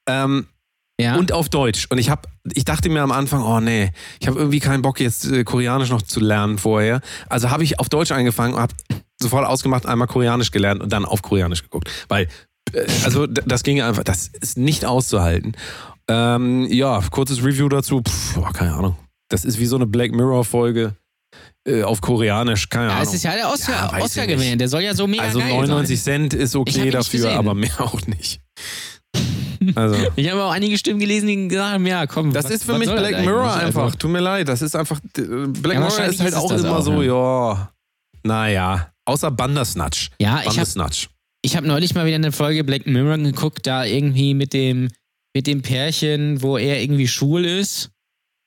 [0.08, 0.46] Ähm,
[1.00, 1.14] Ja.
[1.14, 1.86] und auf Deutsch.
[1.90, 2.22] Und ich habe,
[2.54, 5.90] ich dachte mir am Anfang, oh nee, ich habe irgendwie keinen Bock jetzt äh, Koreanisch
[5.90, 7.02] noch zu lernen vorher.
[7.28, 8.74] Also habe ich auf Deutsch angefangen und habe
[9.20, 12.28] sofort ausgemacht, einmal Koreanisch gelernt und dann auf Koreanisch geguckt, weil
[12.72, 15.56] äh, also das ging einfach, das ist nicht auszuhalten.
[16.08, 18.00] Ähm, ja, kurzes Review dazu.
[18.02, 18.96] Pff, boah, keine Ahnung.
[19.30, 20.94] Das ist wie so eine Black Mirror Folge
[21.66, 22.68] äh, auf Koreanisch.
[22.70, 23.08] Keine ja, Ahnung.
[23.08, 24.60] es ist ja der Oscar, Ja, Oscar gewinnt.
[24.60, 26.30] Der soll ja so mega also geil 99 sein.
[26.30, 28.40] Cent ist okay dafür, aber mehr auch nicht.
[29.74, 29.96] Also.
[30.16, 32.32] Ich habe auch einige Stimmen gelesen, die gesagt haben, ja, komm.
[32.32, 33.84] Das was- ist für mich Black Mirror einfach.
[33.84, 35.00] Also, Tut mir leid, das ist einfach.
[35.14, 37.52] Black Ja, Mirror ist halt ist auch immer auch, so, ja.
[37.52, 37.70] ja.
[38.24, 38.92] Naja.
[39.08, 40.10] Außer Bandersnatch.
[40.20, 41.08] ja, ich habe Bandersnatch.
[41.42, 44.88] ich hab neulich mal wieder eine Folge Black Mirror geguckt, da irgendwie mit dem,
[45.34, 47.90] mit dem Pärchen, wo er irgendwie schwul ist.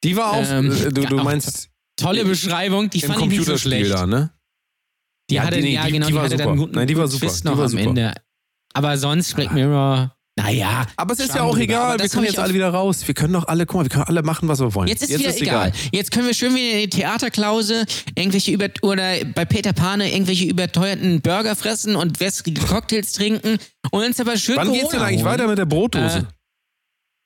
[0.03, 0.45] Die war auch.
[0.49, 3.91] Ähm, äh, du, du auch meinst Tolle Beschreibung, die fand ich nicht so schlecht.
[3.91, 4.31] da, ne?
[5.29, 6.43] Die Ja, hatte, die- ja, die- genau, die die, war hatte super.
[6.43, 7.27] dann einen guten, Nein, die war super.
[7.27, 7.83] Twist Die noch war am super.
[7.83, 8.13] Ende.
[8.73, 10.85] Aber sonst Black Mirror, naja.
[10.95, 11.63] Aber es ist ja auch drüber.
[11.63, 11.99] egal.
[11.99, 13.05] Wir können jetzt alle wieder raus.
[13.07, 14.87] Wir können doch alle, guck mal, wir können alle machen, was wir wollen.
[14.87, 15.71] Jetzt ist wieder egal.
[15.91, 17.85] Jetzt können wir schön wieder in die Theaterklause
[18.15, 23.57] irgendwelche über oder bei Peter Pane irgendwelche überteuerten Burger fressen und wässrige Cocktails trinken
[23.91, 25.31] und uns aber schön Wann Corona geht's denn eigentlich holen.
[25.33, 26.17] weiter mit der Brotdose?
[26.19, 26.23] Äh,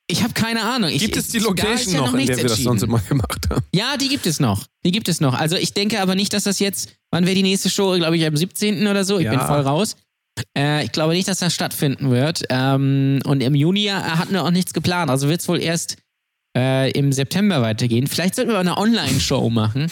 [0.08, 0.90] Ich habe keine Ahnung.
[0.90, 2.98] Ich, Gibt es die ist Location ja noch, in nichts der wir das sonst immer
[3.00, 3.62] gemacht haben?
[3.74, 4.64] Ja, die gibt es noch.
[4.84, 5.34] Die gibt es noch.
[5.34, 7.96] Also ich denke aber nicht, dass das jetzt, wann wäre die nächste Show?
[7.96, 8.86] Glaube ich am 17.
[8.86, 9.18] oder so.
[9.18, 9.30] Ich Ja.
[9.30, 9.96] bin voll raus.
[10.56, 12.42] Äh, ich glaube nicht, dass das stattfinden wird.
[12.50, 15.10] Ähm, und im Juni äh, hatten wir auch nichts geplant.
[15.10, 15.96] Also wird es wohl erst
[16.56, 18.06] äh, im September weitergehen.
[18.06, 19.90] Vielleicht sollten wir auch eine Online-Show machen.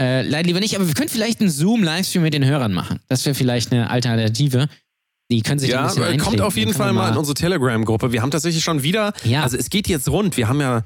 [0.00, 3.00] Äh, leider lieber nicht, aber wir können vielleicht einen Zoom-Livestream mit den Hörern machen.
[3.08, 4.68] Das wäre vielleicht eine Alternative.
[5.30, 8.12] Die können sich da ein Ja, bisschen kommt auf jeden Fall mal in unsere Telegram-Gruppe.
[8.12, 9.42] Wir haben tatsächlich schon wieder, Ja.
[9.42, 10.36] also es geht jetzt rund.
[10.38, 10.84] Wir haben ja,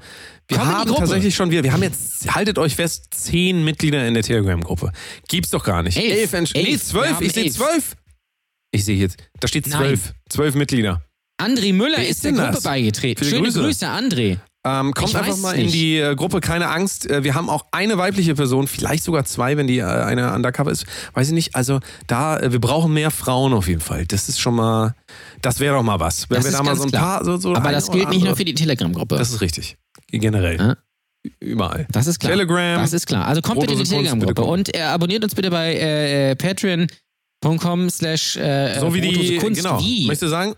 [0.49, 4.15] wir Komm haben tatsächlich schon wieder, wir haben jetzt, haltet euch fest, zehn Mitglieder in
[4.15, 4.91] der Telegram-Gruppe.
[5.29, 5.95] Gibt's doch gar nicht.
[5.95, 6.31] Elf.
[6.33, 6.67] Mensch- Elf.
[6.67, 7.21] Nee, zwölf.
[7.21, 7.53] Ich sehe elf.
[7.53, 7.95] zwölf.
[8.73, 10.13] Ich sehe jetzt, da steht zwölf.
[10.29, 11.03] Zwölf Mitglieder.
[11.39, 12.63] André Müller Wer ist, ist der Gruppe das?
[12.63, 13.23] beigetreten.
[13.23, 13.61] Schöne Grüße.
[13.61, 14.37] Grüße, André.
[14.65, 17.09] Ähm, kommt Ich einfach mal in die äh, Gruppe, keine Angst.
[17.09, 20.71] Äh, wir haben auch eine weibliche Person, vielleicht sogar zwei, wenn die äh, eine undercover
[20.71, 20.85] ist.
[21.13, 21.53] Weiß ich nicht.
[21.55, 24.05] Also da, äh, wir brauchen mehr Frauen auf jeden Fall.
[24.05, 24.95] Das ist schon mal,
[25.41, 26.29] das wäre doch mal was.
[26.29, 27.17] Wenn Das wir da mal so ein klar.
[27.19, 29.17] paar, so, so Aber das gilt nicht nur für die Telegram-Gruppe.
[29.17, 29.77] Das ist richtig.
[30.11, 30.57] Generell.
[30.57, 30.77] Ja.
[31.39, 31.85] Überall.
[31.91, 32.31] Das ist klar.
[32.33, 32.79] Telegram.
[32.79, 33.27] Das ist klar.
[33.27, 36.35] Also kommt bitte in die Telegram-Gruppe und äh, abonniert uns bitte bei äh, äh,
[37.43, 39.61] patreon.com slash äh, So wie die, Kunst.
[39.61, 39.79] genau.
[39.79, 40.05] Wie?
[40.05, 40.55] Möchtest du sagen?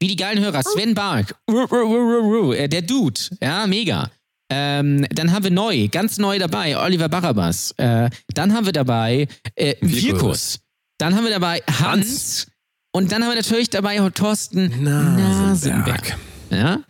[0.00, 0.62] Wie die geilen Hörer.
[0.62, 1.34] Sven Bark.
[1.48, 3.20] Äh, Der Dude.
[3.40, 4.10] Ja, mega.
[4.50, 7.72] Ähm, dann haben wir neu, ganz neu dabei, Oliver Barabas.
[7.78, 10.58] Äh, dann haben wir dabei äh, Virkus.
[10.98, 11.80] Dann haben wir dabei Hans.
[11.80, 12.46] Hans.
[12.94, 16.18] Und dann haben wir natürlich dabei Thorsten Nasenberg.
[16.50, 16.80] Ja?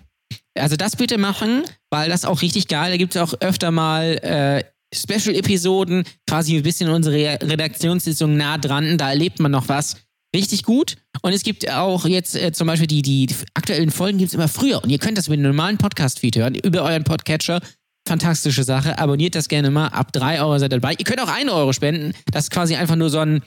[0.59, 2.91] Also das bitte machen, weil das auch richtig geil.
[2.91, 4.65] Da gibt es auch öfter mal äh,
[4.95, 8.99] Special-Episoden, quasi ein bisschen unsere Redaktionssitzung nah dran.
[8.99, 9.97] Da erlebt man noch was.
[10.35, 10.97] Richtig gut.
[11.21, 14.49] Und es gibt auch jetzt äh, zum Beispiel die, die, aktuellen Folgen gibt es immer
[14.49, 14.83] früher.
[14.83, 17.61] Und ihr könnt das mit einem normalen Podcast-Feed hören, über euren Podcatcher.
[18.09, 18.99] Fantastische Sache.
[18.99, 19.89] Abonniert das gerne mal.
[19.89, 20.95] Ab 3 Euro seid ihr dabei.
[20.99, 22.15] Ihr könnt auch 1 Euro spenden.
[22.33, 23.43] Das ist quasi einfach nur so ein,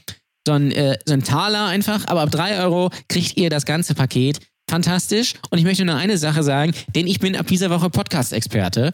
[0.47, 2.07] so ein, äh, so ein Taler einfach.
[2.07, 4.39] Aber ab 3 Euro kriegt ihr das ganze Paket.
[4.69, 5.33] Fantastisch.
[5.49, 8.93] Und ich möchte nur eine Sache sagen, denn ich bin ab dieser Woche Podcast-Experte.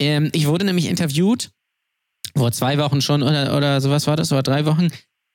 [0.00, 1.50] Ähm, ich wurde nämlich interviewt,
[2.36, 4.88] vor zwei Wochen schon oder, oder sowas war das, oder drei Wochen,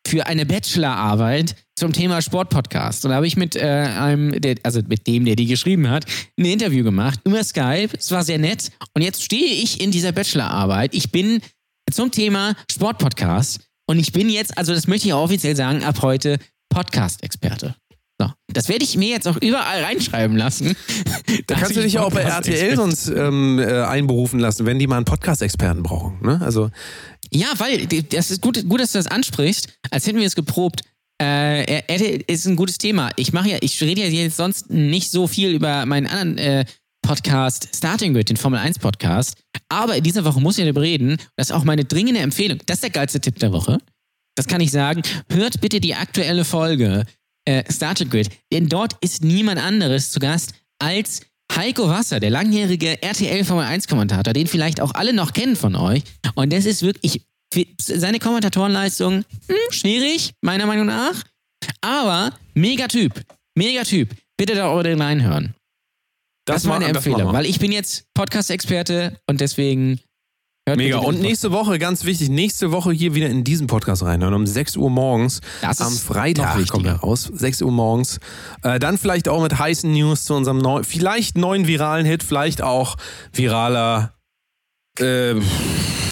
[0.07, 3.05] für eine Bachelorarbeit zum Thema Sportpodcast.
[3.05, 6.05] Und da habe ich mit äh, einem, der, also mit dem, der die geschrieben hat,
[6.37, 7.89] ein Interview gemacht über Skype.
[7.97, 8.71] Es war sehr nett.
[8.93, 10.93] Und jetzt stehe ich in dieser Bachelorarbeit.
[10.93, 11.41] Ich bin
[11.91, 13.61] zum Thema Sportpodcast.
[13.87, 16.37] Und ich bin jetzt, also das möchte ich auch offiziell sagen, ab heute
[16.69, 17.75] Podcast-Experte.
[18.55, 20.75] Das werde ich mir jetzt auch überall reinschreiben lassen.
[21.47, 24.95] Da kannst du dich auch bei RTL sonst ähm, äh, einberufen lassen, wenn die mal
[24.95, 26.19] einen Podcast-Experten brauchen.
[26.21, 26.39] Ne?
[26.41, 26.71] Also
[27.31, 30.81] Ja, weil das ist gut, gut, dass du das ansprichst, als hätten wir es geprobt.
[31.21, 33.09] Äh, er ist ein gutes Thema.
[33.17, 36.65] Ich mache ja, ich rede ja jetzt sonst nicht so viel über meinen anderen äh,
[37.01, 39.37] Podcast Starting Grid, den Formel 1 Podcast.
[39.67, 41.17] Aber in dieser Woche muss ich darüber reden.
[41.35, 42.59] Das ist auch meine dringende Empfehlung.
[42.65, 43.79] Das ist der geilste Tipp der Woche.
[44.35, 45.01] Das kann ich sagen.
[45.29, 47.05] Hört bitte die aktuelle Folge
[47.45, 51.21] äh, Starting Grid, denn dort ist niemand anderes zu Gast als
[51.53, 55.75] Heiko Wasser, der langjährige RTL Formel 1 Kommentator, den vielleicht auch alle noch kennen von
[55.75, 56.03] euch.
[56.35, 57.21] Und das ist wirklich
[57.79, 61.23] seine Kommentatorenleistung hm, schwierig, meiner Meinung nach.
[61.81, 63.21] Aber mega Typ.
[63.55, 64.09] Mega Typ.
[64.37, 65.55] Bitte da unbedingt reinhören.
[66.45, 69.99] Das, ist meine das Empfehlung, weil ich bin jetzt Podcast-Experte und deswegen
[70.67, 70.97] hört Mega.
[70.97, 74.33] Und nächste Woche, ganz wichtig, nächste Woche hier wieder in diesen Podcast reinhören.
[74.33, 75.41] Um 6 Uhr morgens.
[75.61, 77.29] Das am Freitag kommt er raus.
[77.33, 78.19] 6 Uhr morgens.
[78.63, 82.61] Äh, dann vielleicht auch mit heißen News zu unserem neuen, vielleicht neuen viralen Hit, vielleicht
[82.61, 82.95] auch
[83.31, 84.13] viraler.
[84.99, 85.35] Äh,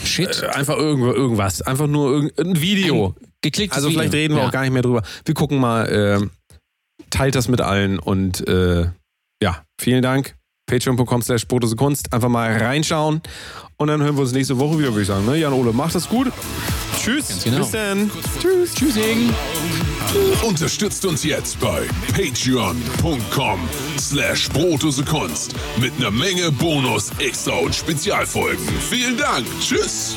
[0.04, 0.44] Shit.
[0.44, 1.62] äh, einfach irgendwo, irgendwas.
[1.62, 3.16] Einfach nur irgendein Video.
[3.42, 4.22] Geklicktes Also vielleicht Video.
[4.22, 4.48] reden wir ja.
[4.48, 5.02] auch gar nicht mehr drüber.
[5.26, 6.56] Wir gucken mal, äh,
[7.10, 8.88] teilt das mit allen und äh,
[9.42, 10.36] ja, vielen Dank.
[10.66, 11.46] Patreon.com slash
[11.76, 12.14] Kunst.
[12.14, 13.22] Einfach mal reinschauen
[13.84, 15.26] und dann hören wir uns nächste Woche wieder, würde ich sagen.
[15.26, 15.38] Ne?
[15.38, 16.32] Jan Ole, macht das gut.
[16.98, 17.44] Tschüss.
[17.44, 17.60] genau.
[17.60, 18.10] Bis dann.
[18.42, 18.74] Tschüss.
[18.74, 19.34] Tschüssing.
[20.48, 23.60] Unterstützt uns jetzt bei patreon.com
[24.00, 24.50] slash
[25.10, 28.66] Kunst mit einer Menge Bonus, Extra und Spezialfolgen.
[28.90, 29.46] Vielen Dank.
[29.60, 30.16] Tschüss.